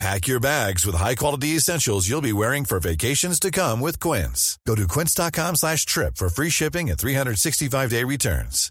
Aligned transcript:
Pack 0.00 0.26
your 0.26 0.40
bags 0.40 0.84
with 0.84 0.96
high-quality 0.96 1.56
essentials 1.56 2.08
you'll 2.08 2.20
be 2.20 2.32
wearing 2.32 2.64
for 2.64 2.80
vacations 2.80 3.38
to 3.40 3.50
come 3.50 3.80
with 3.80 4.00
Quince. 4.00 4.58
Go 4.66 4.74
to 4.74 4.86
quince.com 4.88 5.56
slash 5.56 5.86
trip 5.86 6.16
for 6.16 6.28
free 6.28 6.50
shipping 6.50 6.90
and 6.90 6.98
365-day 6.98 8.04
returns. 8.04 8.70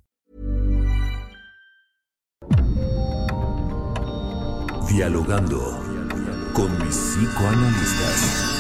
Dialogando 4.90 6.52
con 6.54 6.78
mis 6.86 6.96
psicoanalistas. 6.96 8.54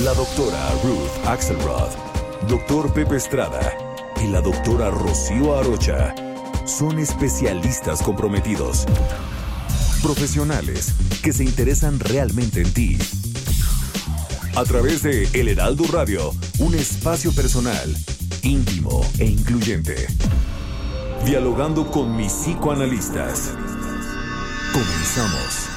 La 0.00 0.12
doctora 0.14 0.72
Ruth 0.82 1.26
Axelrod, 1.26 1.92
doctor 2.48 2.92
Pepe 2.92 3.16
Estrada 3.16 3.72
y 4.20 4.26
la 4.26 4.40
doctora 4.40 4.90
Rocío 4.90 5.56
Arocha 5.56 6.12
son 6.66 6.98
especialistas 6.98 8.02
comprometidos 8.02 8.86
profesionales 10.04 10.92
que 11.22 11.32
se 11.32 11.44
interesan 11.44 11.98
realmente 11.98 12.60
en 12.60 12.70
ti. 12.74 12.98
A 14.54 14.62
través 14.64 15.02
de 15.02 15.26
El 15.32 15.48
Heraldo 15.48 15.84
Radio, 15.90 16.34
un 16.58 16.74
espacio 16.74 17.32
personal, 17.32 17.96
íntimo 18.42 19.00
e 19.18 19.24
incluyente. 19.24 20.06
Dialogando 21.24 21.90
con 21.90 22.14
mis 22.14 22.34
psicoanalistas. 22.34 23.52
Comenzamos. 24.74 25.73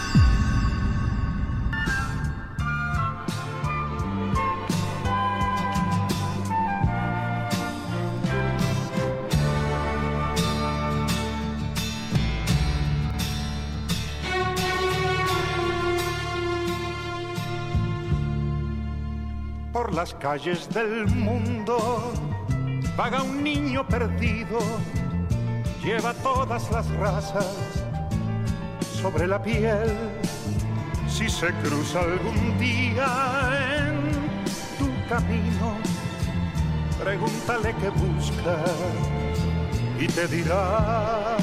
Las 19.97 20.13
calles 20.13 20.69
del 20.69 21.07
mundo 21.07 22.13
vaga 22.95 23.23
un 23.23 23.43
niño 23.43 23.83
perdido, 23.87 24.59
lleva 25.83 26.13
todas 26.21 26.69
las 26.69 26.87
razas 26.97 27.47
sobre 29.01 29.25
la 29.25 29.41
piel. 29.41 29.91
Si 31.09 31.27
se 31.27 31.47
cruza 31.63 32.01
algún 32.01 32.59
día 32.59 33.09
en 33.87 34.45
tu 34.77 34.87
camino, 35.09 35.77
pregúntale 37.03 37.73
qué 37.81 37.89
busca 37.89 38.55
y 39.99 40.05
te 40.05 40.27
dirá. 40.27 41.37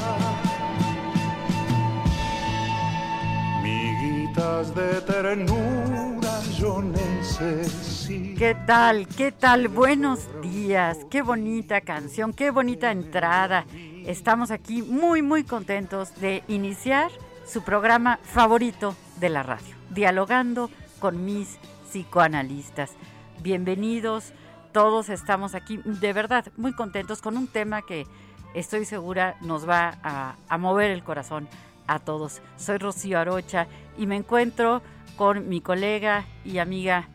Miguitas 3.61 4.73
de 4.73 5.01
ternura 5.01 6.24
yo 6.57 6.81
necesito. 6.81 8.39
¿Qué 8.39 8.55
tal? 8.65 9.07
¿Qué 9.07 9.31
tal? 9.31 9.67
Buenos 9.67 10.27
días. 10.41 10.99
Qué 11.09 11.21
bonita 11.21 11.81
canción, 11.81 12.33
qué 12.33 12.51
bonita 12.51 12.91
entrada. 12.91 13.65
Estamos 14.05 14.51
aquí 14.51 14.81
muy, 14.81 15.21
muy 15.21 15.43
contentos 15.43 16.15
de 16.19 16.43
iniciar 16.47 17.11
su 17.45 17.63
programa 17.63 18.19
favorito 18.23 18.95
de 19.19 19.29
la 19.29 19.43
radio, 19.43 19.75
dialogando 19.89 20.69
con 20.99 21.25
mis 21.25 21.57
psicoanalistas. 21.89 22.91
Bienvenidos, 23.41 24.33
todos 24.71 25.09
estamos 25.09 25.55
aquí 25.55 25.79
de 25.83 26.13
verdad 26.13 26.45
muy 26.57 26.73
contentos 26.73 27.21
con 27.21 27.37
un 27.37 27.47
tema 27.47 27.81
que 27.81 28.05
estoy 28.53 28.85
segura 28.85 29.35
nos 29.41 29.67
va 29.67 29.97
a, 30.03 30.35
a 30.47 30.57
mover 30.57 30.91
el 30.91 31.03
corazón 31.03 31.47
a 31.87 31.99
todos. 31.99 32.41
Soy 32.57 32.77
Rocío 32.77 33.19
Arocha 33.19 33.67
y 33.97 34.07
me 34.07 34.15
encuentro 34.15 34.81
con 35.15 35.47
mi 35.49 35.61
colega 35.61 36.25
y 36.43 36.57
amiga 36.59 37.07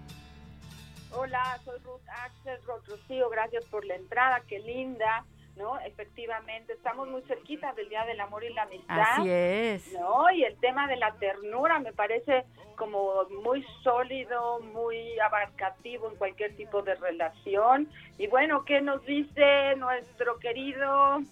Hola, 1.13 1.59
soy 1.65 1.79
Ruth 1.81 2.09
Axel, 2.25 2.59
Ruth 2.67 2.89
Rocío, 2.89 3.29
gracias 3.31 3.65
por 3.67 3.85
la 3.85 3.97
entrada, 3.97 4.43
qué 4.49 4.61
linda, 4.61 5.25
¿no? 5.57 5.79
Efectivamente, 5.81 6.73
estamos 6.73 7.09
muy 7.09 7.23
cerquita 7.23 7.73
del 7.73 7.89
Día 7.89 8.05
del 8.05 8.21
Amor 8.21 8.45
y 8.45 8.55
la 8.55 8.63
Amistad. 8.63 9.01
Así 9.01 9.29
es. 9.29 9.93
¿No? 9.93 10.31
Y 10.31 10.45
el 10.45 10.57
tema 10.59 10.87
de 10.87 10.97
la 10.97 11.13
ternura 11.15 11.81
me 11.81 11.93
parece 11.93 12.45
como 12.77 13.25
muy 13.45 13.65
sólido, 13.83 14.61
muy 14.73 15.19
abarcativo 15.19 16.09
en 16.09 16.17
cualquier 16.17 16.55
tipo 16.57 16.81
de 16.83 16.95
relación. 16.95 17.89
Y 18.17 18.29
bueno, 18.29 18.65
¿qué 18.65 18.81
nos 18.81 19.05
dice 19.05 19.75
nuestro 19.77 20.39
querido 20.39 21.23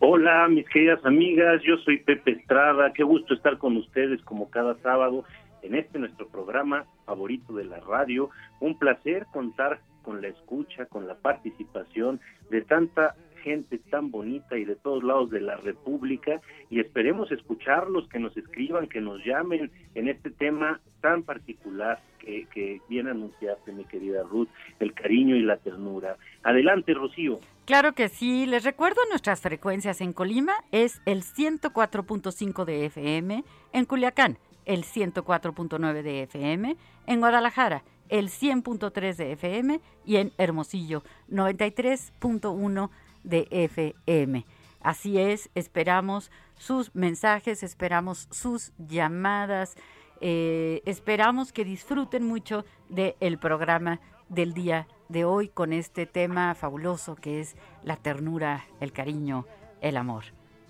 Hola, 0.00 0.48
mis 0.48 0.68
queridas 0.68 1.04
amigas, 1.04 1.62
yo 1.62 1.76
soy 1.78 1.98
Pepe 1.98 2.32
Estrada, 2.32 2.92
qué 2.92 3.02
gusto 3.02 3.34
estar 3.34 3.58
con 3.58 3.76
ustedes 3.76 4.22
como 4.22 4.50
cada 4.50 4.74
sábado 4.82 5.24
en 5.64 5.74
este 5.74 5.98
nuestro 5.98 6.28
programa 6.28 6.86
favorito 7.06 7.54
de 7.54 7.64
la 7.64 7.80
radio. 7.80 8.30
Un 8.60 8.78
placer 8.78 9.26
contar 9.32 9.80
con 10.02 10.20
la 10.20 10.28
escucha, 10.28 10.86
con 10.86 11.08
la 11.08 11.14
participación 11.16 12.20
de 12.50 12.60
tanta 12.62 13.16
gente 13.42 13.78
tan 13.90 14.10
bonita 14.10 14.56
y 14.56 14.64
de 14.64 14.74
todos 14.74 15.04
lados 15.04 15.30
de 15.30 15.40
la 15.40 15.56
República 15.56 16.40
y 16.70 16.80
esperemos 16.80 17.30
escucharlos, 17.30 18.08
que 18.08 18.18
nos 18.18 18.34
escriban, 18.36 18.88
que 18.88 19.02
nos 19.02 19.22
llamen 19.24 19.70
en 19.94 20.08
este 20.08 20.30
tema 20.30 20.80
tan 21.02 21.22
particular 21.22 22.00
que, 22.18 22.46
que 22.54 22.80
viene 22.88 23.10
a 23.10 23.12
anunciarte, 23.12 23.72
mi 23.72 23.84
querida 23.84 24.22
Ruth, 24.22 24.48
el 24.80 24.94
cariño 24.94 25.36
y 25.36 25.42
la 25.42 25.58
ternura. 25.58 26.16
Adelante, 26.42 26.94
Rocío. 26.94 27.38
Claro 27.66 27.92
que 27.92 28.08
sí. 28.08 28.46
Les 28.46 28.64
recuerdo 28.64 29.00
nuestras 29.10 29.42
frecuencias 29.42 30.00
en 30.00 30.14
Colima 30.14 30.54
es 30.72 31.02
el 31.04 31.22
104.5 31.22 32.64
de 32.64 32.86
FM, 32.86 33.44
en 33.72 33.84
Culiacán 33.84 34.38
el 34.64 34.84
104.9 34.84 36.02
de 36.02 36.22
FM, 36.22 36.76
en 37.06 37.20
Guadalajara 37.20 37.82
el 38.08 38.28
100.3 38.28 39.16
de 39.16 39.32
FM 39.32 39.80
y 40.04 40.16
en 40.16 40.32
Hermosillo 40.38 41.02
93.1 41.30 42.90
de 43.22 43.48
FM. 43.50 44.46
Así 44.80 45.18
es, 45.18 45.50
esperamos 45.54 46.30
sus 46.56 46.94
mensajes, 46.94 47.62
esperamos 47.62 48.28
sus 48.30 48.72
llamadas, 48.78 49.76
eh, 50.20 50.82
esperamos 50.84 51.52
que 51.52 51.64
disfruten 51.64 52.26
mucho 52.26 52.64
del 52.88 53.38
programa 53.38 54.00
del 54.28 54.52
día 54.52 54.86
de 55.08 55.24
hoy 55.24 55.48
con 55.48 55.72
este 55.72 56.06
tema 56.06 56.54
fabuloso 56.54 57.16
que 57.16 57.40
es 57.40 57.56
la 57.82 57.96
ternura, 57.96 58.66
el 58.80 58.92
cariño, 58.92 59.46
el 59.80 59.96
amor. 59.96 60.24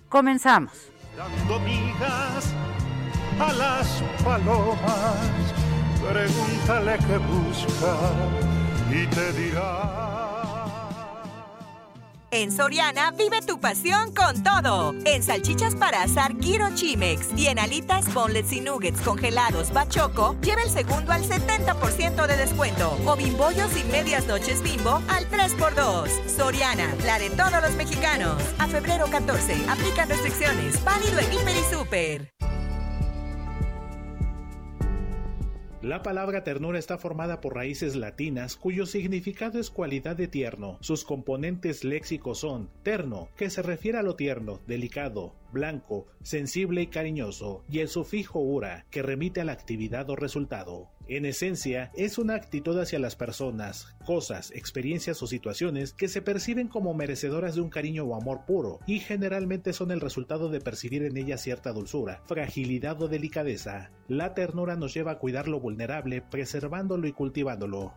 Comenzamos. 0.09 0.91
A 3.39 3.53
las 3.53 4.01
palomas, 4.23 5.53
pregúntale 6.01 6.97
qué 6.99 7.17
busca 7.17 7.97
y 8.91 9.05
te 9.07 9.33
dirá. 9.33 10.05
En 12.31 12.51
Soriana 12.51 13.11
vive 13.11 13.41
tu 13.41 13.61
pasión 13.61 14.13
con 14.13 14.43
todo. 14.43 14.93
En 15.05 15.23
salchichas 15.23 15.73
para 15.73 16.03
asar 16.03 16.35
Giro 16.41 16.67
Chimex 16.75 17.29
y 17.37 17.47
en 17.47 17.59
alitas, 17.59 18.13
boneless 18.13 18.51
y 18.51 18.59
nuggets 18.59 18.99
congelados 18.99 19.71
Bachoco, 19.71 20.35
lleva 20.41 20.61
el 20.63 20.69
segundo 20.69 21.13
al 21.13 21.23
70% 21.23 22.27
de 22.27 22.35
descuento. 22.35 22.97
O 23.05 23.15
bimbollos 23.15 23.77
y 23.77 23.85
medias 23.85 24.27
noches 24.27 24.61
bimbo 24.61 25.01
al 25.07 25.29
3x2. 25.29 26.09
Soriana, 26.27 26.93
la 27.05 27.19
de 27.19 27.29
todos 27.29 27.61
los 27.61 27.75
mexicanos. 27.75 28.35
A 28.59 28.67
febrero 28.67 29.05
14, 29.09 29.55
aplican 29.69 30.09
restricciones. 30.09 30.83
Válido 30.83 31.19
en 31.19 31.31
Hiper 31.31 31.55
y 31.55 31.73
Super. 31.73 32.35
La 35.85 36.01
palabra 36.01 36.43
ternura 36.43 36.79
está 36.79 36.97
formada 36.97 37.41
por 37.41 37.53
raíces 37.53 37.95
latinas 37.95 38.55
cuyo 38.55 38.87
significado 38.87 39.59
es 39.59 39.69
cualidad 39.69 40.15
de 40.15 40.27
tierno. 40.27 40.79
Sus 40.81 41.03
componentes 41.03 41.83
léxicos 41.83 42.39
son 42.39 42.71
terno, 42.81 43.29
que 43.37 43.51
se 43.51 43.61
refiere 43.61 43.99
a 43.99 44.01
lo 44.01 44.15
tierno, 44.15 44.61
delicado, 44.65 45.35
blanco, 45.55 46.05
sensible 46.21 46.83
y 46.83 46.87
cariñoso, 46.87 47.63
y 47.67 47.79
el 47.79 47.87
sufijo 47.87 48.39
ura, 48.39 48.85
que 48.91 49.01
remite 49.01 49.41
a 49.41 49.45
la 49.45 49.53
actividad 49.53 50.07
o 50.11 50.15
resultado. 50.15 50.91
En 51.07 51.25
esencia, 51.25 51.91
es 51.95 52.17
una 52.17 52.35
actitud 52.35 52.79
hacia 52.79 52.99
las 52.99 53.15
personas, 53.15 53.95
cosas, 54.05 54.51
experiencias 54.51 55.21
o 55.23 55.27
situaciones 55.27 55.93
que 55.93 56.07
se 56.07 56.21
perciben 56.21 56.67
como 56.67 56.93
merecedoras 56.93 57.55
de 57.55 57.61
un 57.61 57.69
cariño 57.69 58.03
o 58.03 58.15
amor 58.15 58.45
puro, 58.45 58.79
y 58.85 58.99
generalmente 58.99 59.71
son 59.71 59.91
el 59.91 60.01
resultado 60.01 60.49
de 60.49 60.61
percibir 60.61 61.03
en 61.03 61.17
ellas 61.17 61.41
cierta 61.41 61.73
dulzura, 61.73 62.21
fragilidad 62.25 63.01
o 63.01 63.07
delicadeza. 63.07 63.91
La 64.07 64.33
ternura 64.33 64.75
nos 64.75 64.93
lleva 64.93 65.13
a 65.13 65.19
cuidar 65.19 65.47
lo 65.47 65.59
vulnerable, 65.59 66.21
preservándolo 66.21 67.07
y 67.07 67.13
cultivándolo. 67.13 67.93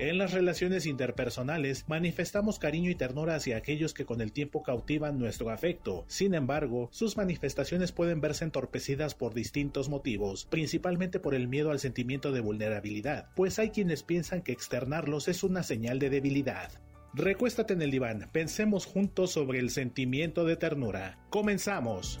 En 0.00 0.16
las 0.16 0.32
relaciones 0.32 0.86
interpersonales 0.86 1.84
manifestamos 1.86 2.58
cariño 2.58 2.88
y 2.88 2.94
ternura 2.94 3.34
hacia 3.34 3.58
aquellos 3.58 3.92
que 3.92 4.06
con 4.06 4.22
el 4.22 4.32
tiempo 4.32 4.62
cautivan 4.62 5.18
nuestro 5.18 5.50
afecto. 5.50 6.06
Sin 6.08 6.32
embargo, 6.32 6.88
sus 6.90 7.18
manifestaciones 7.18 7.92
pueden 7.92 8.22
verse 8.22 8.44
entorpecidas 8.44 9.14
por 9.14 9.34
distintos 9.34 9.90
motivos, 9.90 10.46
principalmente 10.46 11.20
por 11.20 11.34
el 11.34 11.48
miedo 11.48 11.70
al 11.70 11.80
sentimiento 11.80 12.32
de 12.32 12.40
vulnerabilidad, 12.40 13.28
pues 13.36 13.58
hay 13.58 13.72
quienes 13.72 14.02
piensan 14.02 14.40
que 14.40 14.52
externarlos 14.52 15.28
es 15.28 15.44
una 15.44 15.62
señal 15.62 15.98
de 15.98 16.08
debilidad. 16.08 16.72
Recuéstate 17.12 17.74
en 17.74 17.82
el 17.82 17.90
diván, 17.90 18.30
pensemos 18.32 18.86
juntos 18.86 19.32
sobre 19.32 19.58
el 19.58 19.68
sentimiento 19.68 20.46
de 20.46 20.56
ternura. 20.56 21.18
Comenzamos. 21.28 22.20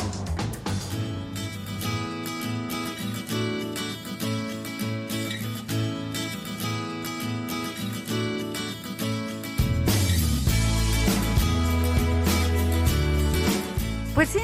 Pues 14.21 14.29
sí, 14.29 14.43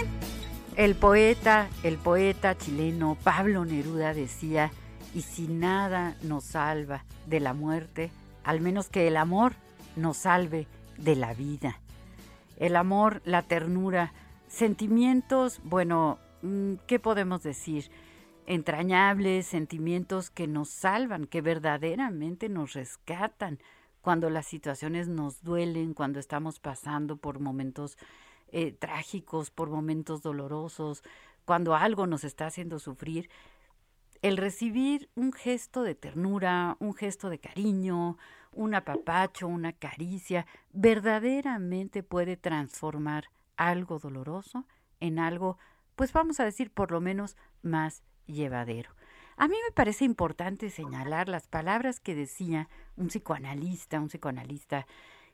el 0.75 0.95
poeta, 0.95 1.69
el 1.83 2.00
poeta 2.00 2.57
chileno 2.57 3.15
Pablo 3.24 3.63
Neruda 3.63 4.12
decía, 4.15 4.71
y 5.13 5.21
si 5.21 5.47
nada 5.47 6.15
nos 6.24 6.45
salva 6.45 7.06
de 7.27 7.39
la 7.39 7.53
muerte, 7.53 8.09
al 8.44 8.59
menos 8.59 8.89
que 8.89 9.07
el 9.07 9.15
amor 9.15 9.53
nos 9.95 10.18
salve 10.18 10.65
de 10.97 11.15
la 11.15 11.35
vida. 11.35 11.79
El 12.57 12.75
amor, 12.75 13.21
la 13.24 13.44
ternura, 13.44 14.13
sentimientos, 14.47 15.62
bueno, 15.63 16.18
mm, 16.41 16.77
¿qué 16.88 16.97
podemos 16.97 17.44
decir? 17.44 17.91
Entrañables, 18.47 19.45
sentimientos 19.45 20.31
que 20.31 20.47
nos 20.47 20.69
salvan, 20.69 21.27
que 21.27 21.41
verdaderamente 21.41 22.50
nos 22.50 22.74
rescatan 22.74 23.59
cuando 24.01 24.31
las 24.31 24.47
situaciones 24.47 25.07
nos 25.07 25.44
duelen, 25.44 25.94
cuando 25.94 26.19
estamos 26.19 26.59
pasando 26.59 27.18
por 27.18 27.39
momentos 27.39 27.95
eh, 28.51 28.71
trágicos, 28.71 29.51
por 29.51 29.69
momentos 29.69 30.21
dolorosos, 30.21 31.03
cuando 31.45 31.75
algo 31.75 32.07
nos 32.07 32.23
está 32.23 32.47
haciendo 32.47 32.79
sufrir, 32.79 33.29
el 34.21 34.38
recibir 34.38 35.09
un 35.15 35.31
gesto 35.31 35.83
de 35.83 35.95
ternura, 35.95 36.75
un 36.79 36.94
gesto 36.94 37.29
de 37.29 37.39
cariño, 37.39 38.17
un 38.51 38.73
apapacho, 38.73 39.47
una 39.47 39.73
caricia, 39.73 40.45
verdaderamente 40.71 42.03
puede 42.03 42.38
transformar 42.38 43.25
algo 43.55 43.99
doloroso 43.99 44.65
en 45.00 45.19
algo, 45.19 45.57
pues 45.95 46.11
vamos 46.13 46.39
a 46.39 46.45
decir, 46.45 46.71
por 46.71 46.91
lo 46.91 47.01
menos 47.01 47.38
más 47.61 48.03
llevadero. 48.25 48.91
A 49.38 49.47
mí 49.47 49.55
me 49.63 49.71
parece 49.71 50.03
importante 50.03 50.69
señalar 50.69 51.29
las 51.29 51.47
palabras 51.47 52.00
que 52.00 52.15
decía 52.15 52.69
un 52.95 53.07
psicoanalista, 53.07 54.00
un 54.00 54.07
psicoanalista 54.07 54.88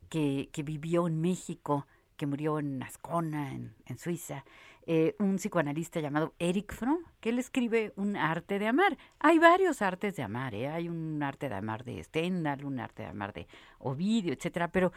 que, 0.09 0.49
que 0.51 0.63
vivió 0.63 1.07
en 1.07 1.21
México 1.21 1.87
murió 2.25 2.59
en 2.59 2.81
Ascona, 2.83 3.51
en, 3.51 3.97
Suiza, 3.97 4.43
eh, 4.85 5.15
un 5.19 5.35
psicoanalista 5.37 5.99
llamado 5.99 6.33
Eric 6.39 6.73
Fromm, 6.73 6.99
que 7.19 7.29
él 7.29 7.39
escribe 7.39 7.93
un 7.95 8.15
arte 8.15 8.59
de 8.59 8.67
amar. 8.67 8.97
Hay 9.19 9.39
varios 9.39 9.81
artes 9.81 10.15
de 10.15 10.23
amar, 10.23 10.53
¿eh? 10.55 10.67
hay 10.67 10.89
un 10.89 11.21
arte 11.23 11.49
de 11.49 11.55
amar 11.55 11.83
de 11.83 12.03
Stendhal, 12.03 12.65
un 12.65 12.79
arte 12.79 13.03
de 13.03 13.09
amar 13.09 13.33
de 13.33 13.47
Ovidio, 13.79 14.33
etcétera, 14.33 14.69
pero 14.69 14.91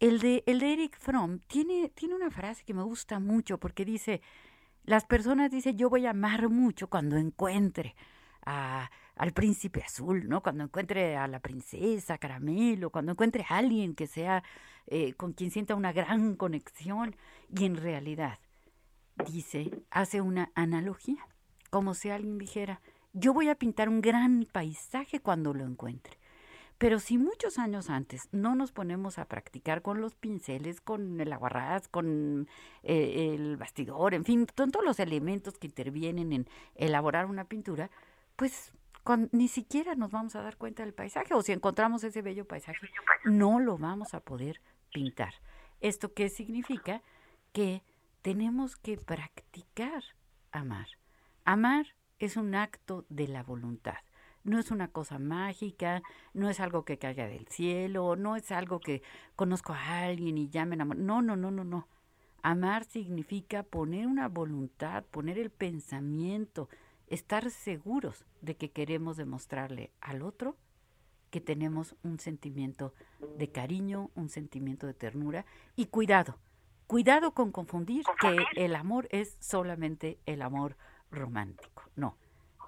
el 0.00 0.18
de, 0.18 0.42
el 0.46 0.58
de 0.58 0.72
Eric 0.72 0.98
Fromm 0.98 1.38
tiene, 1.46 1.88
tiene 1.90 2.14
una 2.14 2.30
frase 2.30 2.64
que 2.64 2.74
me 2.74 2.82
gusta 2.82 3.20
mucho 3.20 3.58
porque 3.58 3.84
dice, 3.84 4.20
las 4.84 5.04
personas 5.04 5.50
dicen, 5.50 5.76
yo 5.78 5.88
voy 5.88 6.06
a 6.06 6.10
amar 6.10 6.48
mucho 6.48 6.88
cuando 6.88 7.16
encuentre 7.16 7.94
al 8.44 9.32
príncipe 9.32 9.82
azul, 9.84 10.28
¿no? 10.28 10.42
Cuando 10.42 10.64
encuentre 10.64 11.16
a 11.16 11.28
la 11.28 11.38
princesa 11.38 12.18
caramelo, 12.18 12.90
cuando 12.90 13.12
encuentre 13.12 13.46
a 13.48 13.58
alguien 13.58 13.94
que 13.94 14.08
sea 14.08 14.42
eh, 14.86 15.14
con 15.14 15.32
quien 15.32 15.50
sienta 15.50 15.74
una 15.74 15.92
gran 15.92 16.36
conexión 16.36 17.16
y 17.54 17.64
en 17.64 17.76
realidad 17.76 18.38
dice, 19.26 19.70
hace 19.90 20.20
una 20.20 20.50
analogía, 20.54 21.26
como 21.70 21.94
si 21.94 22.10
alguien 22.10 22.38
dijera, 22.38 22.80
yo 23.12 23.32
voy 23.32 23.48
a 23.48 23.54
pintar 23.54 23.88
un 23.88 24.00
gran 24.00 24.46
paisaje 24.50 25.20
cuando 25.20 25.52
lo 25.54 25.64
encuentre. 25.64 26.18
Pero 26.78 26.98
si 26.98 27.16
muchos 27.16 27.58
años 27.58 27.90
antes 27.90 28.28
no 28.32 28.56
nos 28.56 28.72
ponemos 28.72 29.18
a 29.18 29.26
practicar 29.26 29.82
con 29.82 30.00
los 30.00 30.16
pinceles, 30.16 30.80
con 30.80 31.20
el 31.20 31.32
aguarrás, 31.32 31.86
con 31.86 32.48
eh, 32.82 33.34
el 33.34 33.56
bastidor, 33.56 34.14
en 34.14 34.24
fin, 34.24 34.46
con 34.56 34.72
todos 34.72 34.84
los 34.84 34.98
elementos 34.98 35.58
que 35.58 35.68
intervienen 35.68 36.32
en 36.32 36.48
elaborar 36.74 37.26
una 37.26 37.44
pintura, 37.44 37.88
pues 38.34 38.72
ni 39.30 39.48
siquiera 39.48 39.94
nos 39.94 40.10
vamos 40.10 40.34
a 40.34 40.42
dar 40.42 40.56
cuenta 40.56 40.82
del 40.82 40.94
paisaje 40.94 41.34
o 41.34 41.42
si 41.42 41.52
encontramos 41.52 42.02
ese 42.04 42.22
bello 42.22 42.46
paisaje, 42.46 42.78
no 43.24 43.60
lo 43.60 43.78
vamos 43.78 44.14
a 44.14 44.20
poder 44.20 44.60
pintar. 44.92 45.34
¿Esto 45.80 46.12
qué 46.14 46.28
significa? 46.28 47.02
Que 47.52 47.82
tenemos 48.22 48.76
que 48.76 48.96
practicar 48.96 50.04
amar. 50.52 50.86
Amar 51.44 51.86
es 52.18 52.36
un 52.36 52.54
acto 52.54 53.04
de 53.08 53.26
la 53.26 53.42
voluntad. 53.42 53.96
No 54.44 54.58
es 54.58 54.70
una 54.70 54.88
cosa 54.88 55.18
mágica, 55.18 56.02
no 56.34 56.48
es 56.50 56.60
algo 56.60 56.84
que 56.84 56.98
caiga 56.98 57.26
del 57.26 57.46
cielo, 57.48 58.16
no 58.16 58.36
es 58.36 58.50
algo 58.52 58.80
que 58.80 59.02
conozco 59.36 59.72
a 59.72 60.00
alguien 60.04 60.38
y 60.38 60.48
llamen 60.48 60.80
amor. 60.80 60.96
No, 60.96 61.22
no, 61.22 61.36
no, 61.36 61.50
no, 61.50 61.64
no. 61.64 61.88
Amar 62.42 62.84
significa 62.84 63.62
poner 63.62 64.06
una 64.06 64.28
voluntad, 64.28 65.04
poner 65.04 65.38
el 65.38 65.50
pensamiento, 65.50 66.68
estar 67.06 67.50
seguros 67.50 68.24
de 68.40 68.56
que 68.56 68.70
queremos 68.70 69.16
demostrarle 69.16 69.92
al 70.00 70.22
otro 70.22 70.56
que 71.32 71.40
tenemos 71.40 71.96
un 72.02 72.20
sentimiento 72.20 72.92
de 73.38 73.50
cariño, 73.50 74.10
un 74.14 74.28
sentimiento 74.28 74.86
de 74.86 74.92
ternura 74.92 75.46
y 75.76 75.86
cuidado, 75.86 76.36
cuidado 76.86 77.32
con 77.32 77.52
confundir 77.52 78.04
que 78.20 78.44
el 78.54 78.76
amor 78.76 79.08
es 79.10 79.38
solamente 79.40 80.18
el 80.26 80.42
amor 80.42 80.76
romántico. 81.10 81.84
No, 81.96 82.18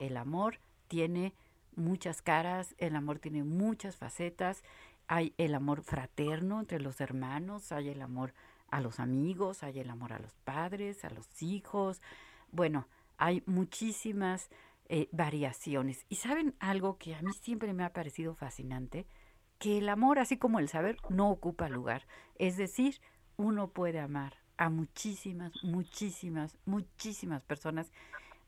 el 0.00 0.16
amor 0.16 0.60
tiene 0.88 1.34
muchas 1.76 2.22
caras, 2.22 2.74
el 2.78 2.96
amor 2.96 3.18
tiene 3.18 3.44
muchas 3.44 3.96
facetas, 3.96 4.64
hay 5.08 5.34
el 5.36 5.54
amor 5.54 5.82
fraterno 5.82 6.60
entre 6.60 6.80
los 6.80 7.02
hermanos, 7.02 7.70
hay 7.70 7.90
el 7.90 8.00
amor 8.00 8.32
a 8.70 8.80
los 8.80 8.98
amigos, 8.98 9.62
hay 9.62 9.78
el 9.80 9.90
amor 9.90 10.14
a 10.14 10.18
los 10.18 10.32
padres, 10.38 11.04
a 11.04 11.10
los 11.10 11.42
hijos. 11.42 12.00
Bueno, 12.50 12.88
hay 13.18 13.42
muchísimas 13.44 14.48
eh, 14.88 15.08
variaciones. 15.12 16.04
Y 16.08 16.16
saben 16.16 16.54
algo 16.60 16.98
que 16.98 17.14
a 17.14 17.22
mí 17.22 17.32
siempre 17.32 17.72
me 17.72 17.84
ha 17.84 17.92
parecido 17.92 18.34
fascinante, 18.34 19.06
que 19.58 19.78
el 19.78 19.88
amor, 19.88 20.18
así 20.18 20.36
como 20.36 20.58
el 20.58 20.68
saber, 20.68 20.96
no 21.08 21.30
ocupa 21.30 21.68
lugar. 21.68 22.06
Es 22.36 22.56
decir, 22.56 23.00
uno 23.36 23.68
puede 23.68 24.00
amar 24.00 24.34
a 24.56 24.68
muchísimas, 24.68 25.52
muchísimas, 25.62 26.56
muchísimas 26.64 27.42
personas, 27.42 27.92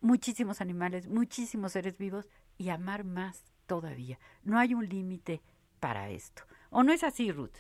muchísimos 0.01 0.61
animales, 0.61 1.09
muchísimos 1.09 1.73
seres 1.73 1.99
vivos 1.99 2.29
y 2.59 2.69
amar 2.69 3.05
más 3.05 3.45
todavía. 3.67 4.19
No 4.45 4.59
hay 4.59 4.75
un 4.75 4.89
límite 4.89 5.41
para 5.81 6.11
esto. 6.11 6.43
¿O 6.71 6.83
no 6.83 6.93
es 6.93 7.03
así, 7.03 7.33
Ruth? 7.33 7.57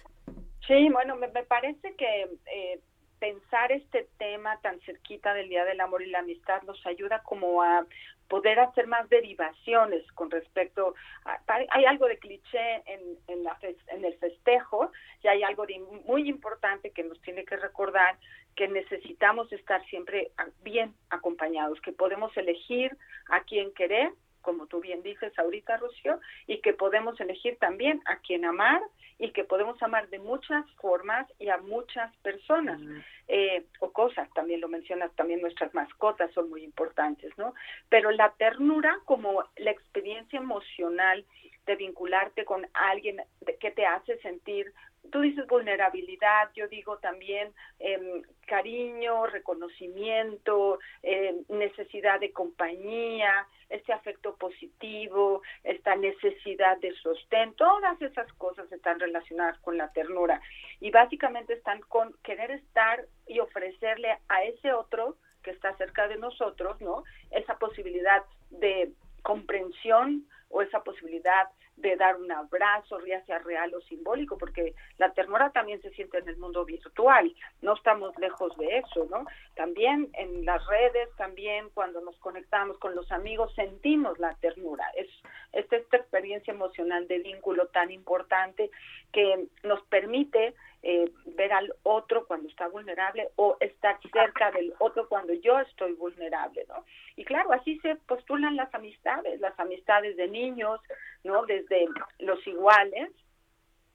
Sí, 0.66 0.88
bueno, 0.90 1.16
me, 1.16 1.28
parece 1.28 1.94
que 1.96 2.38
eh, 2.52 2.80
pensar 3.18 3.72
este 3.72 4.08
tema 4.18 4.58
tan 4.60 4.80
cerquita 4.80 5.34
del 5.34 5.48
Día 5.48 5.64
del 5.64 5.80
Amor 5.80 6.02
y 6.02 6.10
la 6.10 6.20
Amistad 6.20 6.62
nos 6.62 6.84
ayuda 6.86 7.22
como 7.22 7.62
a 7.62 7.86
poder 8.28 8.58
hacer 8.58 8.86
más 8.86 9.08
derivaciones 9.08 10.04
con 10.12 10.30
respecto 10.30 10.94
a, 11.24 11.38
hay 11.70 11.84
algo 11.84 12.06
de 12.06 12.18
cliché 12.18 12.82
en, 12.86 13.44
la, 13.44 13.56
en 13.88 14.04
el 14.04 14.14
festejo 14.18 14.90
y 15.22 15.28
hay 15.28 15.42
algo 15.42 15.64
de 15.66 15.78
muy 16.06 16.28
importante 16.28 16.90
que 16.90 17.04
nos 17.04 17.20
tiene 17.22 17.44
que 17.44 17.56
recordar 17.56 18.18
que 18.56 18.68
necesitamos 18.68 19.52
estar 19.52 19.84
siempre 19.86 20.32
bien 20.62 20.94
acompañados, 21.10 21.80
que 21.82 21.92
podemos 21.92 22.36
elegir 22.36 22.96
a 23.28 23.42
quién 23.42 23.72
querer, 23.74 24.10
como 24.46 24.68
tú 24.68 24.80
bien 24.80 25.02
dices 25.02 25.36
ahorita, 25.36 25.76
Rocío, 25.76 26.20
y 26.46 26.58
que 26.58 26.72
podemos 26.72 27.20
elegir 27.20 27.58
también 27.58 28.00
a 28.06 28.18
quién 28.20 28.44
amar 28.44 28.80
y 29.18 29.32
que 29.32 29.42
podemos 29.42 29.82
amar 29.82 30.08
de 30.08 30.20
muchas 30.20 30.64
formas 30.76 31.26
y 31.40 31.48
a 31.48 31.56
muchas 31.56 32.14
personas 32.18 32.80
eh, 33.26 33.64
o 33.80 33.90
cosas, 33.90 34.32
también 34.34 34.60
lo 34.60 34.68
mencionas, 34.68 35.10
también 35.16 35.40
nuestras 35.40 35.74
mascotas 35.74 36.30
son 36.32 36.48
muy 36.48 36.62
importantes, 36.62 37.36
¿no? 37.36 37.54
Pero 37.88 38.12
la 38.12 38.30
ternura 38.38 38.96
como 39.04 39.42
la 39.56 39.72
experiencia 39.72 40.38
emocional 40.38 41.24
de 41.66 41.74
vincularte 41.74 42.44
con 42.44 42.68
alguien 42.72 43.20
que 43.58 43.72
te 43.72 43.84
hace 43.84 44.16
sentir 44.18 44.72
tú 45.10 45.20
dices 45.20 45.46
vulnerabilidad, 45.46 46.50
yo 46.54 46.68
digo 46.68 46.98
también 46.98 47.52
em, 47.78 48.22
cariño, 48.46 49.26
reconocimiento, 49.26 50.78
em, 51.02 51.44
necesidad 51.48 52.20
de 52.20 52.32
compañía, 52.32 53.46
este 53.68 53.92
afecto 53.92 54.36
positivo, 54.36 55.42
esta 55.64 55.96
necesidad 55.96 56.78
de 56.78 56.92
sostén, 56.96 57.54
todas 57.54 58.00
esas 58.00 58.32
cosas 58.34 58.70
están 58.70 59.00
relacionadas 59.00 59.58
con 59.60 59.76
la 59.76 59.92
ternura 59.92 60.40
y 60.80 60.90
básicamente 60.90 61.54
están 61.54 61.80
con 61.82 62.14
querer 62.22 62.50
estar 62.52 63.04
y 63.26 63.40
ofrecerle 63.40 64.18
a 64.28 64.44
ese 64.44 64.72
otro 64.72 65.16
que 65.42 65.50
está 65.50 65.76
cerca 65.76 66.08
de 66.08 66.16
nosotros, 66.16 66.80
¿no? 66.80 67.04
Esa 67.30 67.58
posibilidad 67.58 68.22
de 68.50 68.92
comprensión 69.22 70.26
o 70.48 70.62
esa 70.62 70.82
posibilidad 70.82 71.48
de 71.76 71.96
dar 71.96 72.16
un 72.16 72.30
abrazo, 72.32 72.98
ya 73.06 73.24
sea 73.26 73.38
real 73.40 73.74
o 73.74 73.80
simbólico, 73.82 74.38
porque 74.38 74.74
la 74.98 75.12
ternura 75.12 75.50
también 75.50 75.80
se 75.82 75.90
siente 75.90 76.18
en 76.18 76.28
el 76.28 76.36
mundo 76.36 76.64
virtual, 76.64 77.34
no 77.60 77.74
estamos 77.74 78.16
lejos 78.18 78.56
de 78.56 78.78
eso, 78.78 79.06
¿no? 79.10 79.26
También 79.54 80.08
en 80.14 80.44
las 80.44 80.66
redes, 80.66 81.08
también 81.16 81.68
cuando 81.74 82.00
nos 82.00 82.16
conectamos 82.18 82.78
con 82.78 82.94
los 82.94 83.10
amigos, 83.12 83.54
sentimos 83.54 84.18
la 84.18 84.34
ternura. 84.36 84.86
Es, 84.96 85.08
es 85.52 85.70
esta 85.70 85.98
experiencia 85.98 86.52
emocional 86.52 87.06
de 87.08 87.18
vínculo 87.18 87.66
tan 87.68 87.90
importante 87.90 88.70
que 89.12 89.46
nos 89.62 89.82
permite 89.86 90.54
eh, 90.82 91.10
ver 91.34 91.52
al 91.52 91.74
otro 91.82 92.26
cuando 92.26 92.48
está 92.48 92.68
vulnerable 92.68 93.30
o 93.34 93.56
estar 93.58 93.98
cerca 94.12 94.52
del 94.52 94.72
otro 94.78 95.08
cuando 95.08 95.32
yo 95.32 95.58
estoy 95.58 95.94
vulnerable, 95.94 96.64
¿no? 96.68 96.84
Y 97.16 97.24
claro, 97.24 97.52
así 97.52 97.78
se 97.80 97.96
postulan 97.96 98.54
las 98.54 98.72
amistades, 98.72 99.40
las 99.40 99.58
amistades 99.58 100.16
de 100.16 100.28
niños, 100.28 100.80
¿no? 101.26 101.44
Desde 101.44 101.86
los 102.20 102.46
iguales, 102.46 103.10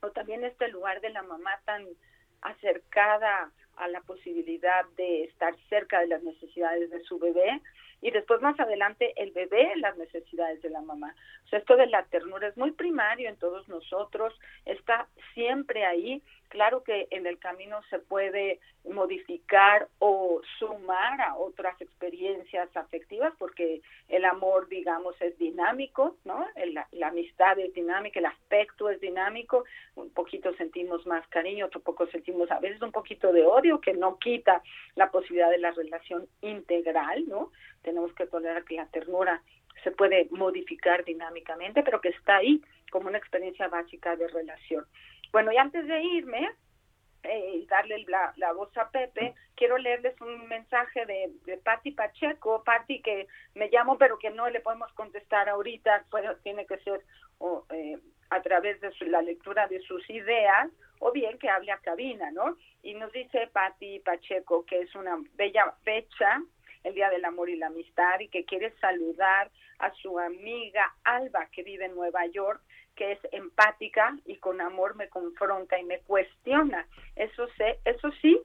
o 0.00 0.10
también 0.10 0.44
este 0.44 0.68
lugar 0.68 1.00
de 1.00 1.10
la 1.10 1.22
mamá 1.22 1.50
tan 1.64 1.86
acercada 2.42 3.50
a 3.76 3.88
la 3.88 4.00
posibilidad 4.02 4.84
de 4.96 5.24
estar 5.24 5.54
cerca 5.68 6.00
de 6.00 6.08
las 6.08 6.22
necesidades 6.22 6.90
de 6.90 7.02
su 7.04 7.18
bebé 7.18 7.60
y 8.00 8.10
después 8.10 8.42
más 8.42 8.58
adelante 8.58 9.12
el 9.16 9.30
bebé 9.30 9.72
las 9.76 9.96
necesidades 9.96 10.60
de 10.60 10.70
la 10.70 10.82
mamá. 10.82 11.14
Esto 11.50 11.76
de 11.76 11.86
la 11.86 12.04
ternura 12.06 12.48
es 12.48 12.56
muy 12.56 12.72
primario 12.72 13.28
en 13.28 13.36
todos 13.36 13.68
nosotros, 13.68 14.34
está 14.64 15.06
siempre 15.34 15.84
ahí 15.84 16.22
Claro 16.52 16.84
que 16.84 17.08
en 17.10 17.26
el 17.26 17.38
camino 17.38 17.80
se 17.88 17.98
puede 17.98 18.60
modificar 18.84 19.88
o 20.00 20.42
sumar 20.58 21.18
a 21.22 21.34
otras 21.34 21.80
experiencias 21.80 22.68
afectivas 22.76 23.32
porque 23.38 23.80
el 24.10 24.26
amor, 24.26 24.68
digamos, 24.68 25.18
es 25.22 25.38
dinámico, 25.38 26.18
¿no? 26.26 26.46
la, 26.66 27.06
amistad 27.08 27.58
es 27.58 27.72
dinámica, 27.72 28.20
el 28.20 28.26
aspecto 28.26 28.90
es 28.90 29.00
dinámico, 29.00 29.64
un 29.94 30.10
poquito 30.10 30.52
sentimos 30.56 31.06
más 31.06 31.26
cariño, 31.28 31.64
otro 31.64 31.80
poco 31.80 32.06
sentimos 32.08 32.50
a 32.50 32.60
veces 32.60 32.82
un 32.82 32.92
poquito 32.92 33.32
de 33.32 33.46
odio 33.46 33.80
que 33.80 33.94
no 33.94 34.18
quita 34.18 34.62
la 34.94 35.10
posibilidad 35.10 35.48
de 35.48 35.56
la 35.56 35.70
relación 35.70 36.28
integral, 36.42 37.26
¿no? 37.28 37.50
Tenemos 37.80 38.12
que 38.12 38.26
tolerar 38.26 38.64
que 38.64 38.76
la 38.76 38.88
ternura 38.88 39.42
se 39.82 39.90
puede 39.90 40.28
modificar 40.30 41.02
dinámicamente, 41.02 41.82
pero 41.82 42.02
que 42.02 42.10
está 42.10 42.36
ahí 42.36 42.60
como 42.90 43.08
una 43.08 43.16
experiencia 43.16 43.68
básica 43.68 44.16
de 44.16 44.28
relación. 44.28 44.84
Bueno, 45.32 45.50
y 45.50 45.56
antes 45.56 45.86
de 45.86 46.02
irme 46.02 46.50
eh, 47.22 47.52
y 47.54 47.66
darle 47.66 48.04
la, 48.36 48.52
voz 48.52 48.76
a 48.76 48.90
Pepe, 48.90 49.34
quiero 49.56 49.78
leerles 49.78 50.20
un 50.20 50.46
mensaje 50.46 51.06
de, 51.06 51.32
de 51.46 51.56
Patti 51.56 51.92
Pacheco, 51.92 52.62
Patti 52.64 53.00
que 53.00 53.26
me 53.54 53.68
llamo 53.70 53.96
pero 53.96 54.18
que 54.18 54.30
no 54.30 54.50
le 54.50 54.60
podemos 54.60 54.92
contestar 54.92 55.48
ahorita, 55.48 56.04
pues, 56.10 56.24
tiene 56.42 56.66
que 56.66 56.78
ser 56.78 57.02
eh, 57.70 57.98
a 58.30 58.42
través 58.42 58.80
de 58.80 58.92
la 59.06 59.22
lectura 59.22 59.66
de 59.68 59.80
sus 59.80 60.08
ideas 60.10 60.68
o 61.00 61.12
bien 61.12 61.38
que 61.38 61.48
hable 61.48 61.72
a 61.72 61.78
cabina, 61.78 62.30
¿no? 62.30 62.56
Y 62.82 62.94
nos 62.94 63.10
dice 63.12 63.48
Patti 63.52 64.00
Pacheco 64.00 64.66
que 64.66 64.80
es 64.80 64.94
una 64.94 65.18
bella 65.34 65.72
fecha 65.82 66.42
el 66.84 66.94
Día 66.94 67.10
del 67.10 67.24
Amor 67.24 67.48
y 67.48 67.56
la 67.56 67.68
Amistad 67.68 68.20
y 68.20 68.28
que 68.28 68.44
quiere 68.44 68.72
saludar 68.80 69.50
a 69.78 69.92
su 69.94 70.18
amiga 70.18 70.94
Alba 71.04 71.46
que 71.52 71.62
vive 71.62 71.86
en 71.86 71.94
Nueva 71.94 72.26
York 72.26 72.60
que 72.94 73.12
es 73.12 73.18
empática 73.32 74.16
y 74.26 74.36
con 74.36 74.60
amor 74.60 74.96
me 74.96 75.08
confronta 75.08 75.78
y 75.78 75.84
me 75.84 76.00
cuestiona. 76.00 76.86
Eso, 77.16 77.46
sé, 77.56 77.78
eso 77.84 78.10
sí, 78.20 78.40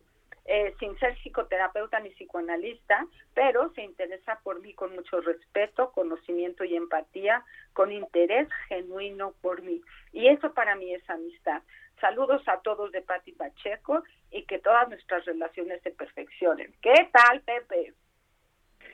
eh, 0.45 0.73
sin 0.79 0.97
ser 0.97 1.17
psicoterapeuta 1.17 1.99
ni 1.99 2.09
psicoanalista, 2.11 3.05
pero 3.33 3.71
se 3.73 3.83
interesa 3.83 4.39
por 4.43 4.61
mí 4.61 4.73
con 4.73 4.95
mucho 4.95 5.19
respeto, 5.19 5.91
conocimiento 5.91 6.63
y 6.63 6.75
empatía, 6.75 7.43
con 7.73 7.91
interés 7.91 8.47
genuino 8.69 9.33
por 9.41 9.61
mí. 9.61 9.81
Y 10.13 10.27
eso 10.27 10.53
para 10.53 10.75
mí 10.75 10.93
es 10.93 11.07
amistad. 11.09 11.61
Saludos 11.99 12.41
a 12.47 12.61
todos 12.61 12.91
de 12.91 13.01
Pati 13.01 13.33
Pacheco 13.33 14.03
y 14.31 14.43
que 14.43 14.59
todas 14.59 14.87
nuestras 14.87 15.25
relaciones 15.25 15.81
se 15.81 15.91
perfeccionen. 15.91 16.73
¿Qué 16.81 17.09
tal, 17.11 17.41
Pepe? 17.41 17.93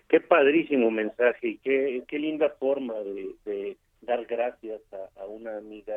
Qué 0.08 0.22
padrísimo 0.22 0.90
mensaje 0.90 1.50
y 1.50 1.58
qué, 1.60 2.04
qué 2.08 2.18
linda 2.18 2.50
forma 2.60 2.96
de 2.96 3.78
dar 4.06 4.26
gracias 4.26 4.82
a, 5.16 5.26
una 5.26 5.58
amiga 5.58 5.96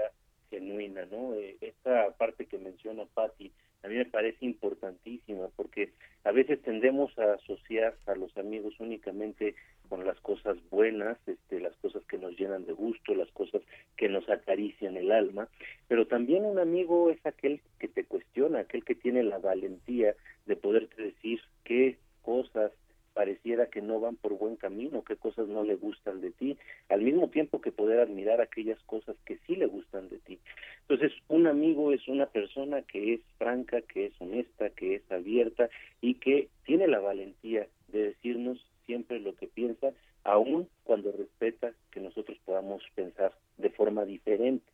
genuina, 0.50 1.04
¿no? 1.06 1.34
Eh, 1.34 1.56
esta 1.60 2.10
parte 2.16 2.46
que 2.46 2.58
menciona 2.58 3.04
Patti 3.14 3.52
a 3.86 3.88
mí 3.88 3.94
me 3.94 4.06
parece 4.06 4.44
importantísima 4.44 5.48
porque 5.54 5.92
a 6.24 6.32
veces 6.32 6.60
tendemos 6.62 7.16
a 7.18 7.34
asociar 7.34 7.94
a 8.06 8.16
los 8.16 8.36
amigos 8.36 8.74
únicamente 8.80 9.54
con 9.88 10.04
las 10.04 10.18
cosas 10.20 10.56
buenas, 10.70 11.16
este, 11.28 11.60
las 11.60 11.76
cosas 11.76 12.04
que 12.06 12.18
nos 12.18 12.36
llenan 12.36 12.66
de 12.66 12.72
gusto, 12.72 13.14
las 13.14 13.30
cosas 13.30 13.62
que 13.96 14.08
nos 14.08 14.28
acarician 14.28 14.96
el 14.96 15.12
alma, 15.12 15.48
pero 15.86 16.08
también 16.08 16.44
un 16.44 16.58
amigo 16.58 17.10
es 17.10 17.24
aquel 17.24 17.60
que 17.78 17.86
te 17.86 18.04
cuestiona, 18.04 18.60
aquel 18.60 18.84
que 18.84 18.96
tiene 18.96 19.22
la 19.22 19.38
valentía 19.38 20.16
de 20.46 20.56
poderte 20.56 21.00
decir 21.00 21.40
qué 21.62 21.96
cosas 22.22 22.72
pareciera 23.16 23.64
que 23.68 23.80
no 23.80 23.98
van 23.98 24.16
por 24.16 24.34
buen 24.34 24.56
camino, 24.56 25.02
qué 25.02 25.16
cosas 25.16 25.48
no 25.48 25.64
le 25.64 25.76
gustan 25.76 26.20
de 26.20 26.32
ti, 26.32 26.58
al 26.90 27.00
mismo 27.00 27.30
tiempo 27.30 27.62
que 27.62 27.72
poder 27.72 27.98
admirar 28.00 28.42
aquellas 28.42 28.78
cosas 28.82 29.16
que 29.24 29.38
sí 29.46 29.56
le 29.56 29.64
gustan 29.64 30.10
de 30.10 30.18
ti. 30.18 30.38
Entonces, 30.82 31.12
un 31.28 31.46
amigo 31.46 31.92
es 31.92 32.06
una 32.08 32.26
persona 32.26 32.82
que 32.82 33.14
es 33.14 33.20
franca, 33.38 33.80
que 33.80 34.04
es 34.04 34.20
honesta, 34.20 34.68
que 34.68 34.96
es 34.96 35.10
abierta 35.10 35.70
y 36.02 36.16
que 36.16 36.50
tiene 36.66 36.88
la 36.88 37.00
valentía 37.00 37.66
de 37.88 38.08
decirnos 38.08 38.62
siempre 38.84 39.18
lo 39.18 39.34
que 39.34 39.46
piensa, 39.46 39.94
aun 40.22 40.68
cuando 40.84 41.10
respeta 41.10 41.72
que 41.92 42.00
nosotros 42.00 42.36
podamos 42.44 42.82
pensar 42.94 43.32
de 43.56 43.70
forma 43.70 44.04
diferente. 44.04 44.70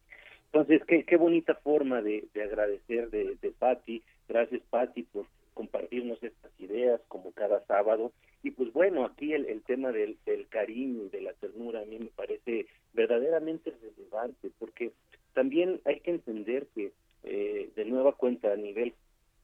Entonces, 0.47 0.83
qué, 0.89 1.05
qué 1.05 1.17
bonita 1.17 1.55
forma 1.55 2.03
de, 2.03 2.27
agradecer 2.35 3.09
de, 3.11 3.37
de. 3.41 4.03
Gracias, 4.29 4.63
Patti, 4.69 5.05
por 5.05 5.27
compartirnos 5.55 6.23
estas 6.23 6.51
ideas 6.59 7.01
como 7.09 7.33
cada 7.33 7.65
sábado. 7.67 8.13
Y 8.43 8.51
pues 8.51 8.73
bueno, 8.73 9.05
aquí 9.05 9.33
el, 9.33 9.47
el 9.47 9.63
tema 9.63 9.93
del, 9.93 10.17
del 10.27 10.49
cariño 10.49 11.05
y 11.05 11.09
de 11.11 11.21
la 11.21 11.33
ternura 11.35 11.81
a 11.81 11.85
mí 11.85 11.99
me 11.99 12.07
parece 12.07 12.67
verdaderamente 12.93 13.73
relevante, 13.81 14.51
porque 14.59 14.93
también 15.35 15.81
hay 15.85 16.01
que 16.01 16.11
entender 16.11 16.67
que, 16.75 16.93
eh, 17.25 17.71
de 17.75 17.85
nueva 17.85 18.13
cuenta, 18.13 18.53
a 18.53 18.57
nivel 18.57 18.95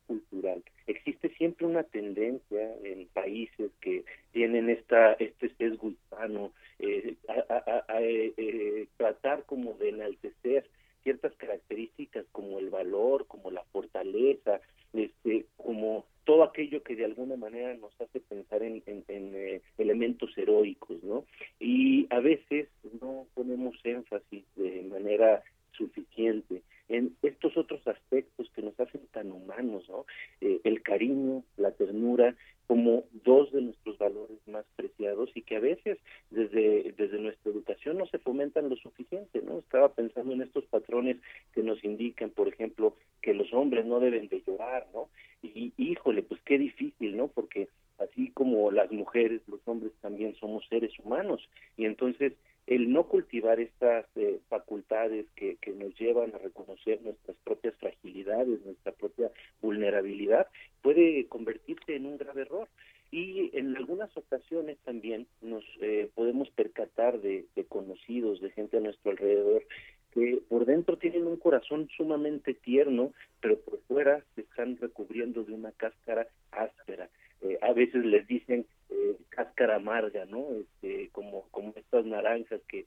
cultural, 0.07 0.63
existe 0.87 1.29
siempre 1.37 1.67
una 1.67 1.83
tendencia 1.83 2.77
en 2.83 3.07
países 3.09 3.71
que 3.81 4.05
tienen 4.33 4.71
esta 4.71 5.13
este 5.13 5.51
sesgo 5.57 5.91
hispano 5.91 6.53
eh, 6.79 7.15
a, 7.29 7.85
a, 7.89 8.03
eh, 8.03 8.87
tratar 8.97 9.45
como 9.45 9.75
de 9.75 9.91
enaltecer 9.91 10.65
ciertas 11.03 11.35
características 11.37 12.27
como 12.33 12.59
el 12.59 12.71
valor, 12.71 13.27
como 13.27 13.51
la 13.51 13.65
fortaleza, 13.65 14.61
este, 14.93 15.47
como 15.57 16.07
todo 16.25 16.43
aquello 16.43 16.83
que 16.83 16.97
de 16.97 17.05
alguna 17.05 17.37
manera 17.37 17.75
nos 17.75 17.99
hace 18.01 18.21
pensar 18.21 18.63
en, 18.63 18.83
eh, 18.87 19.61
elementos 19.79 20.37
heroicos, 20.37 21.03
¿no? 21.03 21.25
Y 21.59 22.07
a 22.11 22.21
veces 22.21 22.69
no 23.01 23.27
ponemos 23.35 23.75
énfasis 23.85 24.45
de 24.57 24.83
manera 24.83 25.43
suficiente 25.73 26.63
en 26.89 27.15
estos 27.23 27.57
otros 27.57 27.87
aspectos 27.87 28.51
que 28.55 28.63
nos 28.63 28.79
hacen 28.81 29.03
tan 29.13 29.31
humanos, 29.31 29.89
¿no? 29.89 30.07
Eh, 30.41 30.61
el 30.65 30.83
cariño, 30.83 31.45
la 31.57 31.71
ternura, 31.73 32.35
como 32.67 33.05
dos 33.25 33.51
de 33.53 33.63
nuestros 33.63 33.97
valores 33.97 34.39
más 34.47 34.67
preciados 34.77 35.31
y 35.35 35.41
que 35.41 35.57
a 35.57 35.61
veces 35.61 35.99
desde, 36.31 36.93
desde 36.99 37.19
nuestra 37.19 37.51
educación 37.51 37.97
no 37.97 38.07
se 38.07 38.19
fomentan 38.19 38.69
lo 38.69 38.77
suficiente, 38.77 39.41
¿no? 39.43 39.59
Estaba 39.59 39.95
pensando 39.95 40.35
en 40.35 40.43
estos 40.43 40.67
patrones 40.67 41.17
que 41.55 41.63
nos 41.63 41.83
indican, 41.83 42.29
por 42.29 42.47
ejemplo, 42.47 42.95
que 43.23 43.33
los 43.33 43.53
hombres 43.55 43.87
no 43.87 44.01
deben 44.01 44.29
de 44.29 44.43
llorar, 44.47 44.87
¿no? 44.93 45.09
Y 45.43 45.73
híjole, 45.79 46.23
pues 46.23 46.43
qué 46.43 46.59
difícil, 46.59 47.17
¿no? 47.17 47.29
Porque 47.29 47.69
así 47.99 48.31
como 48.33 48.71
las 48.71 48.93
mujeres, 48.93 49.41
los 49.49 49.61
hombres 49.67 49.93
también 50.03 50.35
somos 50.37 50.67
seres 50.69 50.93
humanos 50.99 51.49
y 51.77 51.87
entonces 51.87 52.35
el 52.69 52.93
no 52.93 53.05
cultivar 53.05 53.61
estas 53.61 54.05
eh, 54.15 54.41
facultades 54.51 55.25
que, 55.35 55.57
que 55.57 55.73
nos 55.73 55.99
llevan 55.99 56.35
a 56.35 56.39
reconocer 56.39 57.01
nuestras 57.01 57.37
propias 57.39 57.75
fragilidades, 57.77 58.65
nuestra 58.65 58.93
propia 58.93 59.31
vulnerabilidad, 59.63 60.47
puede 60.83 61.27
convertirse 61.29 61.97
en 61.97 62.05
un 62.05 62.19
grave 62.19 62.43
error. 62.43 62.69
Y 63.11 63.57
en 63.57 63.75
algunas 63.75 64.15
ocasiones 64.19 64.77
también 64.85 65.27
nos 65.41 65.65
eh, 65.81 66.11
podemos 66.15 66.51
percatar 66.51 67.23
de, 67.23 67.47
de 67.57 67.65
conocidos, 67.65 68.43
de 68.43 68.51
gente 68.51 68.77
a 68.77 68.81
nuestro 68.81 69.13
alrededor, 69.13 69.65
que 70.13 70.43
por 70.51 70.67
dentro 70.67 70.99
tienen 70.99 71.27
un 71.27 71.39
corazón 71.39 71.89
sumamente 71.97 72.53
tierno, 72.53 73.15
pero 73.41 73.59
fuera 73.87 74.23
se 74.35 74.43
están 74.43 74.77
recubriendo 74.77 75.43
de 75.43 75.55
una 75.55 75.73
cáscara 75.73 76.29
áspera. 76.51 77.09
Eh, 77.41 77.59
a 77.63 77.73
veces 77.73 78.05
les 78.05 78.27
dicen 78.27 78.67
eh, 78.91 79.17
cáscara 79.29 79.77
amarga, 79.77 80.25
¿no? 80.27 80.47
Este, 80.61 81.09
como, 81.13 81.49
como 81.51 81.73
estas 81.77 82.05
naranjas 82.05 82.61
que 82.69 82.87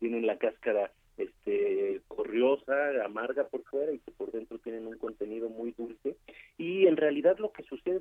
tienen 0.00 0.26
la 0.26 0.38
cáscara 0.38 0.92
este 1.16 2.00
corriosa, 2.08 3.04
amarga 3.04 3.46
por 3.48 3.62
fuera 3.64 3.92
y 3.92 3.98
que 3.98 4.10
por 4.12 4.32
dentro 4.32 4.58
tienen 4.58 4.86
un 4.86 4.98
contenido 4.98 5.48
muy 5.48 5.72
dulce. 5.72 6.16
Y 6.58 6.86
en 6.86 6.96
realidad 6.96 7.38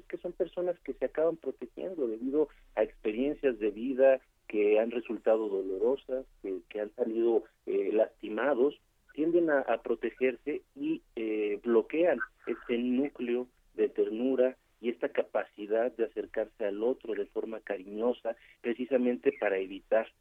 que 0.07 0.17
son 0.17 0.33
personas 0.33 0.79
que 0.79 0.93
se 0.93 1.05
acaban 1.05 1.37
protegiendo 1.37 2.07
debido 2.07 2.49
a 2.75 2.83
experiencias 2.83 3.59
de 3.59 3.71
vida 3.71 4.19
que 4.47 4.79
han 4.79 4.91
resultado 4.91 5.47
dolorosas, 5.47 6.25
que, 6.41 6.81
han 6.81 6.93
salido 6.95 7.43
eh, 7.65 7.91
lastimados, 7.93 8.79
tienden 9.13 9.49
a, 9.49 9.63
protegerse 9.81 10.61
y 10.75 11.01
eh, 11.15 11.59
bloquean 11.63 12.19
este 12.47 12.77
núcleo 12.77 13.47
de 13.75 13.89
ternura 13.89 14.57
y 14.81 14.89
esta 14.89 15.09
capacidad 15.09 15.91
de 15.91 16.05
acercarse 16.05 16.65
al 16.65 16.83
otro 16.83 17.13
de 17.13 17.25
forma 17.27 17.59
cariñosa, 17.59 18.35
precisamente 18.61 19.31
para 19.39 19.57
evitar 19.57 20.11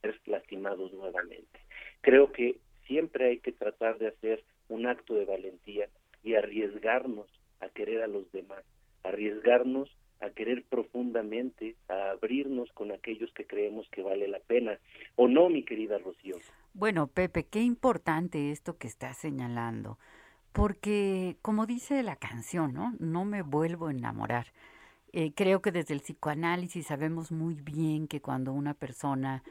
ser 0.00 0.18
lastimados 0.26 0.92
nuevamente. 0.92 1.60
Creo 2.00 2.32
que 2.32 2.58
siempre 2.86 3.26
hay 3.26 3.38
que 3.38 3.52
tratar 3.52 3.98
de 3.98 4.08
hacer 4.08 4.42
un 4.68 4.86
acto 4.86 5.14
de 5.14 5.26
valentía 5.26 5.88
y 6.22 6.34
arriesgarnos 6.34 7.28
a 7.60 7.68
querer 7.68 8.02
a 8.02 8.06
los 8.06 8.30
demás, 8.32 8.64
arriesgarnos 9.08 9.88
a 10.20 10.30
querer 10.30 10.64
profundamente, 10.64 11.76
a 11.88 12.10
abrirnos 12.10 12.70
con 12.72 12.90
aquellos 12.90 13.30
que 13.32 13.46
creemos 13.46 13.86
que 13.90 14.02
vale 14.02 14.28
la 14.28 14.40
pena. 14.40 14.78
¿O 15.14 15.28
no, 15.28 15.48
mi 15.48 15.62
querida 15.62 15.98
Rocío? 15.98 16.36
Bueno, 16.72 17.06
Pepe, 17.06 17.44
qué 17.44 17.60
importante 17.60 18.50
esto 18.50 18.78
que 18.78 18.86
estás 18.86 19.18
señalando, 19.18 19.98
porque 20.52 21.36
como 21.42 21.66
dice 21.66 22.02
la 22.02 22.16
canción, 22.16 22.72
¿no? 22.72 22.94
No 22.98 23.24
me 23.24 23.42
vuelvo 23.42 23.88
a 23.88 23.90
enamorar. 23.90 24.46
Eh, 25.12 25.32
creo 25.34 25.62
que 25.62 25.72
desde 25.72 25.94
el 25.94 26.00
psicoanálisis 26.00 26.86
sabemos 26.86 27.32
muy 27.32 27.54
bien 27.54 28.08
que 28.08 28.20
cuando 28.20 28.52
una 28.52 28.74
persona 28.74 29.42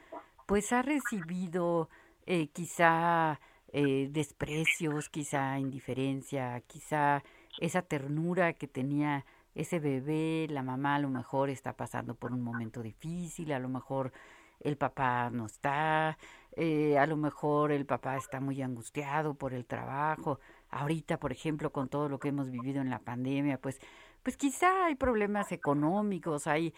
pues 0.45 0.71
ha 0.73 0.83
recibido 0.83 1.89
eh, 2.27 2.47
quizá 2.47 3.39
eh, 3.71 4.09
desprecios, 4.11 5.09
quizá 5.09 5.57
indiferencia, 5.57 6.61
quizá 6.67 7.23
esa 7.59 7.81
ternura 7.81 8.53
que 8.53 8.67
tenía 8.67 9.25
ese 9.55 9.79
bebé, 9.79 10.47
la 10.49 10.61
mamá 10.61 10.95
a 10.95 10.99
lo 10.99 11.09
mejor 11.09 11.49
está 11.49 11.73
pasando 11.73 12.15
por 12.15 12.31
un 12.31 12.41
momento 12.41 12.83
difícil, 12.83 13.51
a 13.53 13.59
lo 13.59 13.69
mejor 13.69 14.11
el 14.59 14.77
papá 14.77 15.29
no 15.31 15.45
está, 15.45 16.17
eh, 16.55 16.97
a 16.97 17.07
lo 17.07 17.17
mejor 17.17 17.71
el 17.71 17.85
papá 17.85 18.17
está 18.17 18.39
muy 18.39 18.61
angustiado 18.61 19.33
por 19.33 19.53
el 19.53 19.65
trabajo. 19.65 20.39
Ahorita, 20.69 21.17
por 21.19 21.31
ejemplo, 21.31 21.71
con 21.71 21.89
todo 21.89 22.09
lo 22.09 22.19
que 22.19 22.29
hemos 22.29 22.51
vivido 22.51 22.81
en 22.81 22.89
la 22.89 22.99
pandemia, 22.99 23.57
pues, 23.57 23.79
pues 24.23 24.37
quizá 24.37 24.85
hay 24.85 24.95
problemas 24.95 25.51
económicos, 25.51 26.47
hay 26.47 26.73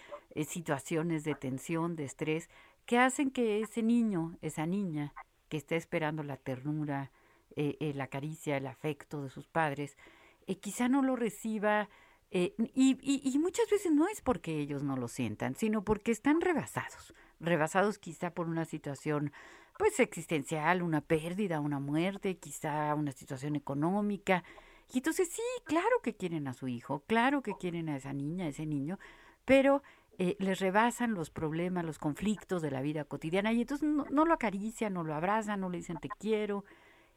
situaciones 0.48 1.24
de 1.24 1.36
tensión, 1.36 1.96
de 1.96 2.05
estrés, 2.05 2.50
que 2.86 3.00
hacen 3.00 3.31
que 3.31 3.62
ese 3.62 3.84
niño, 3.84 4.38
esa 4.41 4.65
niña, 4.65 5.13
que 5.50 5.57
está 5.57 5.75
esperando 5.75 6.24
la 6.24 6.38
ternura, 6.38 7.12
eh, 7.55 7.75
eh, 7.79 7.93
la 7.93 8.07
caricia, 8.07 8.57
el 8.57 8.67
afecto 8.67 9.24
de 9.24 9.29
sus 9.29 9.48
padres, 9.48 9.98
eh, 10.46 10.60
quizá 10.60 10.88
no 10.89 11.01
lo 11.01 11.15
reciba 11.15 11.89
y, 12.29 12.53
y, 12.75 13.39
muchas 13.39 13.69
veces 13.69 13.93
no 13.93 14.07
es 14.10 14.22
porque 14.22 14.60
ellos 14.60 14.84
no 14.84 14.98
lo 14.98 15.07
sientan, 15.07 15.55
sino 15.55 15.84
porque 15.84 16.12
están 16.12 16.41
rebasados, 16.41 17.13
rebasados 17.39 18.00
quizá 18.00 18.34
por 18.34 18.48
una 18.48 18.65
situación 18.65 19.31
pues 19.77 20.00
existencial, 20.00 20.81
una 20.81 21.01
pérdida, 21.01 21.60
una 21.60 21.79
muerte, 21.79 22.38
quizá 22.38 22.93
una 22.96 23.12
situación 23.12 23.55
económica. 23.55 24.43
Y 24.91 24.98
entonces 24.98 25.29
sí, 25.29 25.41
claro 25.65 26.01
que 26.03 26.15
quieren 26.15 26.48
a 26.48 26.53
su 26.53 26.67
hijo, 26.67 27.03
claro 27.07 27.41
que 27.41 27.55
quieren 27.55 27.89
a 27.89 27.98
esa 27.98 28.13
niña, 28.13 28.46
a 28.46 28.50
ese 28.50 28.65
niño, 28.65 29.00
pero 29.46 29.84
eh, 30.17 30.36
les 30.39 30.60
rebasan 30.60 31.13
los 31.13 31.29
problemas, 31.29 31.86
los 31.86 32.00
conflictos 32.00 32.62
de 32.62 32.72
la 32.72 32.81
vida 32.81 33.03
cotidiana 33.03 33.54
y 33.54 33.62
entonces 33.62 33.88
no, 33.88 34.25
lo 34.25 34.34
acarician, 34.34 34.93
no 34.93 35.04
lo 35.04 35.13
abrazan, 35.13 35.60
no 35.60 35.69
le 35.69 35.78
dicen 35.78 35.97
te 35.97 36.10
quiero. 36.10 36.65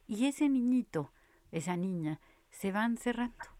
Y 0.06 0.26
ese 0.26 0.48
niñito, 0.48 1.12
esa 1.50 1.76
niña, 1.76 2.20
se 2.50 2.72
van 2.72 2.98
cerrando. 2.98 3.59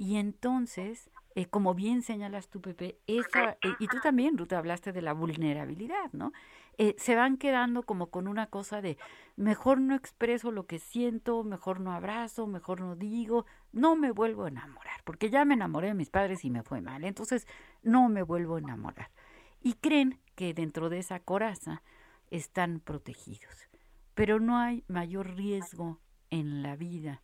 Y 0.00 0.14
entonces, 0.18 1.10
eh, 1.34 1.46
como 1.46 1.74
bien 1.74 2.02
señalas 2.02 2.48
tú, 2.48 2.60
Pepe, 2.60 3.00
esa, 3.08 3.58
eh, 3.62 3.74
y 3.80 3.88
tú 3.88 3.96
también, 4.00 4.38
Ruth, 4.38 4.52
hablaste 4.52 4.92
de 4.92 5.02
la 5.02 5.12
vulnerabilidad, 5.12 6.12
¿no? 6.12 6.32
Eh, 6.78 6.94
se 6.98 7.16
van 7.16 7.36
quedando 7.36 7.82
como 7.82 8.06
con 8.06 8.28
una 8.28 8.46
cosa 8.46 8.80
de 8.80 8.96
mejor 9.34 9.80
no 9.80 9.96
expreso 9.96 10.52
lo 10.52 10.68
que 10.68 10.78
siento, 10.78 11.42
mejor 11.42 11.80
no 11.80 11.90
abrazo, 11.90 12.46
mejor 12.46 12.80
no 12.80 12.94
digo, 12.94 13.44
no 13.72 13.96
me 13.96 14.12
vuelvo 14.12 14.44
a 14.44 14.50
enamorar, 14.50 15.02
porque 15.02 15.30
ya 15.30 15.44
me 15.44 15.54
enamoré 15.54 15.88
de 15.88 15.94
mis 15.94 16.10
padres 16.10 16.44
y 16.44 16.50
me 16.50 16.62
fue 16.62 16.80
mal, 16.80 17.02
entonces 17.02 17.48
no 17.82 18.08
me 18.08 18.22
vuelvo 18.22 18.54
a 18.54 18.60
enamorar. 18.60 19.10
Y 19.60 19.72
creen 19.72 20.20
que 20.36 20.54
dentro 20.54 20.90
de 20.90 21.00
esa 21.00 21.18
coraza 21.18 21.82
están 22.30 22.78
protegidos. 22.78 23.68
Pero 24.14 24.38
no 24.38 24.58
hay 24.58 24.84
mayor 24.86 25.34
riesgo 25.34 25.98
en 26.30 26.62
la 26.62 26.76
vida 26.76 27.20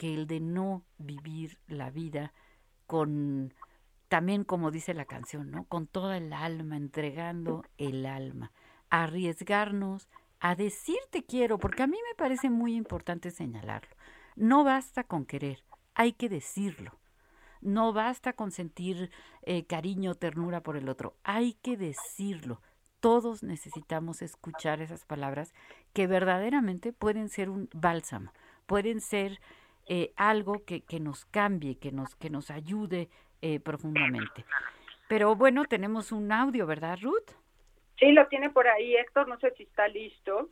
que 0.00 0.14
el 0.14 0.26
de 0.26 0.40
no 0.40 0.82
vivir 0.96 1.58
la 1.66 1.90
vida 1.90 2.32
con, 2.86 3.52
también 4.08 4.44
como 4.44 4.70
dice 4.70 4.94
la 4.94 5.04
canción, 5.04 5.50
¿no? 5.50 5.64
Con 5.64 5.86
toda 5.86 6.16
el 6.16 6.32
alma, 6.32 6.78
entregando 6.78 7.66
el 7.76 8.06
alma 8.06 8.50
arriesgarnos 8.88 10.08
a 10.40 10.54
decir 10.54 10.96
te 11.10 11.22
quiero, 11.22 11.58
porque 11.58 11.82
a 11.82 11.86
mí 11.86 11.98
me 12.08 12.14
parece 12.16 12.48
muy 12.48 12.76
importante 12.76 13.30
señalarlo. 13.30 13.94
No 14.36 14.64
basta 14.64 15.04
con 15.04 15.26
querer, 15.26 15.62
hay 15.92 16.14
que 16.14 16.30
decirlo. 16.30 16.98
No 17.60 17.92
basta 17.92 18.32
con 18.32 18.52
sentir 18.52 19.10
eh, 19.42 19.66
cariño, 19.66 20.14
ternura 20.14 20.62
por 20.62 20.78
el 20.78 20.88
otro, 20.88 21.14
hay 21.24 21.58
que 21.60 21.76
decirlo. 21.76 22.62
Todos 23.00 23.42
necesitamos 23.42 24.22
escuchar 24.22 24.80
esas 24.80 25.04
palabras 25.04 25.52
que 25.92 26.06
verdaderamente 26.06 26.94
pueden 26.94 27.28
ser 27.28 27.50
un 27.50 27.68
bálsamo, 27.74 28.32
pueden 28.64 29.02
ser 29.02 29.42
eh, 29.92 30.12
algo 30.14 30.64
que, 30.64 30.82
que, 30.82 31.00
nos 31.00 31.24
cambie, 31.24 31.76
que 31.76 31.90
nos, 31.90 32.14
que 32.14 32.30
nos 32.30 32.52
ayude 32.52 33.08
eh, 33.42 33.58
profundamente. 33.58 34.44
Pero 35.08 35.34
bueno, 35.34 35.64
tenemos 35.64 36.12
un 36.12 36.30
audio, 36.30 36.64
¿verdad, 36.64 36.96
Ruth? 37.02 37.32
Sí, 37.98 38.12
lo 38.12 38.28
tiene 38.28 38.50
por 38.50 38.68
ahí 38.68 38.94
Héctor, 38.94 39.26
no 39.26 39.36
sé 39.40 39.52
si 39.56 39.64
está 39.64 39.88
listo. 39.88 40.48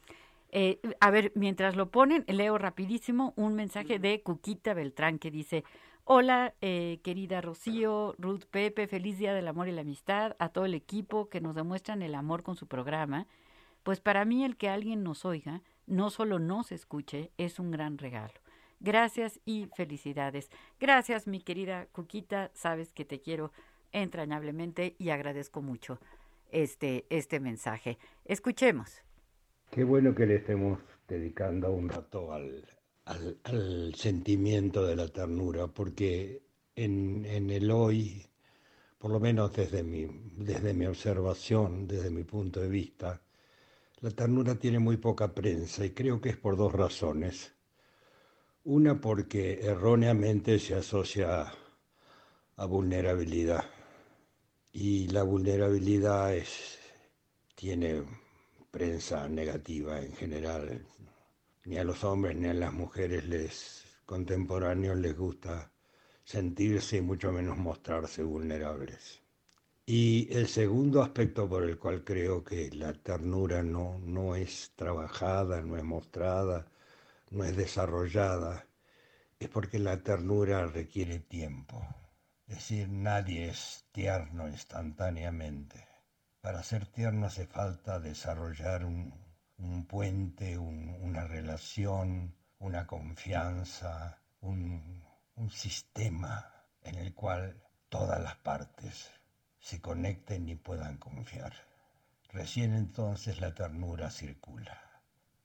Eh, 0.50 0.80
a 0.98 1.12
ver, 1.12 1.30
mientras 1.36 1.76
lo 1.76 1.88
ponen, 1.88 2.24
leo 2.26 2.58
rapidísimo 2.58 3.32
un 3.36 3.54
mensaje 3.54 4.00
de 4.00 4.22
Cuquita 4.22 4.74
Beltrán 4.74 5.20
que 5.20 5.30
dice, 5.30 5.62
hola 6.02 6.54
eh, 6.60 6.98
querida 7.04 7.40
Rocío, 7.40 8.16
Ruth 8.18 8.42
Pepe, 8.50 8.88
feliz 8.88 9.18
día 9.18 9.34
del 9.34 9.46
amor 9.46 9.68
y 9.68 9.72
la 9.72 9.82
amistad 9.82 10.34
a 10.40 10.48
todo 10.48 10.64
el 10.64 10.74
equipo 10.74 11.28
que 11.28 11.40
nos 11.40 11.54
demuestran 11.54 12.02
el 12.02 12.16
amor 12.16 12.42
con 12.42 12.56
su 12.56 12.66
programa. 12.66 13.28
Pues 13.84 14.00
para 14.00 14.24
mí 14.24 14.44
el 14.44 14.56
que 14.56 14.68
alguien 14.68 15.04
nos 15.04 15.24
oiga, 15.24 15.62
no 15.86 16.10
solo 16.10 16.40
nos 16.40 16.72
escuche, 16.72 17.30
es 17.38 17.60
un 17.60 17.70
gran 17.70 17.98
regalo. 17.98 18.34
Gracias 18.80 19.40
y 19.44 19.68
felicidades. 19.76 20.50
Gracias 20.78 21.26
mi 21.26 21.40
querida 21.40 21.86
Cuquita, 21.92 22.50
sabes 22.54 22.92
que 22.92 23.04
te 23.04 23.20
quiero 23.20 23.52
entrañablemente 23.92 24.94
y 24.98 25.10
agradezco 25.10 25.62
mucho 25.62 25.98
este, 26.50 27.06
este 27.10 27.40
mensaje. 27.40 27.98
Escuchemos. 28.24 29.02
Qué 29.70 29.84
bueno 29.84 30.14
que 30.14 30.26
le 30.26 30.36
estemos 30.36 30.78
dedicando 31.06 31.72
un 31.72 31.88
rato 31.88 32.32
al, 32.32 32.64
al, 33.04 33.94
sentimiento 33.94 34.86
de 34.86 34.96
la 34.96 35.08
ternura, 35.08 35.66
porque 35.66 36.42
en, 36.74 37.24
en, 37.26 37.50
el 37.50 37.70
hoy, 37.70 38.26
por 38.98 39.10
lo 39.10 39.20
menos 39.20 39.52
desde 39.54 39.82
mi, 39.82 40.06
desde 40.36 40.72
mi 40.72 40.86
observación, 40.86 41.86
desde 41.86 42.10
mi 42.10 42.24
punto 42.24 42.60
de 42.60 42.68
vista, 42.68 43.20
la 44.00 44.10
ternura 44.10 44.54
tiene 44.54 44.78
muy 44.78 44.96
poca 44.96 45.34
prensa 45.34 45.84
y 45.84 45.90
creo 45.90 46.20
que 46.20 46.30
es 46.30 46.36
por 46.36 46.56
dos 46.56 46.72
razones. 46.72 47.57
Una 48.70 49.00
porque 49.00 49.60
erróneamente 49.62 50.58
se 50.58 50.74
asocia 50.74 51.50
a 52.54 52.66
vulnerabilidad 52.66 53.64
y 54.70 55.08
la 55.08 55.22
vulnerabilidad 55.22 56.34
tiene 57.54 58.02
prensa 58.70 59.26
negativa 59.26 59.98
en 60.02 60.12
general. 60.12 60.84
Ni 61.64 61.78
a 61.78 61.84
los 61.84 62.04
hombres 62.04 62.36
ni 62.36 62.48
a 62.48 62.52
las 62.52 62.74
mujeres 62.74 63.24
les 63.24 63.86
contemporáneos 64.04 64.98
les 64.98 65.16
gusta 65.16 65.72
sentirse 66.22 66.98
y 66.98 67.00
mucho 67.00 67.32
menos 67.32 67.56
mostrarse 67.56 68.22
vulnerables. 68.22 69.22
Y 69.86 70.28
el 70.30 70.46
segundo 70.46 71.02
aspecto 71.02 71.48
por 71.48 71.64
el 71.64 71.78
cual 71.78 72.04
creo 72.04 72.44
que 72.44 72.68
la 72.72 72.92
ternura 72.92 73.62
no, 73.62 73.98
no 74.04 74.36
es 74.36 74.72
trabajada, 74.76 75.62
no 75.62 75.78
es 75.78 75.84
mostrada, 75.84 76.70
no 77.30 77.44
es 77.44 77.56
desarrollada, 77.56 78.66
es 79.38 79.48
porque 79.48 79.78
la 79.78 80.02
ternura 80.02 80.66
requiere 80.66 81.20
tiempo. 81.20 81.86
Es 82.46 82.56
decir, 82.56 82.88
nadie 82.88 83.50
es 83.50 83.84
tierno 83.92 84.48
instantáneamente. 84.48 85.86
Para 86.40 86.62
ser 86.62 86.86
tierno 86.86 87.26
hace 87.26 87.46
falta 87.46 88.00
desarrollar 88.00 88.84
un, 88.84 89.12
puente, 89.86 90.56
una 90.56 91.24
relación, 91.26 92.34
una 92.58 92.86
confianza, 92.86 94.22
un, 94.40 95.04
sistema 95.50 96.52
en 96.82 96.96
el 96.96 97.14
cual 97.14 97.62
todas 97.88 98.20
las 98.20 98.36
partes 98.36 99.10
se 99.60 99.80
conecten 99.80 100.48
y 100.48 100.56
puedan 100.56 100.98
confiar. 100.98 101.52
Recién 102.30 102.74
entonces 102.74 103.40
la 103.40 103.54
ternura 103.54 104.10
circula. 104.10 105.02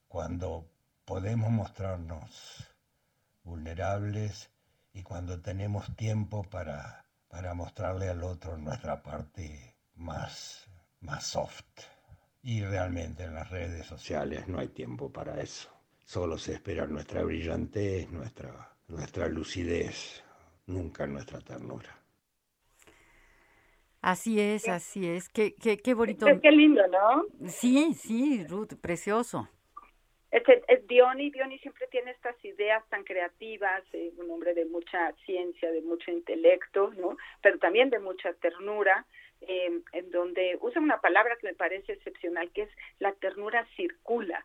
Cuando 0.08 0.72
podemos 1.06 1.52
mostrarnos 1.52 2.68
vulnerables 3.44 4.52
y 4.94 5.04
cuando 5.04 5.42
tenemos 5.42 5.96
tiempo 5.96 6.44
para, 6.44 7.06
para 7.28 7.54
mostrarle 7.54 8.10
al 8.10 8.24
otro 8.24 8.58
nuestra 8.58 9.02
parte 9.02 9.76
más, 9.96 10.70
más 11.02 11.26
soft. 11.26 11.66
Y 12.42 12.64
realmente 12.64 13.24
en 13.24 13.36
las 13.36 13.50
redes 13.50 13.86
sociales 13.86 14.48
no 14.48 14.60
hay 14.60 14.68
tiempo 14.68 15.12
para 15.12 15.42
eso. 15.42 15.70
Solo 16.06 16.38
se 16.38 16.54
espera 16.54 16.86
nuestra 16.86 17.24
brillantez, 17.24 18.10
nuestra, 18.12 18.76
nuestra 18.88 19.28
lucidez, 19.30 20.24
nunca 20.68 21.08
nuestra 21.08 21.40
ternura. 21.40 21.98
Así 24.02 24.38
es, 24.42 24.68
así 24.68 25.08
es. 25.08 25.30
Qué, 25.30 25.56
qué, 25.56 25.78
qué 25.78 25.94
bonito. 25.94 26.26
Qué, 26.42 26.52
lindo, 26.52 26.82
¿no? 26.88 27.48
Sí, 27.50 27.94
sí, 27.94 28.46
Ruth, 28.46 28.74
precioso. 28.82 29.48
Este, 30.34 30.64
es 30.68 30.88
Diony, 30.88 31.30
Diony 31.30 31.60
siempre 31.60 31.86
tiene 31.92 32.10
estas 32.10 32.36
ideas 32.44 32.84
tan 32.90 33.04
creativas, 33.04 33.84
eh, 33.94 34.12
un 34.18 34.32
hombre 34.32 34.56
de 34.56 34.66
mucha 34.66 35.14
ciencia, 35.28 35.72
de 35.72 35.84
mucho 35.84 36.10
intelecto, 36.10 36.92
¿no? 36.98 37.18
Pero 37.44 37.60
también 37.60 37.92
de 37.92 38.00
mucha 38.00 38.34
ternura, 38.34 39.06
eh, 39.42 39.80
en 39.92 40.10
donde 40.10 40.58
usa 40.60 40.82
una 40.82 41.00
palabra 41.02 41.36
que 41.36 41.46
me 41.46 41.54
parece 41.54 41.94
excepcional, 41.94 42.50
que 42.52 42.64
es 42.64 42.70
la 42.98 43.12
ternura 43.14 43.64
circula. 43.76 44.44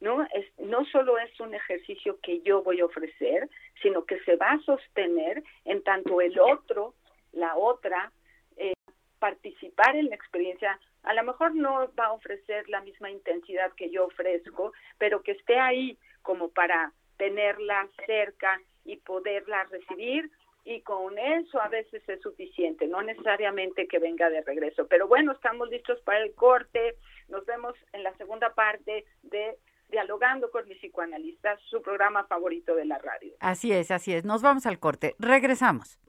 ¿no? 0.00 0.22
Es, 0.32 0.46
no 0.58 0.86
solo 0.86 1.18
es 1.18 1.38
un 1.38 1.54
ejercicio 1.54 2.18
que 2.22 2.40
yo 2.40 2.62
voy 2.62 2.80
a 2.80 2.86
ofrecer, 2.86 3.50
sino 3.82 4.06
que 4.06 4.18
se 4.20 4.36
va 4.36 4.52
a 4.52 4.60
sostener 4.60 5.42
en 5.66 5.82
tanto 5.82 6.22
el 6.22 6.38
otro, 6.38 6.94
la 7.32 7.56
otra, 7.56 8.10
eh, 8.56 8.72
participar 9.18 9.96
en 9.96 10.08
la 10.08 10.14
experiencia, 10.14 10.78
a 11.06 11.14
lo 11.14 11.22
mejor 11.22 11.54
no 11.54 11.90
va 11.98 12.06
a 12.06 12.12
ofrecer 12.12 12.68
la 12.68 12.80
misma 12.82 13.10
intensidad 13.10 13.72
que 13.72 13.90
yo 13.90 14.06
ofrezco, 14.06 14.72
pero 14.98 15.22
que 15.22 15.32
esté 15.32 15.58
ahí 15.58 15.96
como 16.22 16.50
para 16.50 16.92
tenerla 17.16 17.88
cerca 18.06 18.60
y 18.84 18.96
poderla 18.96 19.64
recibir 19.64 20.30
y 20.64 20.80
con 20.80 21.16
eso 21.16 21.62
a 21.62 21.68
veces 21.68 22.02
es 22.08 22.20
suficiente, 22.20 22.88
no 22.88 23.00
necesariamente 23.00 23.86
que 23.86 24.00
venga 24.00 24.28
de 24.28 24.42
regreso. 24.42 24.88
Pero 24.88 25.06
bueno, 25.06 25.32
estamos 25.32 25.70
listos 25.70 26.00
para 26.00 26.18
el 26.18 26.34
corte. 26.34 26.96
Nos 27.28 27.46
vemos 27.46 27.74
en 27.92 28.02
la 28.02 28.14
segunda 28.16 28.52
parte 28.52 29.04
de 29.22 29.56
Dialogando 29.88 30.50
con 30.50 30.66
mis 30.66 30.78
psicoanalistas, 30.78 31.60
su 31.70 31.80
programa 31.80 32.24
favorito 32.24 32.74
de 32.74 32.86
la 32.86 32.98
radio. 32.98 33.32
Así 33.38 33.72
es, 33.72 33.92
así 33.92 34.12
es. 34.12 34.24
Nos 34.24 34.42
vamos 34.42 34.66
al 34.66 34.80
corte. 34.80 35.14
Regresamos. 35.20 36.00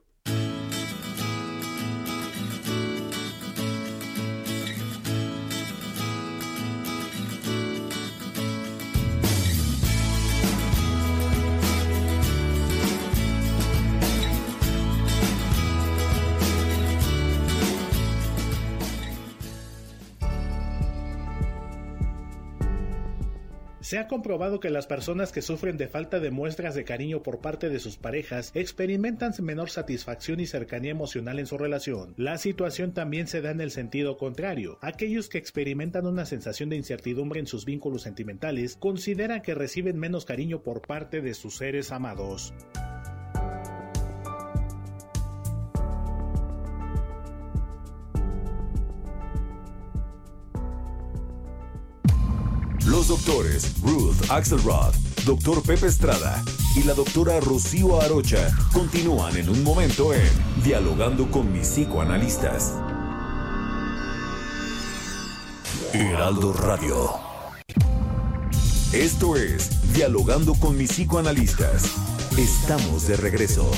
Se 23.87 23.97
ha 23.97 24.09
comprobado 24.09 24.59
que 24.59 24.69
las 24.69 24.85
personas 24.85 25.31
que 25.31 25.41
sufren 25.41 25.77
de 25.77 25.87
falta 25.87 26.19
de 26.19 26.29
muestras 26.29 26.75
de 26.75 26.83
cariño 26.83 27.23
por 27.23 27.39
parte 27.39 27.69
de 27.69 27.79
sus 27.79 27.95
parejas 27.95 28.51
experimentan 28.53 29.31
menor 29.39 29.69
satisfacción 29.69 30.41
y 30.41 30.45
cercanía 30.45 30.91
emocional 30.91 31.39
en 31.39 31.45
su 31.45 31.57
relación. 31.57 32.13
La 32.17 32.37
situación 32.37 32.91
también 32.91 33.27
se 33.27 33.39
da 33.39 33.51
en 33.51 33.61
el 33.61 33.71
sentido 33.71 34.17
contrario. 34.17 34.77
Aquellos 34.81 35.29
que 35.29 35.37
experimentan 35.37 36.05
una 36.05 36.25
sensación 36.25 36.67
de 36.67 36.75
incertidumbre 36.75 37.39
en 37.39 37.47
sus 37.47 37.63
vínculos 37.63 38.01
sentimentales 38.01 38.75
consideran 38.75 39.41
que 39.41 39.55
reciben 39.55 39.97
menos 39.97 40.25
cariño 40.25 40.63
por 40.63 40.81
parte 40.81 41.21
de 41.21 41.33
sus 41.33 41.55
seres 41.55 41.93
amados. 41.93 42.53
Los 52.87 53.09
doctores 53.09 53.73
Ruth 53.81 54.15
Axelrod, 54.29 54.95
doctor 55.25 55.61
Pepe 55.61 55.87
Estrada 55.87 56.41
y 56.73 56.83
la 56.83 56.93
doctora 56.93 57.37
Rocío 57.41 58.01
Arocha 58.01 58.49
continúan 58.71 59.35
en 59.35 59.49
un 59.49 59.61
momento 59.61 60.13
en 60.13 60.29
Dialogando 60.63 61.29
con 61.29 61.51
mis 61.51 61.67
psicoanalistas. 61.67 62.75
Heraldo 65.91 66.53
Radio. 66.53 67.09
Esto 68.93 69.35
es 69.35 69.93
Dialogando 69.93 70.53
con 70.53 70.77
mis 70.77 70.91
psicoanalistas. 70.91 71.91
Estamos 72.37 73.05
de 73.09 73.17
regreso. 73.17 73.69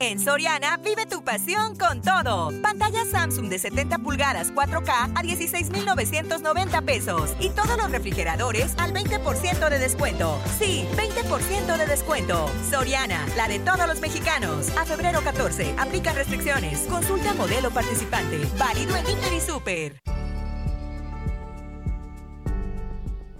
En 0.00 0.18
Soriana, 0.18 0.76
vive 0.78 1.06
tu 1.06 1.22
pasión 1.22 1.76
con 1.76 2.02
todo. 2.02 2.50
Pantalla 2.60 3.04
Samsung 3.04 3.48
de 3.48 3.58
70 3.58 3.98
pulgadas 3.98 4.52
4K 4.52 5.12
a 5.14 5.22
16,990 5.22 6.82
pesos. 6.82 7.34
Y 7.40 7.50
todos 7.50 7.76
los 7.76 7.90
refrigeradores 7.90 8.74
al 8.78 8.92
20% 8.92 9.68
de 9.68 9.78
descuento. 9.78 10.38
Sí, 10.58 10.86
20% 10.96 11.76
de 11.76 11.86
descuento. 11.86 12.50
Soriana, 12.70 13.24
la 13.36 13.48
de 13.48 13.60
todos 13.60 13.86
los 13.86 14.00
mexicanos. 14.00 14.68
A 14.76 14.84
febrero 14.84 15.20
14, 15.22 15.74
aplica 15.78 16.12
restricciones. 16.12 16.80
Consulta 16.88 17.32
modelo 17.34 17.70
participante. 17.70 18.40
Válido 18.58 18.96
en 18.96 19.08
Inter 19.08 19.32
y 19.32 19.40
Super. 19.40 20.23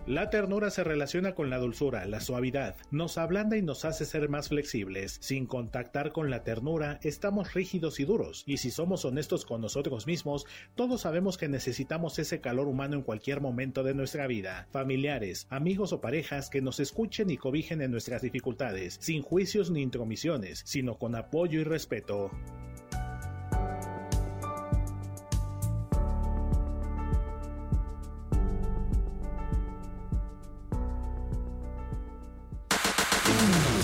La 0.07 0.29
ternura 0.29 0.69
se 0.69 0.85
relaciona 0.85 1.35
con 1.35 1.49
la 1.49 1.57
dulzura, 1.57 2.05
la 2.05 2.21
suavidad, 2.21 2.77
nos 2.91 3.17
ablanda 3.17 3.57
y 3.57 3.63
nos 3.63 3.87
hace 3.87 4.05
ser 4.05 4.29
más 4.29 4.51
flexibles. 4.51 5.17
Sin 5.23 5.47
contactar 5.47 6.13
con 6.13 6.29
la 6.29 6.45
ternura, 6.45 7.01
estamos 7.03 7.55
rígidos 7.55 7.99
y 8.01 8.05
duros, 8.05 8.45
y 8.47 8.59
si 8.59 8.71
somos 8.71 9.07
honestos 9.07 9.47
con 9.47 9.63
nosotros 9.63 10.07
mismos, 10.07 10.45
todos 10.75 11.01
sabemos 11.01 11.39
que 11.39 11.49
necesitamos 11.49 12.19
ese 12.19 12.43
calor 12.43 12.69
humano 12.69 12.97
en 12.97 13.03
cualquier 13.03 13.41
momento 13.41 13.83
de 13.83 13.95
nuestra 13.95 14.27
vida. 14.27 14.69
Familiares, 14.73 15.47
amigos 15.49 15.95
o 15.95 16.03
parejas 16.03 16.51
que 16.51 16.61
nos 16.61 16.81
escuchen 16.81 17.31
y 17.31 17.39
cobijen 17.39 17.81
en 17.81 17.91
nuestras 17.91 18.21
dificultades, 18.21 18.99
sin 19.01 19.23
juicios 19.23 19.71
ni 19.71 19.81
intromisiones, 19.81 20.61
sino 20.67 20.99
con 20.99 21.15
apoyo 21.15 21.61
y 21.61 21.65
respeto. 21.65 22.31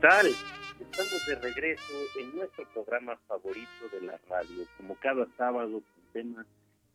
tal? 0.00 0.26
Estamos 0.80 1.26
de 1.26 1.34
regreso 1.34 1.92
en 2.18 2.34
nuestro 2.34 2.64
programa 2.72 3.18
favorito 3.28 3.88
de 3.92 4.00
la 4.00 4.18
radio, 4.30 4.64
como 4.78 4.94
cada 4.94 5.26
sábado, 5.36 5.72
con 5.72 6.12
temas 6.14 6.46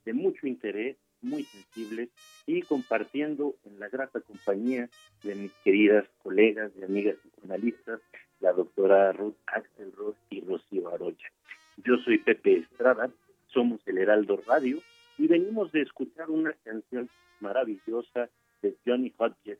de 0.06 0.14
mucho 0.14 0.48
interés, 0.48 0.98
muy 1.22 1.44
sensibles 1.44 2.10
y 2.48 2.64
compartiendo 2.64 3.54
en 3.66 3.80
la 3.80 3.90
grata 3.90 4.22
compañía 4.22 4.90
de 5.24 5.36
mis 5.36 5.52
queridas 5.64 6.06
colegas 6.24 6.72
y 6.80 6.84
amigas 6.84 7.16
psicoanalistas, 7.18 8.02
la 8.40 8.54
doctora 8.54 9.12
Ruth 9.12 9.36
Axelrod 9.46 10.16
y 10.32 10.42
Rocío 10.42 10.90
Aroya. 10.90 11.32
Yo 11.78 11.98
soy 11.98 12.18
Pepe 12.18 12.58
Estrada, 12.58 13.12
somos 13.48 13.82
el 13.86 14.00
Heraldo 14.00 14.42
Radio 14.48 14.80
y 15.20 15.28
venimos 15.28 15.72
de 15.72 15.84
escuchar 15.84 16.32
una 16.32 16.54
canción 16.64 17.08
maravillosa 17.40 18.30
de 18.64 18.76
Johnny 18.84 19.14
Hodges 19.18 19.60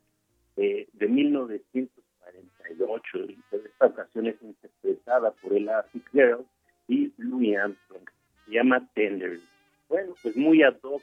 eh, 0.56 0.88
de 0.92 1.06
1900 1.06 2.05
48. 2.32 3.18
Pues, 3.50 3.64
esta 3.64 3.94
canción 3.94 4.26
es 4.26 4.42
interpretada 4.42 5.30
por 5.32 5.52
Ella 5.52 5.82
Fitzgerald 5.84 6.46
y 6.88 7.12
Louis 7.18 7.56
Armstrong. 7.56 8.08
Se 8.44 8.52
llama 8.52 8.88
Tender. 8.94 9.40
Bueno, 9.88 10.14
pues 10.22 10.36
muy 10.36 10.62
ad 10.62 10.76
hoc 10.82 11.02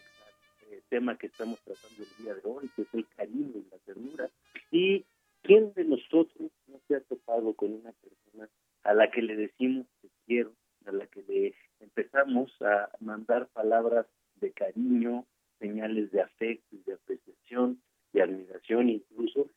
al 0.68 0.74
eh, 0.74 0.82
tema 0.90 1.18
que 1.18 1.28
estamos 1.28 1.60
tratando 1.62 2.04
el 2.04 2.24
día 2.24 2.34
de 2.36 2.42
hoy, 2.44 2.70
que 2.76 2.82
es 2.84 2.94
el 2.94 3.08
cariño 3.16 3.54
y 3.56 3.68
la 3.72 3.78
ternura. 3.86 4.30
¿Y 4.72 5.06
quién 5.42 5.74
de 5.74 5.86
nosotros 5.86 6.52
no 6.68 6.80
se 6.88 6.96
ha 6.96 7.02
topado 7.02 7.54
con 7.54 7.74
una 7.74 7.92
persona 7.94 8.50
a 8.84 8.94
la 8.94 9.10
que 9.10 9.22
le 9.22 9.36
decimos 9.36 9.88
te 10.02 10.10
quiero, 10.26 10.54
a 10.86 10.92
la 10.92 11.08
que 11.08 11.24
le 11.24 11.56
empezamos 11.80 12.52
a 12.62 12.90
mandar 13.00 13.48
palabras 13.48 14.06
de 14.36 14.52
cariño, 14.52 15.26
señales 15.60 16.12
de 16.12 16.22
afecto, 16.22 16.76
y 16.76 16.84
de 16.84 16.94
apreciación, 16.94 17.82
de 18.12 18.22
admiración 18.22 18.90
incluso, 18.90 19.50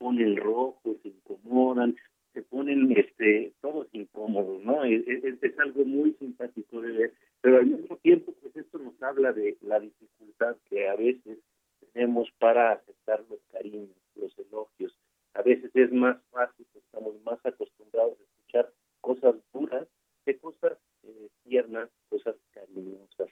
ponen 0.00 0.36
rojos, 0.36 0.96
se 1.02 1.08
incomodan, 1.08 1.94
se 2.32 2.42
ponen 2.42 2.90
este 2.96 3.52
todos 3.60 3.86
incómodos, 3.92 4.62
¿no? 4.64 4.82
Es, 4.84 5.06
es, 5.06 5.58
algo 5.58 5.84
muy 5.84 6.14
simpático 6.14 6.80
de 6.80 6.92
ver, 6.92 7.14
pero 7.42 7.58
al 7.58 7.66
mismo 7.66 7.96
tiempo 7.98 8.32
pues 8.40 8.56
esto 8.56 8.78
nos 8.78 9.00
habla 9.02 9.32
de 9.32 9.58
la 9.60 9.78
dificultad 9.78 10.56
que 10.70 10.88
a 10.88 10.96
veces 10.96 11.38
tenemos 11.92 12.30
para 12.38 12.72
aceptar 12.72 13.22
los 13.28 13.40
cariños, 13.52 13.94
los 14.14 14.36
elogios. 14.38 14.96
A 15.34 15.42
veces 15.42 15.70
es 15.74 15.92
más 15.92 16.16
fácil, 16.30 16.66
estamos 16.74 17.20
más 17.22 17.38
acostumbrados 17.44 18.18
a 18.18 18.22
escuchar 18.22 18.72
cosas 19.02 19.34
duras 19.52 19.86
que 20.24 20.38
cosas 20.38 20.78
eh, 21.02 21.28
tiernas, 21.44 21.90
cosas 22.08 22.36
cariñosas. 22.52 23.28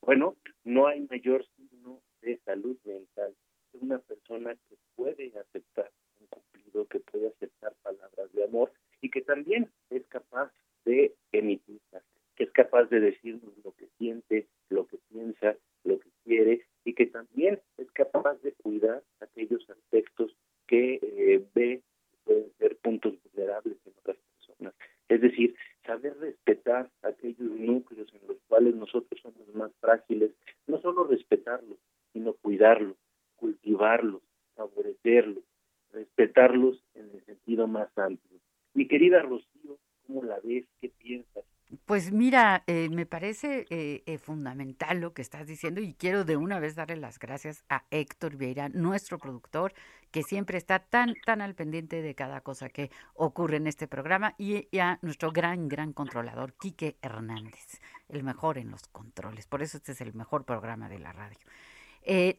Bueno, 0.00 0.36
no 0.64 0.86
hay 0.86 1.06
mayor 1.10 1.44
signo 1.56 2.00
de 2.20 2.38
salud 2.44 2.76
mental 2.84 3.34
que 3.70 3.78
una 3.78 3.98
persona 3.98 4.54
que 4.68 4.76
puede 4.96 5.32
aceptar 5.38 5.90
un 6.20 6.26
cumplido, 6.26 6.86
que 6.86 7.00
puede 7.00 7.28
aceptar 7.28 7.74
palabras 7.82 8.32
de 8.32 8.44
amor 8.44 8.72
y 9.00 9.10
que 9.10 9.22
también 9.22 9.70
es 9.90 10.06
capaz 10.06 10.52
de 10.84 11.14
emitirlas, 11.32 12.02
que 12.36 12.44
es 12.44 12.50
capaz 12.52 12.84
de 12.86 13.00
decirnos 13.00 13.52
lo 13.64 13.72
que 13.72 13.88
siente, 13.98 14.46
lo 14.68 14.86
que 14.86 14.98
piensa, 15.10 15.56
lo 15.84 15.98
que 15.98 16.10
quiere 16.24 16.66
y 16.84 16.94
que 16.94 17.06
también 17.06 17.60
es 17.78 17.90
capaz 17.92 18.40
de 18.42 18.52
cuidar 18.52 19.02
aquellos 19.20 19.68
aspectos 19.70 20.34
que 20.66 20.98
eh, 21.02 21.44
ve 21.54 21.82
pueden 22.24 22.52
ser 22.58 22.76
puntos 22.76 23.14
vulnerables 23.24 23.76
en 23.84 23.92
otras 23.98 24.16
personas. 24.36 24.74
Es 25.08 25.20
decir, 25.20 25.54
saber 25.84 26.16
respetar 26.18 26.90
aquellos 27.02 27.50
núcleos 27.50 28.08
en 28.14 28.28
los 28.28 28.38
cuales 28.48 28.74
nosotros 28.74 29.20
somos 29.20 29.54
más 29.54 29.72
frágiles, 29.80 30.30
no 30.66 30.80
solo 30.80 31.04
respetarlos, 31.04 31.78
sino 32.12 32.34
cuidarlos, 32.34 32.96
cultivarlos, 33.36 34.22
favorecerlos, 34.54 35.44
respetarlos 35.92 36.82
en 36.94 37.10
el 37.12 37.24
sentido 37.24 37.66
más 37.66 37.88
amplio. 37.98 38.38
Mi 38.74 38.86
querida 38.86 39.20
Rocío, 39.22 39.78
¿cómo 40.06 40.22
la 40.22 40.38
ves? 40.40 40.64
¿Qué 40.80 40.88
piensas? 40.88 41.44
Pues 41.86 42.12
mira, 42.32 42.64
eh, 42.66 42.88
me 42.88 43.04
parece 43.04 43.66
eh, 43.68 44.02
eh, 44.06 44.16
fundamental 44.16 45.00
lo 45.00 45.12
que 45.12 45.20
estás 45.20 45.46
diciendo 45.46 45.82
y 45.82 45.92
quiero 45.92 46.24
de 46.24 46.38
una 46.38 46.60
vez 46.60 46.74
darle 46.74 46.96
las 46.96 47.18
gracias 47.18 47.62
a 47.68 47.84
Héctor 47.90 48.36
Vieira, 48.36 48.70
nuestro 48.70 49.18
productor, 49.18 49.74
que 50.10 50.22
siempre 50.22 50.56
está 50.56 50.78
tan, 50.78 51.14
tan 51.26 51.42
al 51.42 51.54
pendiente 51.54 52.00
de 52.00 52.14
cada 52.14 52.40
cosa 52.40 52.70
que 52.70 52.90
ocurre 53.12 53.58
en 53.58 53.66
este 53.66 53.86
programa 53.86 54.34
y, 54.38 54.66
y 54.70 54.78
a 54.78 54.98
nuestro 55.02 55.30
gran, 55.30 55.68
gran 55.68 55.92
controlador, 55.92 56.54
Quique 56.54 56.96
Hernández, 57.02 57.82
el 58.08 58.22
mejor 58.22 58.56
en 58.56 58.70
los 58.70 58.86
controles. 58.86 59.46
Por 59.46 59.60
eso 59.60 59.76
este 59.76 59.92
es 59.92 60.00
el 60.00 60.14
mejor 60.14 60.46
programa 60.46 60.88
de 60.88 61.00
la 61.00 61.12
radio. 61.12 61.38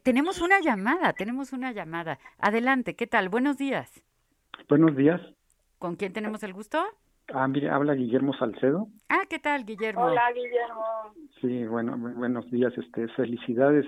Tenemos 0.02 0.40
una 0.40 0.58
llamada, 0.58 1.12
tenemos 1.12 1.52
una 1.52 1.70
llamada. 1.70 2.18
Adelante, 2.38 2.96
¿qué 2.96 3.06
tal? 3.06 3.28
Buenos 3.28 3.58
días. 3.58 4.02
Buenos 4.68 4.96
días. 4.96 5.20
¿Con 5.78 5.94
quién 5.94 6.12
tenemos 6.12 6.42
el 6.42 6.52
gusto? 6.52 6.84
Ah, 7.32 7.48
mire, 7.48 7.70
habla 7.70 7.94
Guillermo 7.94 8.34
Salcedo. 8.34 8.88
Ah, 9.08 9.22
¿qué 9.28 9.38
tal, 9.38 9.64
Guillermo? 9.64 10.04
Hola, 10.04 10.30
Guillermo. 10.32 10.84
Sí, 11.40 11.64
bueno, 11.64 11.96
buenos 11.96 12.50
días, 12.50 12.76
este, 12.76 13.08
felicidades. 13.08 13.86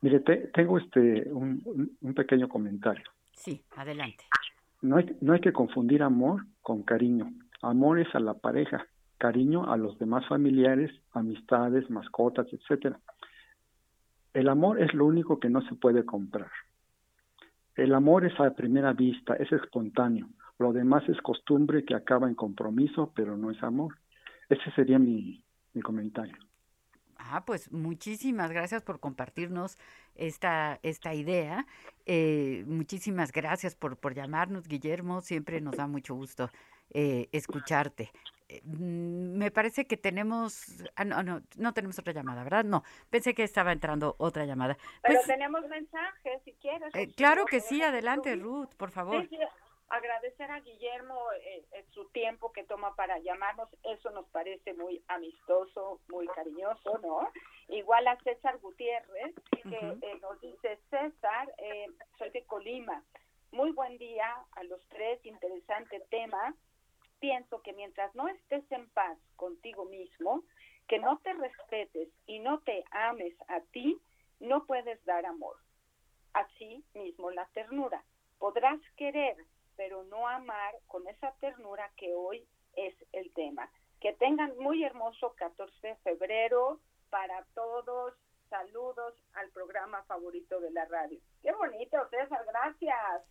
Mire, 0.00 0.20
te, 0.20 0.36
tengo 0.48 0.78
este 0.78 1.28
un, 1.30 1.96
un, 2.00 2.14
pequeño 2.14 2.48
comentario. 2.48 3.04
Sí, 3.32 3.64
adelante. 3.76 4.24
No 4.82 4.96
hay, 4.96 5.16
no 5.20 5.32
hay 5.32 5.40
que 5.40 5.52
confundir 5.52 6.02
amor 6.02 6.44
con 6.62 6.82
cariño. 6.82 7.30
Amor 7.62 8.00
es 8.00 8.12
a 8.14 8.20
la 8.20 8.34
pareja, 8.34 8.86
cariño 9.18 9.70
a 9.70 9.76
los 9.76 9.98
demás 9.98 10.26
familiares, 10.28 10.90
amistades, 11.12 11.88
mascotas, 11.90 12.46
etcétera. 12.52 13.00
El 14.34 14.48
amor 14.48 14.82
es 14.82 14.92
lo 14.92 15.06
único 15.06 15.40
que 15.40 15.48
no 15.48 15.62
se 15.62 15.74
puede 15.76 16.04
comprar. 16.04 16.50
El 17.74 17.94
amor 17.94 18.24
es 18.26 18.38
a 18.40 18.50
primera 18.50 18.92
vista, 18.92 19.34
es 19.34 19.50
espontáneo. 19.52 20.28
Lo 20.58 20.72
demás 20.72 21.06
es 21.08 21.20
costumbre 21.20 21.84
que 21.84 21.94
acaba 21.94 22.28
en 22.28 22.34
compromiso, 22.34 23.12
pero 23.14 23.36
no 23.36 23.50
es 23.50 23.62
amor. 23.62 23.98
Ese 24.48 24.70
sería 24.72 24.98
mi, 24.98 25.44
mi 25.74 25.82
comentario. 25.82 26.36
Ah, 27.18 27.44
pues 27.44 27.72
muchísimas 27.72 28.50
gracias 28.52 28.82
por 28.82 29.00
compartirnos 29.00 29.78
esta, 30.14 30.78
esta 30.82 31.14
idea. 31.14 31.66
Eh, 32.04 32.64
muchísimas 32.66 33.32
gracias 33.32 33.74
por, 33.74 33.96
por 33.96 34.14
llamarnos, 34.14 34.68
Guillermo. 34.68 35.20
Siempre 35.22 35.60
nos 35.60 35.76
da 35.76 35.86
mucho 35.86 36.14
gusto 36.14 36.50
eh, 36.90 37.28
escucharte. 37.32 38.12
Eh, 38.48 38.62
me 38.64 39.50
parece 39.50 39.86
que 39.86 39.96
tenemos, 39.96 40.84
ah, 40.94 41.04
no, 41.04 41.22
no, 41.22 41.42
no 41.56 41.72
tenemos 41.72 41.98
otra 41.98 42.12
llamada, 42.12 42.44
¿verdad? 42.44 42.64
No, 42.64 42.84
pensé 43.10 43.34
que 43.34 43.42
estaba 43.42 43.72
entrando 43.72 44.14
otra 44.18 44.44
llamada. 44.44 44.76
Pero 45.02 45.16
pues, 45.16 45.26
tenemos 45.26 45.66
mensajes, 45.68 46.42
si 46.44 46.52
quieres. 46.52 46.94
Eh, 46.94 47.12
claro 47.16 47.44
que 47.44 47.60
sí, 47.60 47.82
adelante, 47.82 48.36
Ruth, 48.36 48.74
por 48.76 48.90
favor. 48.90 49.22
Sí, 49.22 49.28
sí. 49.30 49.36
Agradecer 49.88 50.50
a 50.50 50.60
Guillermo 50.60 51.16
eh, 51.44 51.84
su 51.90 52.08
tiempo 52.10 52.52
que 52.52 52.64
toma 52.64 52.94
para 52.96 53.18
llamarnos, 53.20 53.68
eso 53.84 54.10
nos 54.10 54.26
parece 54.30 54.74
muy 54.74 55.02
amistoso, 55.06 56.00
muy 56.08 56.26
cariñoso, 56.28 56.98
¿no? 56.98 57.30
Igual 57.68 58.08
a 58.08 58.16
César 58.22 58.58
Gutiérrez, 58.58 59.34
que 59.50 59.68
uh 59.68 59.70
-huh. 59.70 59.98
eh, 60.02 60.18
nos 60.20 60.40
dice, 60.40 60.80
César, 60.90 61.54
eh, 61.58 61.86
soy 62.18 62.30
de 62.30 62.44
Colima, 62.46 63.04
muy 63.52 63.70
buen 63.72 63.96
día 63.98 64.28
a 64.52 64.64
los 64.64 64.80
tres, 64.88 65.24
interesante 65.24 66.00
tema. 66.10 66.54
Pienso 67.20 67.62
que 67.62 67.72
mientras 67.72 68.14
no 68.14 68.28
estés 68.28 68.70
en 68.72 68.88
paz 68.90 69.18
contigo 69.36 69.84
mismo, 69.86 70.42
que 70.88 70.98
no 70.98 71.18
te 71.18 71.32
respetes 71.32 72.08
y 72.26 72.38
no 72.40 72.60
te 72.60 72.84
ames 72.90 73.34
a 73.48 73.60
ti, 73.72 73.98
no 74.40 74.66
puedes 74.66 75.02
dar 75.04 75.24
amor. 75.26 75.56
Así 76.32 76.84
mismo 76.94 77.30
la 77.30 77.46
ternura. 77.54 78.04
Podrás 78.38 78.80
querer, 78.96 79.36
pero 79.76 80.04
no 80.04 80.26
amar 80.28 80.74
con 80.86 81.06
esa 81.08 81.32
ternura 81.40 81.90
que 81.96 82.12
hoy 82.14 82.46
es 82.74 82.94
el 83.12 83.32
tema. 83.32 83.70
Que 84.00 84.12
tengan 84.14 84.56
muy 84.58 84.84
hermoso 84.84 85.34
14 85.36 85.86
de 85.86 85.96
febrero 85.96 86.80
para 87.10 87.44
todos. 87.54 88.14
Saludos 88.48 89.14
al 89.34 89.50
programa 89.50 90.02
favorito 90.04 90.60
de 90.60 90.70
la 90.70 90.84
radio. 90.84 91.18
Qué 91.42 91.52
bonito, 91.52 91.98
César, 92.10 92.44
gracias. 92.46 93.22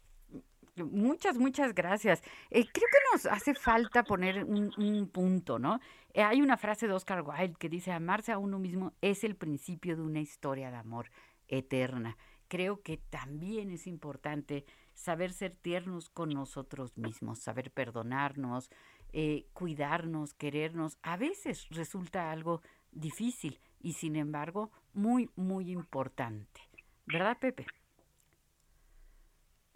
Muchas, 0.75 1.37
muchas 1.37 1.73
gracias. 1.73 2.21
Eh, 2.49 2.65
creo 2.71 2.87
que 2.91 2.97
nos 3.13 3.25
hace 3.27 3.53
falta 3.53 4.03
poner 4.03 4.43
un, 4.43 4.73
un 4.77 5.09
punto, 5.09 5.57
¿no? 5.57 5.79
Eh, 6.13 6.21
hay 6.21 6.41
una 6.41 6.57
frase 6.57 6.87
de 6.87 6.93
Oscar 6.93 7.21
Wilde 7.21 7.55
que 7.57 7.69
dice, 7.69 7.93
amarse 7.93 8.33
a 8.33 8.37
uno 8.37 8.59
mismo 8.59 8.91
es 9.01 9.23
el 9.23 9.37
principio 9.37 9.95
de 9.95 10.01
una 10.01 10.19
historia 10.19 10.71
de 10.71 10.77
amor 10.77 11.11
eterna. 11.47 12.17
Creo 12.49 12.81
que 12.81 12.97
también 12.97 13.71
es 13.71 13.87
importante 13.87 14.65
saber 14.95 15.31
ser 15.31 15.55
tiernos 15.55 16.09
con 16.09 16.29
nosotros 16.29 16.97
mismos, 16.97 17.39
saber 17.39 17.69
perdonarnos, 17.69 18.71
eh, 19.13 19.45
cuidarnos, 19.53 20.33
querernos. 20.33 20.97
A 21.03 21.17
veces 21.17 21.67
resulta 21.69 22.31
algo 22.31 22.61
difícil 22.91 23.59
y 23.79 23.93
sin 23.93 24.15
embargo 24.15 24.71
muy, 24.93 25.29
muy 25.35 25.71
importante. 25.71 26.61
¿Verdad, 27.05 27.37
Pepe? 27.39 27.67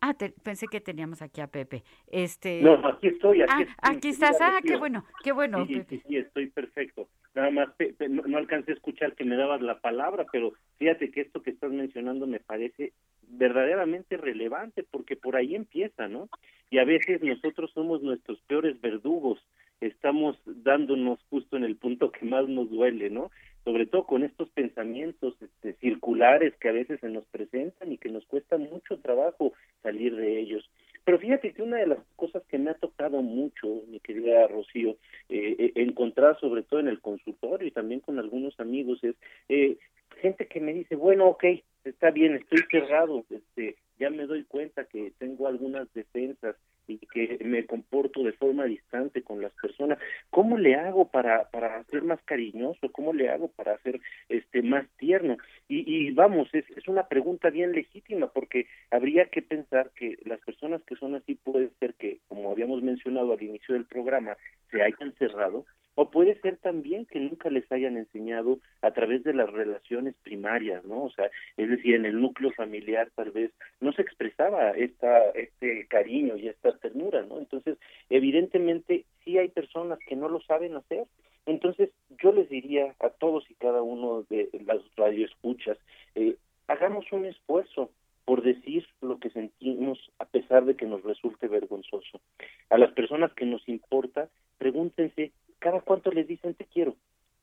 Ah, 0.02 0.14
te, 0.14 0.30
pensé 0.30 0.66
que 0.68 0.80
teníamos 0.80 1.22
aquí 1.22 1.42
a 1.42 1.48
Pepe. 1.48 1.84
Este... 2.08 2.62
No, 2.62 2.76
aquí 2.88 3.08
estoy. 3.08 3.42
Aquí, 3.42 3.52
ah, 3.52 3.62
estoy, 3.62 3.96
aquí 3.98 4.08
estás. 4.10 4.38
Ah, 4.40 4.60
qué 4.66 4.78
bueno, 4.78 5.06
qué 5.24 5.34
bueno. 5.34 5.66
Sí, 5.66 5.84
sí, 5.90 6.02
sí, 6.08 6.16
estoy 6.16 6.48
perfecto. 6.50 7.10
Nada 7.36 7.52
más, 7.52 7.70
Pepe, 7.76 8.08
no, 8.08 8.24
no, 8.26 8.38
alcancé 8.38 8.72
a 8.72 8.76
escuchar 8.76 9.14
que 9.16 9.26
me 9.26 9.36
dabas 9.36 9.62
la 9.62 9.80
palabra, 9.82 10.26
pero 10.32 10.54
fíjate 10.78 11.12
que 11.12 11.22
esto 11.22 11.42
que 11.42 11.52
estás 11.52 11.72
mencionando 11.72 12.28
me 12.28 12.40
parece 12.40 12.94
verdaderamente 13.30 14.18
relevante 14.18 14.84
porque 14.84 15.16
por 15.16 15.36
ahí 15.36 15.56
empieza, 15.56 16.08
¿no? 16.08 16.30
Y 16.70 16.78
a 16.80 16.86
veces 16.86 17.22
nosotros 17.22 17.72
somos 17.74 18.02
nuestros 18.02 18.40
peores 18.42 18.80
verdugos, 18.82 19.40
estamos 19.82 20.38
dándonos 20.46 21.20
justo 21.30 21.58
en 21.58 21.64
el 21.64 21.78
punto 21.78 22.12
que 22.12 22.26
más 22.26 22.48
nos 22.48 22.70
duele, 22.70 23.10
¿no? 23.10 23.32
Sobre 23.64 23.86
todo 23.86 24.06
con 24.06 24.24
estos 24.24 24.50
pensamientos 24.50 25.36
este, 25.42 25.74
circulares 25.74 26.54
que 26.60 26.70
a 26.70 26.74
veces 26.74 27.00
se 27.00 27.10
nos 27.10 27.26
presentan 27.26 27.92
y 27.92 27.98
que 27.98 28.10
nos 28.10 28.26
cuesta 28.26 28.58
mucho 28.58 29.00
trabajo 29.00 29.54
salir 29.82 30.16
de 30.16 30.40
ellos. 30.40 30.70
Pero 31.06 31.18
fíjate 31.18 31.54
que 31.54 31.64
una 31.64 31.78
de 31.78 31.88
las 31.88 32.00
cosas 32.16 32.44
que 32.48 32.58
me 32.58 32.70
ha 32.70 32.76
tocado 32.76 33.22
mucho, 33.22 33.82
mi 33.88 34.00
querida 34.00 34.48
Rocío, 34.48 34.92
eh, 35.30 35.56
eh, 35.58 35.72
encontrar 35.76 36.40
sobre 36.40 36.64
todo 36.64 36.80
en 36.80 36.88
el 36.88 37.00
consultorio 37.00 37.68
y 37.68 37.72
también 37.72 38.00
con 38.00 38.20
algunos 38.20 38.60
amigos 38.60 39.04
es 39.04 39.16
eh, 39.48 39.78
gente 40.22 40.48
que 40.48 40.60
me 40.60 40.74
dice, 40.74 40.96
bueno, 40.96 41.28
ok, 41.28 41.46
está 41.84 42.12
bien, 42.12 42.36
estoy 42.36 42.60
cerrado, 42.70 43.26
este, 43.30 43.76
ya 44.00 44.10
me 44.10 44.26
doy 44.26 44.44
cuenta 44.44 44.86
que 44.86 45.12
tengo 45.18 45.48
algunas 45.48 45.92
defensas 45.94 46.56
y 46.88 46.98
que 46.98 47.38
me 47.44 47.66
comporto 47.66 48.24
de 48.24 48.34
forma 48.34 48.66
distante 48.66 49.22
con 49.22 49.42
las 49.42 49.54
personas. 49.62 50.00
¿Cómo 50.32 50.58
le 50.58 50.76
hago 50.76 51.10
para, 51.10 51.50
para 51.50 51.84
ser 51.86 52.02
más 52.04 52.20
cariñoso? 52.24 52.92
¿Cómo 52.92 53.14
le 53.14 53.30
hago 53.30 53.50
para 53.50 53.78
ser 53.80 54.00
este 54.28 54.64
más 54.64 54.88
tierno? 54.98 55.38
Y, 55.68 55.84
y 55.86 56.12
vamos, 56.12 56.50
es, 56.54 56.66
es 56.76 56.88
una 56.88 57.08
pregunta 57.08 57.52
bien 57.52 57.74
legítima 57.74 58.32
porque 58.32 58.66
habría 58.90 59.26
que 59.26 59.42
pensar 59.42 59.92
que 59.92 60.18
las 60.26 60.40
personas 60.42 60.82
que 60.84 60.96
son 60.96 61.14
así 61.16 61.36
puede 61.36 61.70
ser 61.80 61.94
que, 61.94 62.20
como 62.28 62.52
habíamos 62.52 62.82
mencionado 62.82 63.34
al 63.34 63.44
inicio 63.44 63.76
del 63.76 63.86
programa, 63.86 64.36
se 64.72 64.82
hayan 64.82 65.14
cerrado 65.20 65.66
o 66.02 66.10
puede 66.10 66.40
ser 66.40 66.56
también 66.56 67.06
que 67.06 67.20
nunca 67.20 67.50
les 67.50 67.70
hayan 67.74 67.98
enseñado 67.98 68.60
a 68.82 68.92
través 68.92 69.22
de 69.26 69.34
las 69.34 69.52
relaciones 69.52 70.16
primarias, 70.24 70.86
¿no? 70.86 71.04
O 71.04 71.10
sea, 71.10 71.30
es 71.58 71.70
decir, 71.70 71.94
en 71.94 72.06
el 72.06 72.22
núcleo 72.22 72.54
familiar 72.54 73.12
tal 73.16 73.32
vez 73.32 73.52
no 73.82 73.92
se 73.92 74.04
expresaba 74.04 74.72
esta 74.72 75.30
este 75.32 75.88
cariño 75.88 76.38
y 76.38 76.48
esta 76.48 76.72
ternura, 76.78 77.24
¿no? 77.24 77.38
Entonces, 77.40 77.78
evidentemente 78.10 79.04
sí 79.26 79.38
hay 79.38 79.50
personas 79.50 80.00
que 80.08 80.16
no 80.16 80.30
lo 80.30 80.40
saben 80.40 80.78
hacer. 80.78 81.04
Entonces, 81.46 81.90
yo 82.24 82.32
les 82.32 82.48
diría 82.48 82.96
a 83.02 83.10
todos 83.10 83.44
y 83.52 83.56
cada 83.56 83.82
uno 83.82 84.24
de 84.30 84.48
las 84.66 84.80
radioescuchas, 84.96 85.78
eh, 86.16 86.38
hagamos 86.68 87.12
un 87.12 87.26
esfuerzo 87.26 87.92
por 88.24 88.42
decir 88.42 88.88
lo 89.02 89.20
que 89.20 89.32
sentimos 89.32 90.00
a 90.18 90.24
pesar 90.24 90.64
de 90.64 90.78
que 90.78 90.86
nos 90.86 91.04
resulte 91.04 91.50
vergonzoso. 91.50 92.22
A 92.70 92.78
las 92.78 92.94
personas 92.94 93.34
que 93.34 93.46
nos 93.46 93.68
importa, 93.68 94.30
pregúntense 94.60 95.34
cada 95.60 95.82
cuánto 95.82 96.12
les 96.12 96.28
dicen 96.28 96.56
te 96.56 96.66
quiero, 96.66 96.96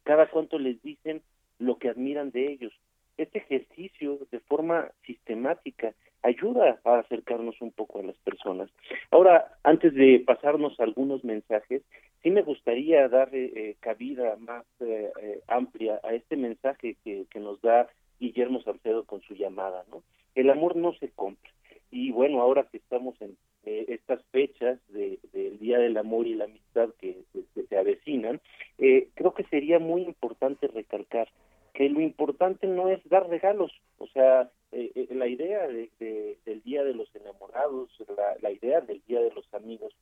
cada 0.04 0.28
cuánto 0.28 0.58
les 0.58 0.82
dicen 0.82 1.22
lo 1.58 1.78
que 1.78 1.88
admiran 1.88 2.30
de 2.30 2.50
ellos. 2.50 2.72
Este 3.16 3.38
ejercicio 3.38 4.18
de 4.30 4.40
forma 4.40 4.90
sistemática 5.06 5.94
ayuda 6.22 6.80
a 6.84 6.98
acercarnos 6.98 7.60
un 7.60 7.70
poco 7.70 8.00
a 8.00 8.02
las 8.02 8.16
personas. 8.18 8.68
Ahora, 9.10 9.52
antes 9.62 9.94
de 9.94 10.22
pasarnos 10.26 10.78
algunos 10.80 11.24
mensajes, 11.24 11.82
sí 12.22 12.30
me 12.30 12.42
gustaría 12.42 13.08
dar 13.08 13.30
eh, 13.32 13.76
cabida 13.80 14.36
más 14.36 14.64
eh, 14.80 15.10
eh, 15.22 15.40
amplia 15.46 16.00
a 16.02 16.12
este 16.14 16.36
mensaje 16.36 16.96
que, 17.04 17.26
que 17.30 17.40
nos 17.40 17.60
da 17.62 17.88
Guillermo 18.18 18.60
Salcedo 18.62 19.04
con 19.04 19.20
su 19.22 19.34
llamada, 19.34 19.84
¿no? 19.90 20.02
El 20.34 20.50
amor 20.50 20.76
no 20.76 20.92
se 20.94 21.10
compra. 21.10 21.50
Y 21.90 22.10
bueno, 22.10 22.40
ahora 22.40 22.64
que 22.64 22.78
estamos 22.78 23.20
en 23.22 23.36
eh, 23.66 23.84
estas 23.88 24.24
fechas 24.26 24.78
de, 24.90 25.18
del 25.32 25.58
Día 25.58 25.78
del 25.78 25.96
Amor 25.96 26.28
y 26.28 26.34
la 26.34 26.44
Amistad 26.44 26.90
que, 27.00 27.24
se 27.68 27.76
avecinan, 27.76 28.40
eh, 28.78 29.08
creo 29.14 29.34
que 29.34 29.42
sería 29.44 29.80
muy 29.80 30.02
importante 30.02 30.68
recalcar 30.68 31.28
que 31.74 31.88
lo 31.88 32.00
importante 32.00 32.68
no 32.68 32.88
es 32.88 33.00
dar 33.08 33.28
regalos, 33.28 33.72
o 33.98 34.06
sea, 34.06 34.50
eh, 34.70 35.08
la 35.10 35.26
idea 35.26 35.66
de, 35.66 35.90
del 36.46 36.62
Día 36.62 36.84
de 36.84 36.94
los 36.94 37.12
Enamorados, 37.16 37.90
la 38.40 38.52
idea 38.52 38.80
del 38.80 39.02
Día 39.08 39.20
de 39.20 39.32
los 39.32 39.52
Amigos, 39.52 39.92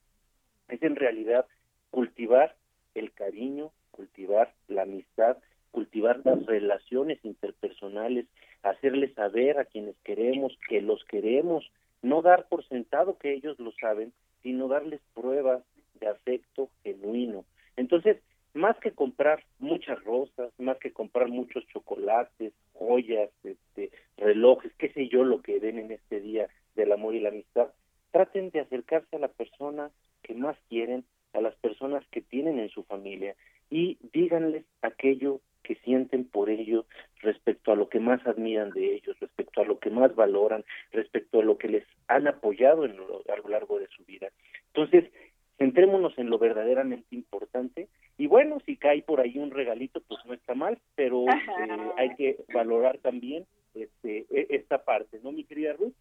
es 0.69 0.83
en 0.83 0.95
realidad 0.95 1.47
cultivar 1.91 2.55
el 2.95 3.13
cariño, 3.13 3.73
cultivar 3.93 4.53
la 4.69 4.83
amistad, 4.83 5.39
cultivar 5.71 6.21
las 6.25 6.45
relaciones 6.45 7.19
interpersonales, 7.25 8.27
hacerles 8.63 9.15
saber 9.15 9.59
a 9.59 9.65
quienes 9.65 9.97
queremos 10.05 10.57
que 10.69 10.83
los 10.83 11.03
queremos, 11.05 11.71
no 12.05 12.23
dar 12.23 12.47
por 12.49 12.67
sentado 12.69 13.19
que 13.19 13.33
ellos 13.33 13.59
lo 13.59 13.73
saben, 13.73 14.13
sino 14.43 14.69
darles 14.69 15.01
pruebas 15.15 15.63
de 15.95 16.09
afecto 16.09 16.69
genuino. 16.83 17.45
Entonces, 17.77 18.19
más 18.53 18.79
que 18.79 18.93
comprar 18.93 19.43
muchas 19.59 20.03
rosas, 20.05 20.53
más 20.59 20.79
que 20.79 20.93
comprar 20.93 21.29
muchos 21.29 21.67
chocolates, 21.69 22.53
joyas, 22.75 23.31
este, 23.43 23.91
relojes, 24.17 24.73
qué 24.79 24.91
sé 24.91 25.09
yo, 25.09 25.25
lo 25.25 25.43
que 25.43 25.59
den 25.61 25.79
en 25.79 25.91
este 25.91 26.21
día 26.21 26.49
del 26.77 26.93
amor 26.93 27.15
y 27.15 27.21
la 27.21 27.31
amistad, 27.31 27.69
traten 28.13 28.51
de 28.51 28.61
acercarse 28.61 29.17
a 29.17 29.21
la 29.21 29.29
persona 29.29 29.91
que 30.23 30.35
más 30.35 30.57
quieren, 30.69 31.05
a 31.33 31.41
las 31.41 31.55
personas 31.57 32.07
que 32.13 32.21
tienen 32.21 32.61
en 32.61 32.69
su 32.69 32.85
familia 32.85 33.35
y 33.71 33.99
díganles 34.13 34.65
aquello 34.83 35.41
que 35.65 35.75
sienten 35.77 36.25
por 36.25 36.49
ello 36.51 36.87
respecto 37.21 37.73
a 37.73 37.77
lo 37.77 37.89
que 37.89 37.99
más 37.99 38.25
admiran 38.27 38.71
de 38.71 38.95
ellos, 38.95 39.19
respecto 39.19 39.63
a 39.63 39.65
lo 39.65 39.81
que 39.81 39.91
más 39.91 40.15
valoran, 40.15 40.65
respecto 40.93 41.41
a 41.41 41.45
lo 41.45 41.59
que 41.59 41.69
les 41.69 41.85
han 42.07 42.29
apoyado 42.29 42.85
en 42.85 42.97
lo, 42.97 43.23
a 43.29 43.37
lo 43.37 43.49
largo 43.49 43.81
de 43.81 43.89
su 43.89 44.05
vida. 44.05 44.29
Entonces, 44.73 45.11
centrémonos 45.59 46.17
en 46.19 46.31
lo 46.31 46.39
verdaderamente 46.39 47.17
importante 47.17 47.89
y 48.17 48.27
bueno, 48.27 48.59
si 48.65 48.77
cae 48.77 49.03
por 49.03 49.21
ahí 49.21 49.39
un 49.39 49.51
regalito, 49.51 50.01
pues 50.07 50.21
no 50.25 50.35
está 50.35 50.55
mal, 50.55 50.79
pero 50.95 51.25
eh, 51.29 51.93
hay 51.97 52.15
que 52.15 52.37
valorar 52.53 52.99
también 52.99 53.45
este, 53.75 54.27
e, 54.31 54.47
esta 54.51 54.85
parte, 54.85 55.19
¿no, 55.23 55.33
mi 55.33 55.45
querida 55.45 55.73
Ruth? 55.73 55.95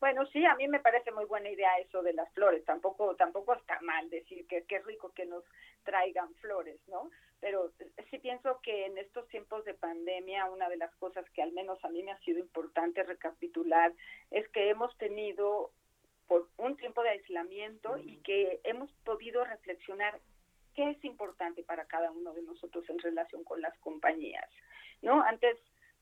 Bueno, 0.00 0.26
sí, 0.26 0.44
a 0.44 0.54
mí 0.54 0.68
me 0.68 0.78
parece 0.78 1.10
muy 1.10 1.24
buena 1.24 1.50
idea 1.50 1.76
eso 1.78 2.02
de 2.02 2.12
las 2.12 2.32
flores. 2.32 2.64
Tampoco, 2.64 3.16
tampoco 3.16 3.54
está 3.54 3.80
mal 3.80 4.08
decir 4.10 4.46
que 4.46 4.62
qué 4.64 4.78
rico 4.80 5.12
que 5.12 5.26
nos 5.26 5.44
traigan 5.82 6.32
flores, 6.36 6.78
¿no? 6.86 7.10
Pero 7.40 7.72
sí 8.10 8.18
pienso 8.18 8.60
que 8.62 8.86
en 8.86 8.98
estos 8.98 9.26
tiempos 9.28 9.64
de 9.64 9.74
pandemia, 9.74 10.46
una 10.46 10.68
de 10.68 10.76
las 10.76 10.94
cosas 10.96 11.28
que 11.30 11.42
al 11.42 11.52
menos 11.52 11.84
a 11.84 11.88
mí 11.88 12.02
me 12.02 12.12
ha 12.12 12.18
sido 12.20 12.38
importante 12.38 13.02
recapitular 13.02 13.92
es 14.30 14.48
que 14.48 14.70
hemos 14.70 14.96
tenido 14.98 15.72
por 16.28 16.48
un 16.58 16.76
tiempo 16.76 17.02
de 17.02 17.10
aislamiento 17.10 17.96
y 17.96 18.18
que 18.18 18.60
hemos 18.64 18.92
podido 19.04 19.44
reflexionar 19.44 20.20
qué 20.74 20.90
es 20.90 21.04
importante 21.04 21.62
para 21.64 21.86
cada 21.86 22.10
uno 22.10 22.34
de 22.34 22.42
nosotros 22.42 22.88
en 22.88 22.98
relación 22.98 23.42
con 23.44 23.60
las 23.60 23.76
compañías, 23.78 24.48
¿no? 25.02 25.22
Antes 25.22 25.56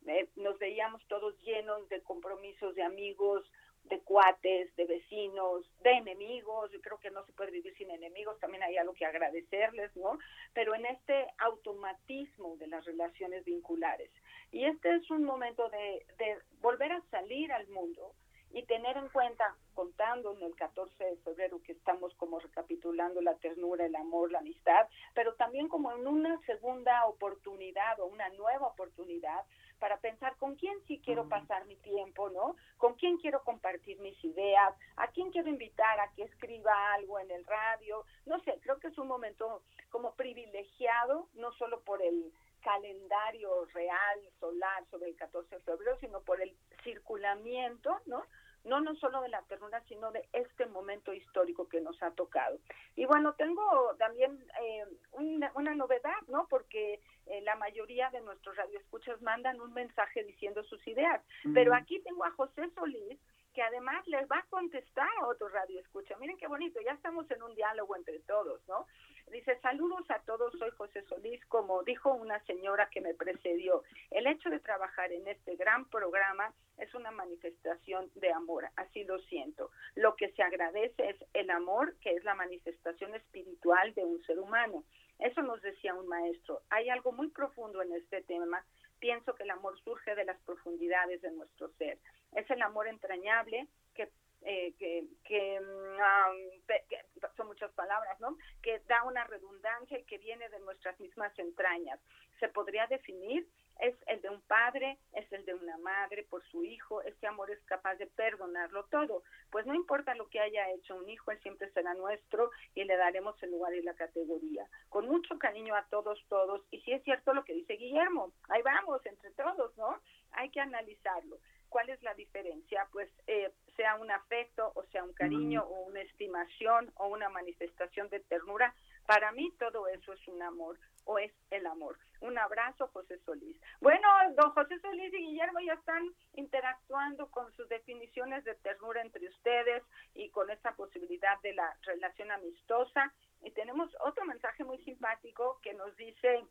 eh, 0.06 0.28
nos 0.36 0.58
veíamos 0.58 1.02
todos 1.06 1.38
llenos 1.42 1.88
de 1.88 2.02
compromisos 2.02 2.74
de 2.74 2.82
amigos, 2.82 3.50
de 3.88 4.00
cuates, 4.00 4.74
de 4.76 4.84
vecinos, 4.84 5.64
de 5.82 5.90
enemigos, 5.92 6.70
yo 6.72 6.80
creo 6.80 6.98
que 6.98 7.10
no 7.10 7.24
se 7.24 7.32
puede 7.32 7.50
vivir 7.50 7.74
sin 7.76 7.90
enemigos, 7.90 8.38
también 8.40 8.62
hay 8.62 8.76
algo 8.76 8.94
que 8.94 9.06
agradecerles, 9.06 9.94
¿no? 9.96 10.18
Pero 10.54 10.74
en 10.74 10.86
este 10.86 11.26
automatismo 11.38 12.56
de 12.56 12.66
las 12.66 12.84
relaciones 12.84 13.44
vinculares. 13.44 14.10
Y 14.52 14.64
este 14.64 14.94
es 14.94 15.10
un 15.10 15.24
momento 15.24 15.68
de, 15.68 16.06
de 16.18 16.38
volver 16.60 16.92
a 16.92 17.02
salir 17.10 17.52
al 17.52 17.66
mundo 17.68 18.12
y 18.52 18.62
tener 18.62 18.96
en 18.96 19.08
cuenta, 19.08 19.54
contando 19.74 20.32
en 20.32 20.42
el 20.42 20.54
14 20.54 21.04
de 21.04 21.16
febrero 21.18 21.60
que 21.62 21.72
estamos 21.72 22.14
como 22.14 22.38
recapitulando 22.38 23.20
la 23.20 23.34
ternura, 23.34 23.84
el 23.84 23.94
amor, 23.94 24.32
la 24.32 24.38
amistad, 24.38 24.88
pero 25.14 25.34
también 25.34 25.68
como 25.68 25.92
en 25.92 26.06
una 26.06 26.40
segunda 26.46 27.04
oportunidad 27.06 28.00
o 28.00 28.06
una 28.06 28.28
nueva 28.30 28.68
oportunidad 28.68 29.44
para 29.78 29.98
pensar 29.98 30.36
con 30.36 30.54
quién 30.56 30.78
sí 30.86 31.00
quiero 31.04 31.28
pasar 31.28 31.66
mi 31.66 31.76
tiempo, 31.76 32.30
¿no? 32.30 32.56
Con 32.76 32.94
quién 32.94 33.18
quiero 33.18 33.42
compartir 33.44 33.98
mis 34.00 34.22
ideas, 34.24 34.74
a 34.96 35.08
quién 35.08 35.30
quiero 35.30 35.48
invitar 35.48 36.00
a 36.00 36.12
que 36.12 36.24
escriba 36.24 36.72
algo 36.94 37.18
en 37.18 37.30
el 37.30 37.44
radio, 37.44 38.04
no 38.24 38.40
sé, 38.40 38.58
creo 38.62 38.78
que 38.78 38.88
es 38.88 38.98
un 38.98 39.08
momento 39.08 39.62
como 39.90 40.14
privilegiado, 40.14 41.28
no 41.34 41.52
solo 41.52 41.80
por 41.80 42.02
el 42.02 42.32
calendario 42.62 43.64
real 43.66 44.20
solar 44.40 44.84
sobre 44.90 45.10
el 45.10 45.16
14 45.16 45.54
de 45.54 45.62
febrero, 45.62 45.96
sino 46.00 46.20
por 46.22 46.40
el 46.40 46.56
circulamiento, 46.82 47.96
¿no? 48.06 48.24
No 48.66 48.80
no 48.80 48.94
solo 48.96 49.20
de 49.22 49.28
la 49.28 49.42
ternura, 49.42 49.80
sino 49.88 50.10
de 50.10 50.28
este 50.32 50.66
momento 50.66 51.12
histórico 51.12 51.68
que 51.68 51.80
nos 51.80 52.00
ha 52.02 52.10
tocado. 52.10 52.58
Y 52.94 53.06
bueno, 53.06 53.34
tengo 53.34 53.94
también 53.98 54.44
eh, 54.62 54.84
una, 55.12 55.50
una, 55.54 55.74
novedad, 55.74 56.20
¿no? 56.28 56.46
Porque 56.48 57.00
eh, 57.26 57.40
la 57.42 57.56
mayoría 57.56 58.10
de 58.10 58.20
nuestros 58.20 58.56
radioescuchas 58.56 59.20
mandan 59.22 59.60
un 59.60 59.72
mensaje 59.72 60.24
diciendo 60.24 60.62
sus 60.64 60.86
ideas, 60.86 61.22
pero 61.54 61.74
aquí 61.74 62.00
tengo 62.00 62.24
a 62.24 62.30
José 62.32 62.68
Solís, 62.74 63.18
que 63.54 63.62
además 63.62 64.06
les 64.06 64.28
va 64.30 64.38
a 64.38 64.46
contestar 64.50 65.08
a 65.20 65.26
otro 65.28 65.48
radio 65.48 65.80
escucha. 65.80 66.16
Miren 66.18 66.36
qué 66.36 66.46
bonito, 66.46 66.78
ya 66.84 66.92
estamos 66.92 67.30
en 67.30 67.42
un 67.42 67.54
diálogo 67.54 67.96
entre 67.96 68.18
todos, 68.20 68.60
¿no? 68.68 68.86
Dice, 69.30 69.58
saludos 69.60 70.08
a 70.10 70.20
todos, 70.20 70.52
soy 70.56 70.70
José 70.70 71.02
Solís, 71.02 71.44
como 71.46 71.82
dijo 71.82 72.14
una 72.14 72.38
señora 72.44 72.88
que 72.90 73.00
me 73.00 73.12
precedió, 73.12 73.82
el 74.10 74.26
hecho 74.28 74.50
de 74.50 74.60
trabajar 74.60 75.12
en 75.12 75.26
este 75.26 75.56
gran 75.56 75.84
programa 75.86 76.54
es 76.78 76.94
una 76.94 77.10
manifestación 77.10 78.08
de 78.14 78.30
amor, 78.30 78.68
así 78.76 79.02
lo 79.04 79.18
siento. 79.20 79.70
Lo 79.96 80.14
que 80.14 80.30
se 80.32 80.42
agradece 80.42 81.10
es 81.10 81.16
el 81.34 81.50
amor, 81.50 81.96
que 82.00 82.12
es 82.12 82.22
la 82.24 82.34
manifestación 82.34 83.14
espiritual 83.16 83.92
de 83.94 84.04
un 84.04 84.22
ser 84.22 84.38
humano. 84.38 84.84
Eso 85.18 85.42
nos 85.42 85.60
decía 85.60 85.94
un 85.94 86.06
maestro. 86.06 86.62
Hay 86.70 86.88
algo 86.88 87.10
muy 87.10 87.28
profundo 87.28 87.82
en 87.82 87.92
este 87.94 88.22
tema. 88.22 88.64
Pienso 89.00 89.34
que 89.34 89.42
el 89.42 89.50
amor 89.50 89.78
surge 89.80 90.14
de 90.14 90.24
las 90.24 90.38
profundidades 90.42 91.20
de 91.22 91.32
nuestro 91.32 91.68
ser. 91.78 91.98
Es 92.32 92.48
el 92.50 92.62
amor 92.62 92.86
entrañable 92.86 93.66
que 93.94 94.08
eh, 94.42 94.74
que, 94.78 95.60
mm, 95.60 97.36
son 97.36 97.46
muchas 97.48 97.72
palabras, 97.72 98.18
¿no? 98.20 98.36
Que 98.62 98.80
da 98.88 99.02
una 99.04 99.24
redundancia 99.24 99.98
y 99.98 100.04
que 100.04 100.18
viene 100.18 100.48
de 100.48 100.60
nuestras 100.60 100.98
mismas 101.00 101.36
entrañas. 101.38 102.00
Se 102.40 102.48
podría 102.48 102.86
definir 102.86 103.46
es 103.80 103.94
el 104.06 104.22
de 104.22 104.30
un 104.30 104.40
padre, 104.42 104.98
es 105.12 105.30
el 105.32 105.44
de 105.44 105.54
una 105.54 105.76
madre 105.78 106.24
por 106.24 106.42
su 106.46 106.64
hijo, 106.64 107.02
este 107.02 107.26
amor 107.26 107.50
es 107.50 107.62
capaz 107.64 107.96
de 107.96 108.06
perdonarlo 108.06 108.84
todo. 108.84 109.22
Pues 109.50 109.66
no 109.66 109.74
importa 109.74 110.14
lo 110.14 110.28
que 110.28 110.40
haya 110.40 110.70
hecho 110.70 110.96
un 110.96 111.08
hijo, 111.08 111.30
él 111.30 111.40
siempre 111.40 111.70
será 111.72 111.94
nuestro 111.94 112.50
y 112.74 112.84
le 112.84 112.96
daremos 112.96 113.40
el 113.42 113.50
lugar 113.50 113.74
y 113.74 113.82
la 113.82 113.94
categoría. 113.94 114.66
Con 114.88 115.06
mucho 115.06 115.38
cariño 115.38 115.74
a 115.74 115.86
todos, 115.90 116.24
todos. 116.28 116.62
Y 116.70 116.80
si 116.82 116.92
es 116.92 117.02
cierto 117.04 117.34
lo 117.34 117.44
que 117.44 117.54
dice 117.54 117.74
Guillermo, 117.74 118.32
ahí 118.48 118.62
vamos, 118.62 119.04
entre 119.04 119.30
todos, 119.32 119.76
¿no? 119.76 120.00
Hay 120.32 120.50
que 120.50 120.60
analizarlo. 120.60 121.38
¿Cuál 121.68 121.90
es 121.90 122.02
la 122.02 122.14
diferencia? 122.14 122.86
Pues 122.92 123.10
eh, 123.26 123.52
sea 123.76 123.96
un 123.96 124.10
afecto 124.10 124.72
o 124.74 124.84
sea 124.84 125.04
un 125.04 125.12
cariño 125.12 125.62
o 125.64 125.86
una 125.86 126.00
estimación 126.00 126.90
o 126.96 127.08
una 127.08 127.28
manifestación 127.28 128.08
de 128.08 128.20
ternura, 128.20 128.74
para 129.06 129.32
mí 129.32 129.52
todo 129.58 129.86
eso 129.88 130.12
es 130.12 130.28
un 130.28 130.42
amor 130.42 130.78
o 131.04 131.18
es 131.18 131.32
el 131.50 131.66
amor. 131.66 131.96
Un 132.20 132.38
abrazo, 132.38 132.88
José 132.88 133.18
Solís. 133.24 133.56
Bueno, 133.80 134.08
don 134.34 134.50
José 134.50 134.78
Solís 134.80 135.12
y 135.14 135.18
Guillermo 135.18 135.60
ya 135.60 135.74
están 135.74 136.02
interactuando 136.34 137.30
con 137.30 137.52
sus 137.52 137.68
definiciones 137.68 138.44
de 138.44 138.54
ternura 138.56 139.02
entre 139.02 139.28
ustedes 139.28 139.82
y 140.14 140.30
con 140.30 140.50
esa 140.50 140.74
posibilidad 140.74 141.40
de 141.42 141.52
la 141.52 141.76
relación 141.82 142.30
amistosa. 142.32 143.12
Y 143.42 143.50
tenemos 143.52 143.94
otro 144.04 144.24
mensaje 144.24 144.64
muy 144.64 144.78
simpático 144.78 145.60
que 145.62 145.74
nos 145.74 145.94
dice 145.96 146.44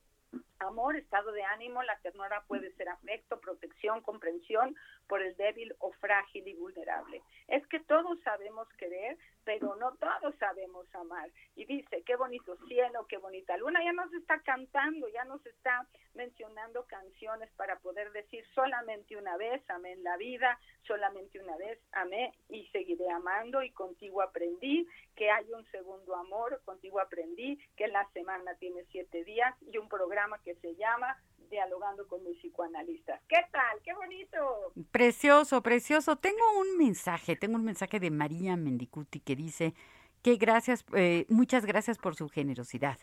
amor, 0.60 0.95
estado 0.95 1.32
de 1.32 1.43
ánimo, 1.43 1.84
la 1.84 1.97
ternura 1.99 2.43
puede 2.47 2.72
ser 2.74 2.89
afecto, 2.89 3.39
protección, 3.39 4.01
comprensión 4.01 4.76
por 5.08 5.22
el 5.22 5.36
débil 5.36 5.76
o 5.80 5.91
frágil 5.93 6.47
y 6.47 6.53
vulnerable. 6.53 7.22
Es 7.47 7.66
que 7.68 7.80
todos 7.82 8.20
sabemos 8.22 8.68
querer, 8.78 9.18
pero 9.43 9.76
no 9.76 9.95
todos 9.95 10.36
sabemos 10.39 10.88
amar. 10.95 11.30
Y 11.56 11.66
dice, 11.66 12.03
qué 12.03 12.16
bonito 12.16 12.58
cielo, 12.68 13.06
qué 13.08 13.18
bonita 13.18 13.58
luna, 13.58 13.84
ya 13.84 13.93
nos 13.93 14.12
está 14.14 14.39
cantando, 14.39 15.08
ya 15.10 15.24
nos 15.26 15.45
está 15.45 15.88
mencionando 16.16 16.86
canciones 16.86 17.49
para 17.58 17.78
poder 17.80 18.12
decir 18.12 18.43
solamente 18.53 19.16
una 19.18 19.38
vez, 19.38 19.62
amé 19.70 19.93
en 19.93 20.03
la 20.03 20.18
vida, 20.18 20.58
solamente 20.84 21.39
una 21.39 21.56
vez, 21.58 21.80
amé 21.91 22.34
y 22.49 22.66
seguiré 22.68 23.10
amando 23.10 23.62
y 23.62 23.72
contigo 23.72 24.22
aprendí 24.22 24.88
que 25.16 25.30
hay 25.30 25.51
un 25.51 25.66
segundo 25.72 26.16
amor, 26.16 26.62
contigo 26.66 26.99
aprendí 26.99 27.60
que 27.76 27.88
la 27.88 28.08
semana 28.12 28.56
tiene 28.56 28.86
siete 28.91 29.24
días 29.24 29.56
y 29.62 29.78
un 29.78 29.89
programa 29.89 30.39
que 30.46 30.56
se 30.56 30.76
llama 30.76 31.18
Dialogando 31.50 32.08
con 32.08 32.24
mis 32.24 32.38
psicoanalistas. 32.38 33.22
¿Qué 33.28 33.41
tal? 33.52 33.82
¡Qué 33.84 33.93
bonito! 33.93 34.72
Precioso, 34.91 35.62
precioso. 35.62 36.16
Tengo 36.16 36.43
un 36.60 36.78
mensaje, 36.78 37.36
tengo 37.36 37.56
un 37.56 37.66
mensaje 37.66 38.00
de 38.00 38.12
María 38.12 38.56
Mendicuti 38.56 39.20
que 39.20 39.36
dice 39.36 39.74
que 40.22 40.38
gracias, 40.38 40.86
eh, 40.96 41.26
muchas 41.30 41.66
gracias 41.66 41.98
por 41.98 42.16
su 42.16 42.30
generosidad. 42.30 42.98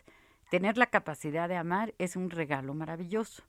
Tener 0.49 0.77
la 0.77 0.87
capacidad 0.87 1.47
de 1.47 1.55
amar 1.55 1.93
es 1.97 2.15
un 2.15 2.29
regalo 2.29 2.73
maravilloso, 2.73 3.43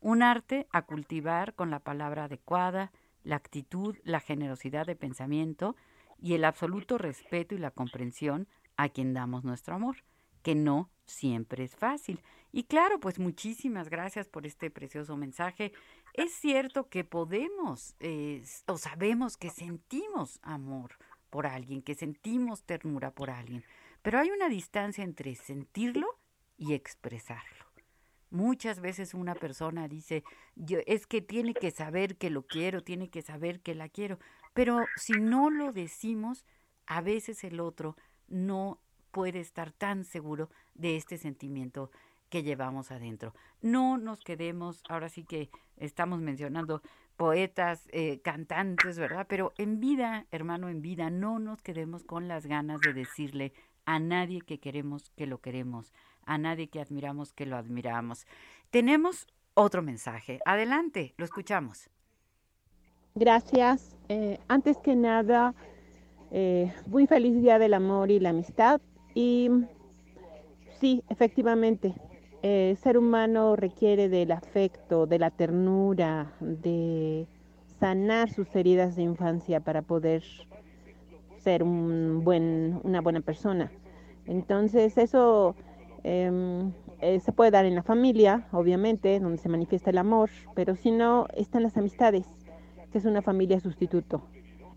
un 0.00 0.22
arte 0.22 0.66
a 0.72 0.82
cultivar 0.82 1.54
con 1.54 1.70
la 1.70 1.80
palabra 1.80 2.24
adecuada, 2.24 2.92
la 3.22 3.36
actitud, 3.36 3.96
la 4.02 4.20
generosidad 4.20 4.86
de 4.86 4.96
pensamiento 4.96 5.76
y 6.18 6.34
el 6.34 6.44
absoluto 6.44 6.98
respeto 6.98 7.54
y 7.54 7.58
la 7.58 7.70
comprensión 7.70 8.48
a 8.76 8.88
quien 8.88 9.14
damos 9.14 9.44
nuestro 9.44 9.74
amor, 9.74 9.96
que 10.42 10.54
no 10.54 10.90
siempre 11.04 11.64
es 11.64 11.76
fácil. 11.76 12.22
Y 12.52 12.64
claro, 12.64 12.98
pues 12.98 13.18
muchísimas 13.18 13.88
gracias 13.88 14.28
por 14.28 14.46
este 14.46 14.70
precioso 14.70 15.16
mensaje. 15.16 15.72
Es 16.14 16.32
cierto 16.32 16.88
que 16.88 17.04
podemos 17.04 17.94
eh, 18.00 18.42
o 18.66 18.76
sabemos 18.76 19.36
que 19.36 19.50
sentimos 19.50 20.40
amor 20.42 20.92
por 21.30 21.46
alguien, 21.46 21.82
que 21.82 21.94
sentimos 21.94 22.64
ternura 22.64 23.12
por 23.12 23.30
alguien, 23.30 23.64
pero 24.02 24.18
hay 24.18 24.30
una 24.30 24.48
distancia 24.48 25.04
entre 25.04 25.36
sentirlo 25.36 26.18
y 26.56 26.74
expresarlo. 26.74 27.66
Muchas 28.30 28.80
veces 28.80 29.14
una 29.14 29.34
persona 29.34 29.88
dice, 29.88 30.22
yo, 30.54 30.78
es 30.86 31.06
que 31.06 31.20
tiene 31.20 31.54
que 31.54 31.70
saber 31.70 32.16
que 32.16 32.30
lo 32.30 32.46
quiero, 32.46 32.82
tiene 32.82 33.10
que 33.10 33.22
saber 33.22 33.60
que 33.60 33.74
la 33.74 33.88
quiero, 33.88 34.18
pero 34.54 34.84
si 34.96 35.14
no 35.14 35.50
lo 35.50 35.72
decimos, 35.72 36.44
a 36.86 37.00
veces 37.00 37.42
el 37.44 37.60
otro 37.60 37.96
no 38.28 38.80
puede 39.10 39.40
estar 39.40 39.72
tan 39.72 40.04
seguro 40.04 40.50
de 40.74 40.96
este 40.96 41.18
sentimiento 41.18 41.90
que 42.30 42.42
llevamos 42.42 42.90
adentro. 42.90 43.34
No 43.60 43.98
nos 43.98 44.20
quedemos, 44.20 44.82
ahora 44.88 45.08
sí 45.08 45.24
que 45.24 45.50
estamos 45.76 46.20
mencionando 46.20 46.80
poetas, 47.16 47.86
eh, 47.92 48.20
cantantes, 48.22 48.98
¿verdad? 48.98 49.26
Pero 49.28 49.52
en 49.58 49.80
vida, 49.80 50.26
hermano, 50.30 50.70
en 50.70 50.80
vida, 50.80 51.10
no 51.10 51.38
nos 51.38 51.60
quedemos 51.60 52.04
con 52.04 52.28
las 52.28 52.46
ganas 52.46 52.80
de 52.80 52.94
decirle 52.94 53.52
a 53.84 53.98
nadie 53.98 54.40
que 54.40 54.58
queremos 54.58 55.10
que 55.10 55.26
lo 55.26 55.38
queremos, 55.38 55.92
a 56.24 56.38
nadie 56.38 56.68
que 56.68 56.80
admiramos 56.80 57.34
que 57.34 57.44
lo 57.44 57.56
admiramos. 57.56 58.26
Tenemos 58.70 59.26
otro 59.54 59.82
mensaje. 59.82 60.40
Adelante, 60.46 61.12
lo 61.18 61.24
escuchamos. 61.24 61.90
Gracias. 63.14 63.96
Eh, 64.08 64.38
antes 64.48 64.78
que 64.78 64.94
nada, 64.96 65.54
eh, 66.30 66.72
muy 66.86 67.06
feliz 67.06 67.40
Día 67.42 67.58
del 67.58 67.74
Amor 67.74 68.10
y 68.10 68.20
la 68.20 68.30
Amistad. 68.30 68.80
Y 69.14 69.50
sí, 70.80 71.02
efectivamente, 71.08 71.94
el 72.42 72.76
ser 72.76 72.96
humano 72.96 73.56
requiere 73.56 74.08
del 74.08 74.32
afecto, 74.32 75.06
de 75.06 75.18
la 75.18 75.30
ternura, 75.30 76.32
de 76.40 77.26
sanar 77.78 78.30
sus 78.30 78.54
heridas 78.54 78.96
de 78.96 79.02
infancia 79.02 79.60
para 79.60 79.82
poder 79.82 80.22
ser 81.38 81.62
un 81.62 82.22
buen, 82.24 82.80
una 82.82 83.00
buena 83.00 83.20
persona. 83.20 83.70
Entonces 84.26 84.96
eso 84.98 85.54
em, 86.02 86.72
eh, 87.00 87.20
se 87.20 87.32
puede 87.32 87.50
dar 87.50 87.64
en 87.64 87.74
la 87.74 87.82
familia, 87.82 88.46
obviamente, 88.52 89.18
donde 89.20 89.38
se 89.38 89.48
manifiesta 89.48 89.90
el 89.90 89.98
amor, 89.98 90.30
pero 90.54 90.76
si 90.76 90.90
no, 90.90 91.26
están 91.34 91.62
las 91.62 91.76
amistades, 91.76 92.26
que 92.92 92.98
es 92.98 93.04
una 93.04 93.22
familia 93.22 93.60
sustituto. 93.60 94.22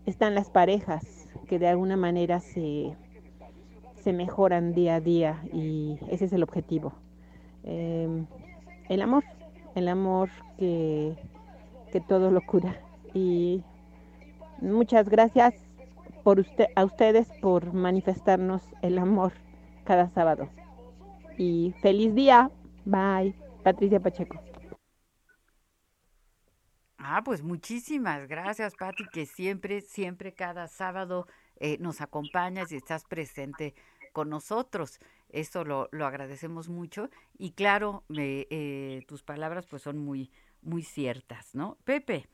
Están 0.06 0.34
las 0.34 0.50
parejas, 0.50 1.28
que 1.46 1.58
de 1.58 1.68
alguna 1.68 1.96
manera 1.96 2.40
se, 2.40 2.94
se 3.94 4.12
mejoran 4.12 4.74
día 4.74 4.96
a 4.96 5.00
día 5.00 5.42
y 5.52 5.98
ese 6.10 6.26
es 6.26 6.32
el 6.32 6.42
objetivo. 6.42 6.94
Em, 7.64 8.26
el 8.88 9.02
amor, 9.02 9.24
el 9.74 9.88
amor 9.88 10.30
que, 10.58 11.16
que 11.92 12.00
todo 12.00 12.30
lo 12.30 12.40
cura. 12.42 12.80
Y 13.12 13.62
muchas 14.60 15.08
gracias 15.08 15.54
por 16.22 16.40
usted, 16.40 16.66
a 16.76 16.84
ustedes 16.84 17.28
por 17.40 17.72
manifestarnos 17.72 18.62
el 18.82 18.98
amor 18.98 19.32
cada 19.84 20.08
sábado. 20.10 20.48
Y 21.36 21.74
feliz 21.80 22.14
día. 22.14 22.50
Bye. 22.84 23.34
Patricia 23.62 23.98
Pacheco. 23.98 24.40
Ah, 26.98 27.22
pues 27.24 27.42
muchísimas 27.42 28.26
gracias, 28.28 28.74
Pati, 28.76 29.04
que 29.12 29.26
siempre, 29.26 29.80
siempre 29.80 30.32
cada 30.32 30.68
sábado 30.68 31.26
eh, 31.60 31.76
nos 31.78 32.00
acompañas 32.00 32.72
y 32.72 32.76
estás 32.76 33.04
presente 33.04 33.74
con 34.12 34.30
nosotros. 34.30 34.98
Esto 35.34 35.64
lo, 35.64 35.88
lo 35.90 36.06
agradecemos 36.06 36.68
mucho 36.68 37.10
y 37.36 37.52
claro, 37.52 38.04
eh, 38.16 39.02
tus 39.08 39.22
palabras 39.22 39.66
pues 39.66 39.82
son 39.82 39.98
muy, 39.98 40.30
muy 40.62 40.82
ciertas, 40.82 41.54
¿no? 41.54 41.76
Pepe. 41.84 42.26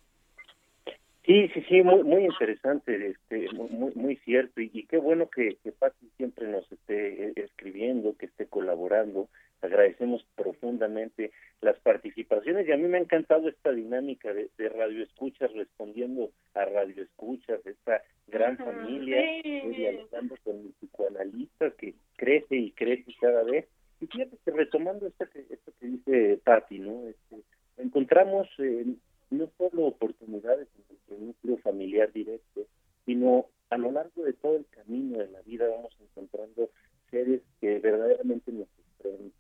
Sí, 1.25 1.49
sí, 1.55 1.63
sí, 1.69 1.83
muy, 1.83 2.03
muy 2.03 2.25
interesante, 2.25 3.11
este, 3.11 3.53
muy, 3.53 3.93
muy 3.95 4.17
cierto 4.17 4.61
y, 4.61 4.87
qué 4.87 4.97
bueno 4.97 5.29
que, 5.29 5.57
que 5.63 5.71
Pati 5.71 6.11
siempre 6.17 6.49
nos 6.49 6.71
esté 6.73 7.29
eh, 7.29 7.33
escribiendo, 7.37 8.17
que 8.17 8.27
esté 8.27 8.47
colaborando. 8.47 9.29
Agradecemos 9.63 10.25
profundamente 10.37 11.33
las 11.61 11.79
participaciones 11.81 12.67
y 12.67 12.73
a 12.73 12.77
mí 12.77 12.85
me 12.85 12.99
ha 12.99 13.03
encantado 13.03 13.49
esta 13.49 13.73
dinámica 13.73 14.33
de, 14.33 14.49
de 14.57 14.69
radio 14.71 15.03
escuchas 15.05 15.53
respondiendo 15.53 16.31
a 16.55 16.65
radio 16.65 17.03
escuchas, 17.03 17.61
esta 17.67 18.03
gran 18.29 18.57
familia, 18.57 19.21
dialogando 19.43 20.37
con 20.45 20.65
mis 20.65 20.75
psicoanalistas 20.77 21.75
que 21.75 21.95
crece 22.17 22.57
y 22.57 22.71
crece 22.73 23.13
cada 23.21 23.43
vez. 23.43 23.67
Y 24.01 24.07
fíjate 24.07 24.39
que 24.45 24.51
retomando 24.51 25.07
esto 25.07 25.27
que, 25.31 25.41
esto 25.51 25.73
que 25.79 25.87
dice 25.87 26.41
Patti, 26.43 26.79
¿no? 26.79 27.07
Este, 27.07 27.43
encontramos 27.77 28.49
eh, 28.59 28.87
no 29.31 29.51
solo 29.59 29.87
oportunidades 29.87 30.69
en 30.77 30.85
nuestro 30.89 31.19
núcleo 31.19 31.59
familiar 31.59 32.11
directo, 32.13 32.67
sino 33.05 33.47
a 33.69 33.77
lo 33.77 33.93
largo 33.93 34.25
de 34.25 34.33
todo 34.33 34.57
el 34.57 34.67
camino 34.67 35.19
de 35.19 35.29
la 35.29 35.41
vida 35.43 35.69
vamos 35.69 35.95
encontrando 36.01 36.71
seres 37.11 37.41
que 37.61 37.79
verdaderamente 37.79 38.53
nos 38.53 38.69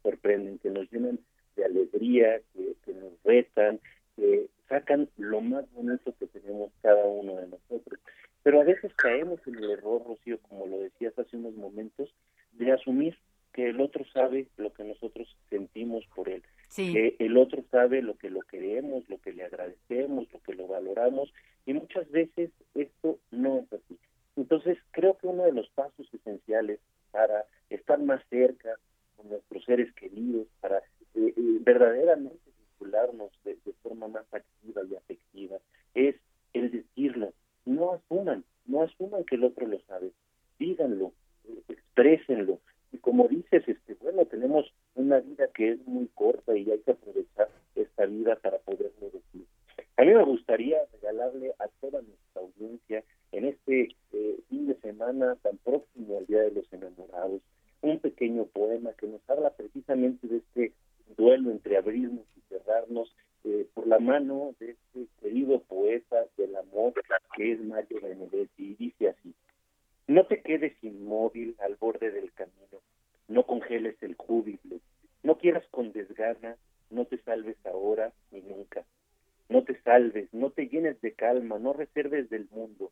sorprenden, 0.02 0.58
que 0.58 0.70
nos 0.70 0.90
llenan 0.90 1.18
de 1.56 1.64
alegría, 1.64 2.40
que, 2.54 2.74
que 2.84 2.92
nos 2.94 3.12
retan, 3.24 3.80
que 4.16 4.48
sacan 4.68 5.08
lo 5.16 5.40
más 5.40 5.70
bonito 5.72 6.14
que 6.18 6.26
tenemos 6.26 6.72
cada 6.82 7.04
uno 7.04 7.36
de 7.36 7.48
nosotros. 7.48 8.00
Pero 8.42 8.60
a 8.60 8.64
veces 8.64 8.94
caemos 8.94 9.40
en 9.46 9.56
el 9.56 9.70
error, 9.70 10.02
Rocío, 10.06 10.38
como 10.48 10.66
lo 10.66 10.78
decías 10.78 11.18
hace 11.18 11.36
unos 11.36 11.54
momentos, 11.56 12.14
de 12.52 12.72
asumir 12.72 13.16
que 13.52 13.68
el 13.68 13.80
otro 13.80 14.04
sabe 14.12 14.46
lo 14.56 14.72
que 14.72 14.84
nosotros 14.84 15.36
sentimos 15.48 16.04
por 16.14 16.28
él, 16.28 16.42
que 16.74 17.16
el 17.18 17.36
otro 17.36 17.64
sabe 17.70 18.00
lo 18.00 18.16
que 18.16 18.30
lo 18.30 18.40
queremos, 18.42 19.08
lo 19.08 19.20
que 19.20 19.32
le 19.32 19.44
agradecemos, 19.44 20.32
lo 20.32 20.40
que 20.40 20.54
lo 20.54 20.68
valoramos, 20.68 21.32
Y 21.66 21.74
muchas 21.74 22.08
veces 22.10 22.50
esto 22.74 23.18
no 23.30 23.58
es 23.58 23.72
así. 23.72 23.98
Entonces, 24.36 24.78
creo 24.92 25.18
que 25.18 25.26
uno 25.26 25.44
de 25.44 25.52
los 25.52 25.68
pasos 25.70 26.08
esenciales 26.14 26.78
para 27.10 27.44
estar 27.68 27.98
más 28.00 28.22
cerca 28.28 28.78
con 29.16 29.28
nuestros 29.28 29.64
seres 29.64 29.92
queridos, 29.94 30.46
para 30.60 30.78
eh, 30.78 31.34
eh, 31.36 31.58
verdaderamente 31.60 32.50
vincularnos 32.58 33.30
de, 33.44 33.56
forma 33.82 34.08
más 34.08 34.24
activa 34.32 34.82
y 34.90 34.94
afectiva, 34.94 35.56
es 35.94 36.16
el 36.52 36.70
decirlo. 36.70 37.32
No 37.64 37.92
asuman, 37.92 38.44
no 38.66 38.82
asuman 38.82 39.24
que 39.24 39.36
el 39.36 39.44
otro 39.44 39.66
lo 39.66 39.80
sabe. 39.80 40.12
Díganlo, 40.58 41.12
eh, 41.48 41.62
exprésenlo. 41.68 42.60
Y 42.92 42.98
como 42.98 43.28
dices, 43.28 43.62
este, 43.66 43.94
bueno, 43.94 44.24
tenemos 44.26 44.72
una 44.94 45.20
vida 45.20 45.48
que 45.54 45.72
es 45.72 45.86
muy 45.86 46.08
corta 46.14 46.56
y 46.56 46.70
hay 46.70 46.80
que 46.80 46.92
aprovechar 46.92 47.48
esta 47.74 48.06
vida 48.06 48.36
para 48.36 48.58
poderlo 48.58 49.10
decir. 49.10 49.46
A 49.96 50.02
mí 50.02 50.14
me 50.14 50.24
gustaría 50.24 50.78
regalarle 50.92 51.54
a 51.58 51.68
toda 51.80 52.00
nuestra 52.02 52.42
audiencia 52.42 53.04
en 53.32 53.44
este 53.44 53.88
eh, 54.12 54.40
fin 54.48 54.66
de 54.66 54.74
semana 54.76 55.36
tan 55.42 55.56
próximo 55.58 56.18
al 56.18 56.26
Día 56.26 56.42
de 56.42 56.52
los 56.52 56.72
Enamorados 56.72 57.42
un 57.82 57.98
pequeño 58.00 58.44
poema 58.46 58.92
que 58.94 59.06
nos 59.06 59.20
habla 59.30 59.50
precisamente 59.50 60.26
de 60.26 60.38
este 60.38 60.72
duelo 61.16 61.50
entre 61.50 61.76
abrirnos 61.76 62.26
y 62.36 62.40
cerrarnos 62.48 63.14
eh, 63.44 63.66
por 63.72 63.86
la 63.86 63.98
mano 63.98 64.54
de 64.58 64.72
este 64.72 65.06
querido 65.20 65.60
poeta 65.62 66.26
del 66.36 66.56
amor 66.56 66.92
que 67.36 67.52
es 67.52 67.60
Mario 67.60 68.00
Benedetti 68.02 68.64
y 68.64 68.74
dice 68.74 69.08
así 69.08 69.34
no 70.06 70.26
te 70.26 70.42
quedes 70.42 70.72
inmóvil 70.82 71.56
al 71.60 71.76
borde 71.76 72.10
del 72.10 72.32
camino 72.32 72.82
no 73.28 73.46
congeles 73.46 73.96
el 74.02 74.14
júbilo 74.16 74.80
no 75.22 75.38
quieras 75.38 75.64
con 75.70 75.92
desgana 75.92 76.56
no 76.90 77.04
te 77.06 77.18
salves 77.18 77.56
ahora 77.64 78.12
ni 78.30 78.42
nunca 78.42 78.84
no 79.48 79.64
te 79.64 79.80
salves 79.82 80.28
no 80.34 80.50
te 80.50 80.66
llenes 80.66 81.00
de 81.00 81.12
calma 81.12 81.58
no 81.58 81.72
reserves 81.72 82.28
del 82.28 82.48
mundo 82.50 82.90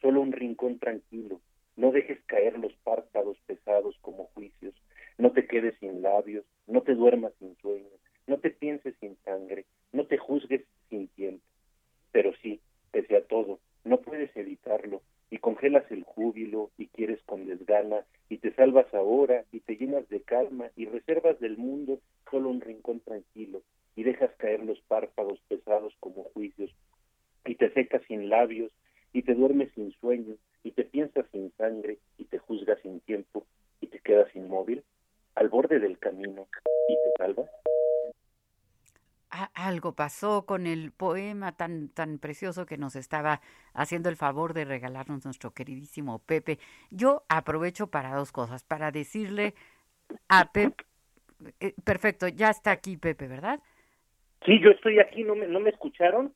solo 0.00 0.20
un 0.20 0.32
rincón 0.32 0.78
tranquilo. 0.78 1.40
No 1.76 1.92
dejes 1.92 2.18
caer 2.26 2.58
los 2.58 2.72
párpados 2.82 3.38
pesados 3.46 3.96
como 4.00 4.24
juicios, 4.34 4.74
no 5.16 5.30
te 5.32 5.46
quedes 5.46 5.78
sin 5.78 6.02
labios, 6.02 6.44
no 6.66 6.82
te 6.82 6.94
duermas 6.94 7.32
sin 7.38 7.56
sueño, 7.58 7.88
no 8.26 8.38
te 8.38 8.50
pienses 8.50 8.96
sin 9.00 9.16
sangre, 9.24 9.64
no 9.92 10.06
te 10.06 10.18
juzgues 10.18 10.64
sin 10.90 11.06
tiempo. 11.08 11.44
Pero 12.10 12.32
sí, 12.42 12.60
pese 12.90 13.16
a 13.16 13.24
todo, 13.24 13.60
no 13.84 14.00
puedes 14.00 14.34
evitarlo, 14.36 15.02
y 15.30 15.38
congelas 15.38 15.88
el 15.90 16.02
júbilo 16.02 16.70
y 16.78 16.86
quieres 16.86 17.22
con 17.24 17.46
desgana, 17.46 18.04
y 18.28 18.38
te 18.38 18.52
salvas 18.54 18.92
ahora 18.92 19.44
y 19.52 19.60
te 19.60 19.76
llenas 19.76 20.08
de 20.08 20.22
calma 20.22 20.70
y 20.74 20.86
reservas 20.86 21.38
del 21.38 21.58
mundo 21.58 22.00
solo 22.30 22.50
un 22.50 22.60
rincón 22.60 23.00
tranquilo, 23.00 23.62
y 23.94 24.02
dejas 24.02 24.30
caer 24.36 24.64
los 24.64 24.80
párpados 24.82 25.40
pesados 25.48 25.94
como 26.00 26.24
juicios, 26.24 26.74
y 27.44 27.54
te 27.54 27.72
secas 27.72 28.02
sin 28.08 28.28
labios, 28.28 28.72
y 29.12 29.22
te 29.22 29.34
duermes 29.34 29.72
sin 29.74 29.92
sueño, 29.92 30.34
y 30.62 30.72
te 30.72 30.84
piensas 30.84 31.26
sin 31.32 31.52
sangre 31.56 31.98
y 32.18 32.24
te 32.24 32.38
juzgas 32.38 32.78
sin 32.82 33.00
tiempo 33.00 33.46
y 33.80 33.86
te 33.86 34.00
quedas 34.00 34.34
inmóvil 34.34 34.82
al 35.34 35.48
borde 35.48 35.78
del 35.78 35.98
camino 35.98 36.46
y 36.88 36.94
te 36.94 37.12
salvas? 37.16 37.48
algo 39.54 39.92
pasó 40.08 40.46
con 40.46 40.66
el 40.66 40.90
poema 40.90 41.52
tan 41.52 41.90
tan 41.90 42.18
precioso 42.18 42.64
que 42.64 42.78
nos 42.78 42.96
estaba 42.96 43.42
haciendo 43.74 44.08
el 44.08 44.16
favor 44.16 44.54
de 44.54 44.64
regalarnos 44.64 45.26
nuestro 45.26 45.50
queridísimo 45.50 46.18
Pepe. 46.20 46.58
Yo 46.90 47.24
aprovecho 47.28 47.88
para 47.88 48.14
dos 48.14 48.32
cosas, 48.32 48.64
para 48.64 48.90
decirle 48.90 49.52
a 50.30 50.50
Pepe, 50.50 50.82
eh, 51.60 51.74
perfecto, 51.84 52.26
ya 52.26 52.48
está 52.48 52.70
aquí 52.70 52.96
Pepe, 52.96 53.28
¿verdad? 53.28 53.60
Sí, 54.46 54.58
yo 54.62 54.70
estoy 54.70 54.98
aquí, 54.98 55.24
¿no 55.24 55.34
me, 55.34 55.46
no 55.46 55.60
me 55.60 55.68
escucharon? 55.68 56.32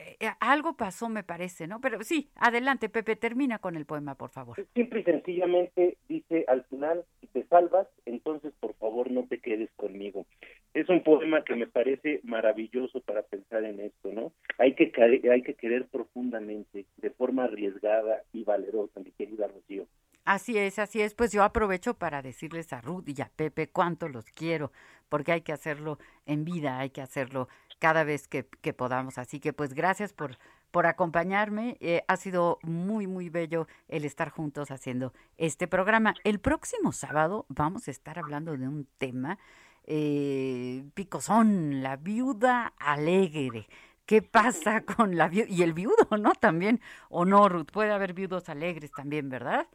Eh, 0.00 0.16
eh, 0.18 0.30
algo 0.40 0.76
pasó, 0.76 1.08
me 1.08 1.22
parece, 1.22 1.68
¿no? 1.68 1.80
Pero 1.80 2.02
sí, 2.02 2.32
adelante, 2.34 2.88
Pepe, 2.88 3.14
termina 3.14 3.60
con 3.60 3.76
el 3.76 3.86
poema, 3.86 4.16
por 4.16 4.30
favor. 4.30 4.56
Simple 4.74 5.00
y 5.02 5.04
sencillamente 5.04 5.98
dice 6.08 6.46
al 6.48 6.64
final, 6.64 7.04
si 7.20 7.28
te 7.28 7.44
salvas, 7.44 7.86
entonces 8.06 8.52
por 8.58 8.74
favor 8.74 9.08
no 9.12 9.22
te 9.28 9.38
quedes 9.38 9.70
conmigo. 9.76 10.26
Es 10.74 10.88
un 10.88 11.04
poema 11.04 11.44
que 11.44 11.54
me 11.54 11.68
parece 11.68 12.20
maravilloso 12.24 13.00
para 13.00 13.22
pensar 13.22 13.64
en 13.64 13.78
esto, 13.78 14.12
¿no? 14.12 14.32
Hay 14.58 14.74
que, 14.74 14.90
que 14.90 15.54
querer 15.54 15.86
profundamente, 15.86 16.84
de 16.96 17.10
forma 17.10 17.44
arriesgada 17.44 18.22
y 18.32 18.42
valerosa, 18.42 19.00
mi 19.00 19.12
querida 19.12 19.46
Rocío. 19.46 19.86
Así 20.24 20.58
es, 20.58 20.78
así 20.78 21.02
es. 21.02 21.14
Pues 21.14 21.32
yo 21.32 21.42
aprovecho 21.42 21.94
para 21.94 22.22
decirles 22.22 22.72
a 22.72 22.80
Ruth 22.80 23.04
y 23.06 23.20
a 23.20 23.30
Pepe 23.36 23.68
cuánto 23.68 24.08
los 24.08 24.24
quiero, 24.26 24.72
porque 25.08 25.32
hay 25.32 25.42
que 25.42 25.52
hacerlo 25.52 25.98
en 26.26 26.44
vida, 26.44 26.78
hay 26.78 26.90
que 26.90 27.02
hacerlo 27.02 27.48
cada 27.78 28.04
vez 28.04 28.26
que, 28.26 28.44
podamos. 28.72 29.18
Así 29.18 29.40
que 29.40 29.52
pues 29.52 29.74
gracias 29.74 30.14
por, 30.14 30.38
por 30.70 30.86
acompañarme. 30.86 31.76
Eh, 31.80 32.02
ha 32.08 32.16
sido 32.16 32.58
muy, 32.62 33.06
muy 33.06 33.28
bello 33.28 33.66
el 33.88 34.06
estar 34.06 34.30
juntos 34.30 34.70
haciendo 34.70 35.12
este 35.36 35.68
programa. 35.68 36.14
El 36.24 36.40
próximo 36.40 36.92
sábado 36.92 37.44
vamos 37.48 37.86
a 37.86 37.90
estar 37.90 38.18
hablando 38.18 38.56
de 38.56 38.66
un 38.66 38.88
tema, 38.96 39.38
eh, 39.86 40.84
picosón, 40.94 41.82
la 41.82 41.96
viuda 41.96 42.72
alegre. 42.78 43.66
¿Qué 44.06 44.22
pasa 44.22 44.84
con 44.84 45.16
la 45.16 45.28
viuda? 45.28 45.46
Y 45.48 45.62
el 45.62 45.72
viudo, 45.72 46.06
¿no? 46.18 46.32
También, 46.32 46.80
o 47.08 47.24
no, 47.24 47.48
Ruth, 47.48 47.70
puede 47.72 47.92
haber 47.92 48.12
viudos 48.12 48.48
alegres 48.48 48.92
también, 48.92 49.28
¿verdad? 49.28 49.66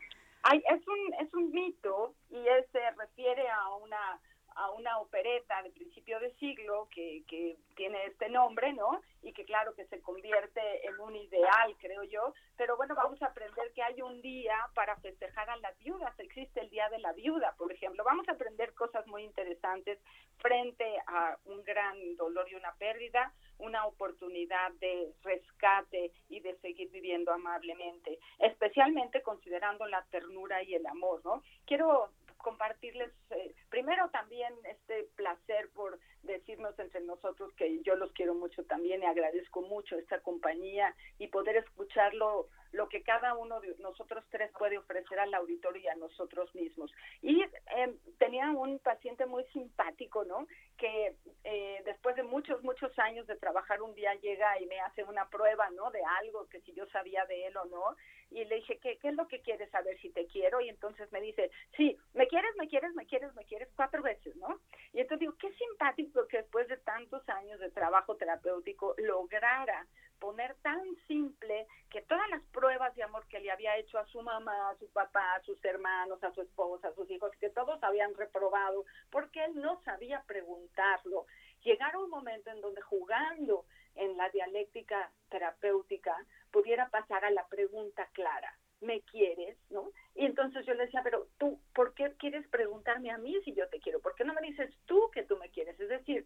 Ay, 0.44 0.62
es 0.70 0.88
un, 0.88 1.14
es 1.26 1.34
un 1.34 1.52
mito 1.52 2.14
y 2.30 2.44
se 2.72 2.80
refiere 2.98 3.48
a 3.50 3.76
una 3.76 4.20
a 4.60 4.72
una 4.72 5.00
opereta 5.00 5.64
de 5.64 5.72
principio 5.72 6.20
de 6.20 6.34
siglo 6.36 6.90
que, 6.94 7.24
que 7.28 7.56
tiene 7.76 8.06
este 8.06 8.30
nombre, 8.30 8.74
¿no? 8.74 9.02
Y 9.22 9.32
que 9.32 9.46
claro 9.46 9.74
que 9.74 9.86
se 9.86 10.02
convierte 10.02 10.62
en 10.86 11.00
un 11.00 11.16
ideal, 11.16 11.76
creo 11.80 12.04
yo. 12.04 12.34
Pero 12.58 12.76
bueno, 12.76 12.94
vamos 12.94 13.22
a 13.22 13.28
aprender 13.28 13.72
que 13.74 13.82
hay 13.82 14.02
un 14.02 14.22
día 14.22 14.58
para 14.76 14.98
festejar 14.98 15.50
a 15.50 15.58
las 15.58 15.78
viudas. 15.80 16.18
Existe 16.20 16.60
el 16.60 16.70
Día 16.70 16.90
de 16.90 17.00
la 17.00 17.14
Viuda, 17.14 17.56
por 17.58 17.72
ejemplo. 17.72 18.04
Vamos 18.04 18.28
a 18.28 18.34
aprender 18.34 18.74
cosas 18.74 19.08
muy 19.08 19.24
interesantes 19.24 19.98
frente 20.40 20.86
a 21.08 21.38
un 21.46 21.64
gran 21.64 22.18
dolor 22.18 22.48
y 22.50 22.56
una 22.56 22.74
pérdida, 22.74 23.32
una 23.60 23.86
oportunidad 23.86 24.72
de 24.74 25.14
rescate 25.24 26.12
y 26.28 26.42
de 26.42 26.58
seguir 26.58 26.90
viviendo 26.92 27.32
amablemente, 27.32 28.20
especialmente 28.40 29.22
considerando 29.22 29.86
la 29.86 30.04
ternura 30.12 30.64
y 30.64 30.76
el 30.76 30.86
amor, 30.86 31.22
¿no? 31.24 31.44
Quiero 31.66 32.10
compartirles 32.40 33.12
eh, 33.32 33.54
primero 33.70 34.10
también 34.10 34.54
este 34.66 35.04
placer 35.16 35.70
por 35.74 36.00
decirnos 36.24 36.78
entre 36.80 37.02
nosotros 37.02 37.54
que 37.56 37.82
yo 37.84 37.96
los 37.96 38.12
quiero 38.14 38.34
mucho 38.34 38.64
también 38.66 39.04
y 39.04 39.06
agradezco 39.06 39.62
mucho 39.62 39.98
esta 39.98 40.20
compañía 40.22 40.96
y 41.18 41.28
poder 41.28 41.58
escucharlo 41.58 42.48
lo 42.72 42.88
que 42.88 43.02
cada 43.02 43.36
uno 43.36 43.60
de 43.62 43.76
nosotros 43.80 44.24
tres 44.30 44.52
puede 44.58 44.78
ofrecer 44.78 45.20
al 45.20 45.34
auditorio 45.34 45.82
y 45.82 45.88
a 45.88 45.96
nosotros 45.96 46.54
mismos. 46.54 46.92
Y 47.22 47.42
em, 47.76 47.98
tenía 48.20 48.50
un 48.52 48.80
paciente 48.80 49.26
muy 49.26 49.44
simpático, 49.46 50.24
¿no? 50.24 50.48
Que 50.78 51.16
eh, 51.44 51.82
después 51.86 52.16
de 52.16 52.24
muchos, 52.24 52.62
muchos 52.64 52.98
años 53.00 53.26
de 53.28 53.38
trabajar 53.38 53.82
un 53.82 53.96
día 53.96 54.14
llega 54.16 54.60
y 54.62 54.68
me 54.68 54.80
hace 54.82 55.04
una 55.04 55.28
prueba, 55.30 55.70
¿no? 55.72 55.90
De 55.90 56.02
algo 56.22 56.48
que 56.48 56.62
si 56.62 56.74
yo 56.74 56.86
sabía 56.88 57.26
de 57.26 57.48
él 57.48 57.58
o 57.58 57.66
no. 57.66 57.96
Y 58.32 58.46
le 58.46 58.56
dije, 58.56 58.78
¿qué, 58.80 58.98
qué 58.98 59.10
es 59.10 59.16
lo 59.16 59.28
que 59.28 59.42
quieres 59.42 59.70
saber 59.72 60.00
si 60.00 60.10
te 60.12 60.28
quiero? 60.28 60.62
Y 60.62 60.70
entonces 60.70 61.12
me 61.12 61.22
dice, 61.22 61.52
sí, 61.76 61.98
me 62.14 62.28
quieres, 62.28 62.56
me 62.58 62.68
quieres, 62.68 62.94
me 62.94 63.06
quieres, 63.06 63.34
me 63.36 63.46
quieres 63.46 63.70
cuatro 63.76 64.02
veces, 64.04 64.36
¿no? 64.36 64.60
Y 64.94 65.02
entonces 65.02 65.22
digo, 65.22 65.36
qué 65.38 65.52
simpático 65.54 66.28
que 66.28 66.38
después 66.38 66.68
de 66.68 66.78
tantos 66.78 67.28
años 67.30 67.60
de 67.60 67.72
trabajo 67.72 68.16
terapéutico 68.16 68.96
lograra 68.98 69.88
poner 70.20 70.56
tan 70.62 70.84
simple 71.08 71.66
que 71.90 72.02
todas 72.02 72.30
las 72.30 72.44
pruebas 72.52 72.94
de 72.96 73.04
amor 73.04 73.26
que 73.28 73.40
le 73.40 73.52
había 73.52 73.78
hecho 73.78 73.98
a 73.98 74.06
su 74.08 74.22
mamá, 74.22 74.70
a 74.70 74.78
su 74.78 74.90
papá, 74.92 75.36
a 75.36 75.42
sus 75.42 75.64
hermanos, 75.64 76.24
a 76.24 76.32
su 76.34 76.42
esposa, 76.42 76.90
a 76.90 76.94
sus 76.94 77.10
hijos, 77.10 77.32
que 77.40 77.50
todos 77.50 77.82
habían 77.84 78.14
reprobado 78.16 78.86
porque 79.10 79.44
él 79.46 79.56
no 79.56 79.82
sabía 79.84 80.24
preguntarlo. 80.28 81.26
Llegar 81.64 81.96
a 81.96 82.00
un 82.00 82.10
momento 82.10 82.52
en 82.52 82.62
donde 82.62 82.82
jugando 82.82 83.66
en 83.96 84.16
la 84.18 84.30
dialéctica 84.30 85.12
terapéutica 85.30 86.16
pudiera 86.52 86.90
pasar 86.90 87.26
a 87.26 87.32
la 87.32 87.48
pregunta 87.48 88.08
clara. 88.14 88.54
¿Me 88.82 89.02
quieres? 89.02 89.58
¿No? 89.70 89.92
Y 90.16 90.26
entonces 90.26 90.66
yo 90.66 90.74
le 90.74 90.86
decía, 90.86 91.02
pero 91.04 91.28
tú, 91.38 91.60
¿por 91.74 91.94
qué 91.94 92.14
quieres 92.18 92.48
preguntarme 92.48 93.12
a 93.12 93.18
mí 93.18 93.36
si 93.44 93.54
yo 93.54 93.68
te 93.68 93.80
quiero? 93.80 94.00
¿Por 94.00 94.16
qué 94.16 94.24
no 94.24 94.34
me 94.34 94.42
dices 94.42 94.74
tú 94.86 95.10
que 95.14 95.24
tú 95.24 95.38
me 95.38 95.50
quieres? 95.50 95.78
Es 95.80 95.90
decir, 95.90 96.26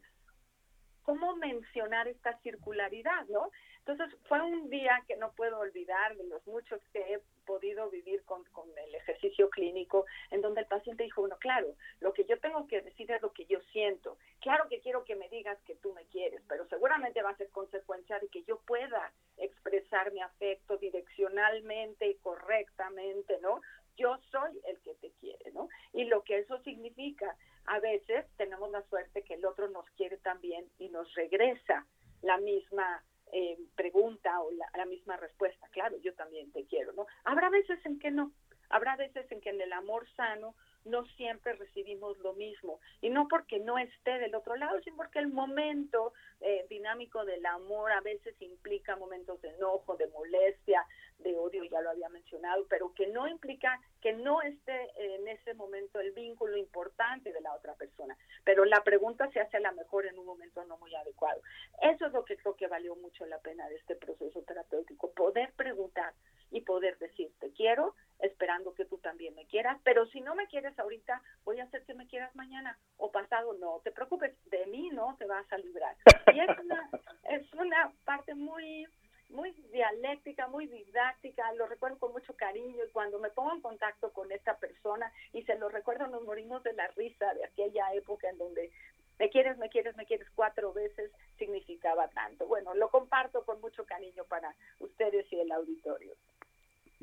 ¿cómo 1.04 1.36
mencionar 1.36 2.08
esta 2.08 2.38
circularidad, 2.40 3.26
no? 3.28 3.52
Entonces 3.86 4.18
fue 4.30 4.42
un 4.42 4.70
día 4.70 5.04
que 5.08 5.18
no 5.18 5.34
puedo 5.34 5.60
olvidar 5.60 6.16
de 6.16 6.24
los 6.24 6.46
muchos 6.48 6.82
que 6.94 7.00
he 7.00 7.20
podido 7.46 7.90
vivir 7.90 8.24
con, 8.24 8.44
con, 8.46 8.70
el 8.78 8.96
ejercicio 8.96 9.50
clínico, 9.50 10.06
en 10.32 10.42
donde 10.42 10.62
el 10.62 10.68
paciente 10.68 11.04
dijo, 11.04 11.22
bueno, 11.22 11.38
claro, 11.38 11.76
lo 12.00 12.14
que 12.14 12.24
yo 12.24 12.40
tengo 12.40 12.66
que 12.68 12.82
decir 12.82 13.12
es 13.12 13.22
lo 13.22 13.34
que 13.34 13.46
yo 13.46 13.60
siento. 13.74 14.18
Claro 14.40 14.70
que 14.70 14.80
quiero 14.80 15.04
que 15.04 15.18
me 15.18 15.28
digas 15.28 15.60
que 15.66 15.76
tú 15.76 15.94
me 15.94 16.06
quieres, 16.06 16.42
pero 16.48 16.66
seguramente 16.68 17.22
va 17.22 17.32
a 17.32 17.38
ser 17.38 17.50
consecuencia 17.50 18.20
de 18.20 18.30
que 18.30 18.44
yo 18.44 18.60
pueda 18.60 19.12
expresar 19.38 20.14
mi 20.14 20.22
afecto 20.22 20.78
direccionalmente 20.78 22.08
y 22.08 22.16
correctamente, 22.16 23.38
¿no? 23.42 23.62
Yo 23.98 24.18
soy 24.32 24.60
el 24.66 24.80
que 24.80 24.96
te 24.96 25.12
quiere, 25.20 25.52
¿no? 25.52 25.68
Y 25.92 26.06
lo 26.06 26.24
que 26.24 26.40
eso 26.40 26.58
significa, 26.64 27.36
a 27.66 27.80
veces 27.80 28.26
tenemos 28.38 28.70
la 28.72 28.82
suerte 28.84 29.24
que 29.24 29.36
el 29.36 29.46
otro 29.46 29.70
nos 29.70 29.90
quiere 29.92 30.18
también 30.18 30.66
y 30.80 30.90
nos 30.90 31.14
regresa 31.16 31.86
la 32.22 32.38
misma 32.38 33.04
eh, 33.32 33.58
pregunta 33.76 34.42
o 34.42 34.52
la, 34.52 34.66
la 34.76 34.86
misma 34.86 35.18
respuesta. 35.18 35.68
Claro, 35.70 35.98
yo 35.98 36.14
también 36.14 36.52
te 36.52 36.66
quiero, 36.66 36.94
¿no? 36.94 37.08
Habrá 37.24 37.50
veces 37.50 37.84
en 37.86 38.00
que 38.00 38.12
no. 38.12 38.32
Habrá 38.70 38.96
veces 38.96 39.32
en 39.32 39.42
que 39.42 39.50
en 39.50 39.62
el 39.62 39.74
amor 39.74 40.08
sano 40.16 40.56
no 40.86 41.06
siempre 41.18 41.54
recibimos 41.54 42.18
lo 42.20 42.34
mismo. 42.34 42.80
Y 43.02 43.10
no 43.10 43.28
porque 43.28 43.60
no 43.60 43.78
esté 43.78 44.20
del 44.20 44.36
otro 44.36 44.56
lado, 44.56 44.80
sino 44.82 44.98
porque 44.98 45.20
el 45.20 45.28
momento 45.28 46.14
eh, 46.42 46.66
dinámico 46.70 47.26
del 47.26 47.46
amor 47.46 47.92
a 47.92 48.02
veces 48.02 48.36
implica 48.42 48.96
momentos 48.96 49.42
de 49.42 49.50
enojo, 49.50 49.96
de 49.96 50.08
molestia, 50.08 50.86
de 51.20 51.36
odio, 51.38 51.64
ya 51.64 51.82
lo 51.82 51.92
había 51.92 52.10
mencionado, 52.10 52.66
pero 52.70 52.94
que 52.94 53.08
no 53.08 53.28
implica 53.28 53.80
que 54.02 54.14
no 54.14 54.42
esté 54.42 54.92
en 54.98 55.28
ese 55.28 55.54
momento 55.54 56.00
el 56.00 56.12
vínculo 56.12 56.58
importante 56.58 57.32
de 57.32 57.42
la 57.42 57.54
otra 57.54 57.74
persona. 57.76 58.18
Pero 58.44 58.66
la 58.66 58.84
pregunta 58.84 59.30
se 59.32 59.40
hace 59.40 59.58
a 59.58 59.62
la 59.62 59.72
mejor 59.72 60.06
en 60.06 60.20
un 60.20 60.26
momento 60.26 60.64
no 60.66 60.78
muy 60.78 60.94
adecuado. 60.96 61.42
Eso 61.82 62.08
es 62.08 62.14
lo 62.14 62.26
que 62.26 62.38
creo 62.38 62.56
que 62.56 62.68
valió 62.68 62.96
mucho 62.96 63.26
la 63.26 63.40
pena 63.40 63.68
de 63.70 63.76
este 63.76 63.96
proceso 63.96 64.42
terapéutico, 64.42 65.12
poder 65.12 65.54
preguntar 65.54 66.14
y 66.54 66.62
poder 66.62 66.98
decir, 67.00 67.32
te 67.40 67.52
quiero, 67.52 67.96
esperando 68.20 68.74
que 68.74 68.86
tú 68.86 69.00
también 69.00 69.36
me 69.36 69.46
quieras, 69.48 69.80
pero 69.84 70.06
si 70.08 70.22
no 70.22 70.36
me 70.36 70.48
quieres 70.48 70.78
ahorita, 70.78 71.22
voy 71.44 71.60
a 71.60 71.64
hacer 71.64 71.84
que 71.84 71.96
me 71.96 72.08
quieras 72.08 72.34
mañana 72.36 72.78
o 72.98 73.12
pasado, 73.12 73.54
no 73.56 73.82
te 73.84 73.92
preocupes, 73.92 74.34
de 74.46 74.66
mí 74.68 74.90
no 74.92 75.16
te 75.18 75.26
vas 75.26 75.52
a 75.52 75.58
librar. 75.58 75.96
Y 76.34 76.40
es 76.40 76.60
una, 76.60 76.90
es 77.30 77.54
una 77.54 77.92
parte 78.06 78.36
muy 78.36 78.88
muy 79.30 79.52
dialéctica, 79.72 80.48
muy 80.48 80.68
didáctica, 80.68 81.52
lo 81.54 81.66
recuerdo 81.66 81.98
con 81.98 82.12
mucho 82.12 82.36
cariño 82.36 82.86
y 82.86 82.92
cuando 82.92 83.18
me 83.18 83.32
pongo 83.32 83.52
en 83.52 83.62
contacto 83.62 84.12
con 84.12 84.32
esta 84.32 84.58
persona 84.58 85.12
y 85.32 85.42
se 85.42 85.58
lo 85.58 85.70
recuerdo, 85.70 86.06
nos 86.06 86.22
morimos 86.22 86.62
de 86.62 86.74
la 86.74 86.88
risa 86.90 87.34
de 87.34 87.44
aquella 87.44 87.92
época 87.96 88.30
en 88.30 88.38
donde 88.38 88.72
me 89.18 89.30
quieres, 89.30 89.58
me 89.58 89.70
quieres, 89.70 89.96
me 89.96 90.06
quieres 90.06 90.28
cuatro 90.36 90.72
veces 90.74 91.12
significaba 91.38 92.08
tanto. 92.10 92.46
Bueno, 92.46 92.74
lo 92.76 92.90
comparto 92.90 93.44
con 93.44 93.60
mucho 93.62 93.86
cariño 93.86 94.24
para 94.26 94.54
ustedes 94.80 95.26
y 95.32 95.40
el 95.40 95.52
auditorio. 95.52 96.14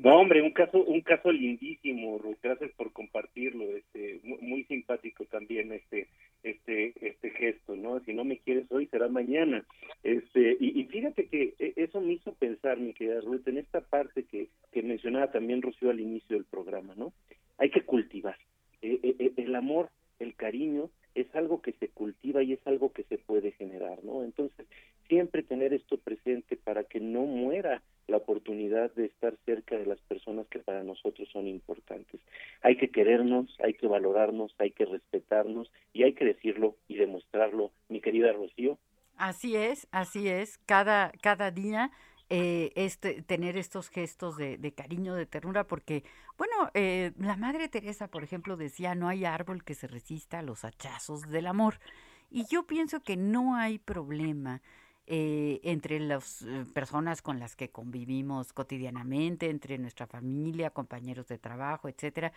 No, 0.03 0.19
hombre, 0.19 0.41
un 0.41 0.49
caso, 0.49 0.83
un 0.83 1.01
caso 1.01 1.31
lindísimo, 1.31 2.17
Ruth. 2.17 2.39
Gracias 2.41 2.71
por 2.71 2.91
compartirlo. 2.91 3.65
Este, 3.65 4.19
muy, 4.23 4.63
simpático 4.63 5.25
también 5.25 5.71
este, 5.71 6.07
este, 6.41 6.93
este 7.07 7.29
gesto, 7.29 7.75
¿no? 7.75 7.99
Si 7.99 8.11
no 8.11 8.23
me 8.23 8.39
quieres 8.39 8.65
hoy, 8.71 8.87
será 8.87 9.09
mañana. 9.09 9.63
Este, 10.01 10.57
y, 10.59 10.83
fíjate 10.85 11.27
que 11.27 11.53
e, 11.59 11.73
eso 11.75 12.01
me 12.01 12.13
hizo 12.13 12.33
pensar, 12.33 12.79
mi 12.79 12.93
querida 12.93 13.21
Ruth, 13.21 13.47
en 13.47 13.59
esta 13.59 13.81
parte 13.81 14.23
que, 14.23 14.47
que 14.71 14.81
mencionaba 14.81 15.31
también 15.31 15.61
Rocío 15.61 15.91
al 15.91 15.99
inicio 15.99 16.35
del 16.35 16.45
programa, 16.45 16.95
¿no? 16.95 17.13
Hay 17.59 17.69
que 17.69 17.81
cultivar. 17.81 18.37
E, 18.81 18.99
e, 19.03 19.33
el 19.37 19.55
amor, 19.55 19.91
el 20.21 20.35
cariño, 20.35 20.89
es 21.15 21.27
algo 21.35 21.61
que 21.61 21.73
se 21.73 21.89
cultiva 21.89 22.41
y 22.41 22.53
es 22.53 22.65
algo 22.65 22.93
que 22.93 23.03
se 23.03 23.17
puede 23.17 23.51
generar, 23.51 24.03
¿no? 24.03 24.23
Entonces, 24.23 24.65
siempre 25.07 25.43
tener 25.43 25.73
esto 25.73 25.97
presente 25.97 26.55
para 26.55 26.85
que 26.85 26.99
no 26.99 27.23
muera 27.23 27.81
la 28.07 28.17
oportunidad 28.17 28.91
de 28.93 29.05
estar 29.05 29.35
cerca 29.45 29.77
de 29.77 29.85
las 29.85 29.99
personas 30.01 30.47
que 30.47 30.59
para 30.59 30.83
nosotros 30.83 31.27
son 31.31 31.47
importantes. 31.47 32.21
Hay 32.61 32.77
que 32.77 32.89
querernos, 32.89 33.55
hay 33.63 33.73
que 33.73 33.87
valorarnos, 33.87 34.53
hay 34.57 34.71
que 34.71 34.85
respetarnos 34.85 35.71
y 35.93 36.03
hay 36.03 36.13
que 36.13 36.25
decirlo 36.25 36.75
y 36.87 36.95
demostrarlo, 36.95 37.71
mi 37.89 38.01
querida 38.01 38.31
Rocío. 38.31 38.77
Así 39.17 39.55
es, 39.55 39.87
así 39.91 40.27
es. 40.29 40.57
Cada, 40.65 41.11
cada 41.21 41.51
día 41.51 41.91
eh, 42.33 42.71
este, 42.75 43.21
tener 43.23 43.57
estos 43.57 43.89
gestos 43.89 44.37
de, 44.37 44.73
cariño, 44.73 45.15
de 45.15 45.25
ternura, 45.25 45.67
porque, 45.67 46.05
bueno, 46.37 46.71
eh, 46.73 47.11
la 47.17 47.35
Madre 47.35 47.67
Teresa, 47.67 48.07
por 48.07 48.23
ejemplo, 48.23 48.55
decía, 48.55 48.95
no 48.95 49.09
hay 49.09 49.25
árbol 49.25 49.65
que 49.65 49.75
se 49.75 49.85
resista 49.85 50.39
a 50.39 50.41
los 50.41 50.63
hachazos 50.63 51.23
del 51.23 51.45
amor. 51.45 51.81
Y 52.29 52.45
yo 52.45 52.65
pienso 52.65 53.01
que 53.01 53.17
no 53.17 53.57
hay 53.57 53.79
problema 53.79 54.61
eh, 55.07 55.59
entre 55.63 55.99
las 55.99 56.45
personas 56.73 57.21
con 57.21 57.37
las 57.37 57.57
que 57.57 57.69
convivimos 57.69 58.53
cotidianamente, 58.53 59.49
entre 59.49 59.77
nuestra 59.77 60.07
familia, 60.07 60.69
compañeros 60.69 61.27
de 61.27 61.37
trabajo, 61.37 61.89
etcétera, 61.89 62.31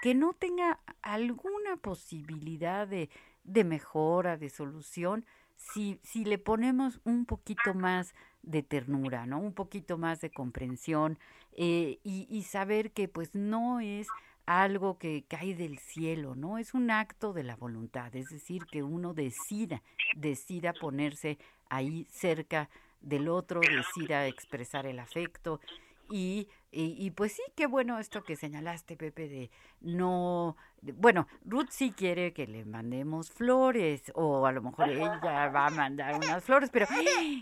que 0.00 0.14
no 0.14 0.32
tenga 0.32 0.78
alguna 1.02 1.76
posibilidad 1.76 2.86
de, 2.86 3.10
de 3.42 3.64
mejora, 3.64 4.36
de 4.36 4.48
solución, 4.48 5.26
si, 5.56 5.98
si 6.04 6.24
le 6.24 6.38
ponemos 6.38 7.00
un 7.02 7.26
poquito 7.26 7.74
más 7.74 8.14
de 8.42 8.62
ternura, 8.62 9.26
¿no? 9.26 9.38
Un 9.38 9.52
poquito 9.52 9.98
más 9.98 10.20
de 10.20 10.30
comprensión 10.30 11.18
eh, 11.52 11.98
y, 12.04 12.26
y 12.30 12.42
saber 12.44 12.92
que 12.92 13.08
pues 13.08 13.34
no 13.34 13.80
es 13.80 14.06
algo 14.46 14.98
que 14.98 15.24
cae 15.28 15.54
del 15.54 15.78
cielo, 15.78 16.34
¿no? 16.34 16.58
Es 16.58 16.74
un 16.74 16.90
acto 16.90 17.32
de 17.32 17.44
la 17.44 17.56
voluntad, 17.56 18.14
es 18.16 18.30
decir, 18.30 18.64
que 18.66 18.82
uno 18.82 19.14
decida, 19.14 19.82
decida 20.16 20.72
ponerse 20.72 21.38
ahí 21.68 22.06
cerca 22.10 22.68
del 23.00 23.28
otro, 23.28 23.60
decida 23.60 24.26
expresar 24.26 24.86
el 24.86 24.98
afecto. 24.98 25.60
Y, 26.10 26.48
y, 26.72 27.10
pues 27.10 27.32
sí, 27.32 27.42
qué 27.56 27.66
bueno 27.66 27.98
esto 27.98 28.22
que 28.22 28.36
señalaste, 28.36 28.96
Pepe, 28.96 29.28
de 29.28 29.50
no, 29.80 30.56
bueno, 30.82 31.26
Ruth 31.44 31.70
sí 31.70 31.92
quiere 31.92 32.32
que 32.32 32.46
le 32.46 32.64
mandemos 32.64 33.30
flores, 33.30 34.12
o 34.14 34.46
a 34.46 34.52
lo 34.52 34.62
mejor 34.62 34.88
ella 34.88 35.48
va 35.48 35.66
a 35.66 35.70
mandar 35.70 36.14
unas 36.14 36.44
flores, 36.44 36.70
pero 36.70 36.86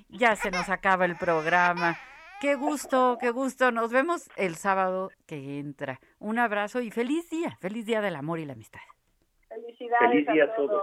ya 0.09 0.35
se 0.37 0.51
nos 0.51 0.69
acaba 0.69 1.05
el 1.05 1.17
programa. 1.17 1.97
Qué 2.41 2.55
gusto, 2.55 3.19
qué 3.21 3.31
gusto. 3.31 3.73
Nos 3.73 3.91
vemos 3.91 4.31
el 4.37 4.55
sábado 4.55 5.11
que 5.27 5.59
entra. 5.59 6.01
Un 6.21 6.39
abrazo 6.39 6.81
y 6.81 6.91
feliz 6.91 7.29
día, 7.31 7.57
feliz 7.61 7.85
día 7.85 8.01
del 8.01 8.15
amor 8.15 8.39
y 8.39 8.45
la 8.45 8.53
amistad. 8.53 8.81
Felicidades 9.49 10.11
feliz 10.11 10.27
día 10.33 10.45
a 10.45 10.55
todos. 10.55 10.83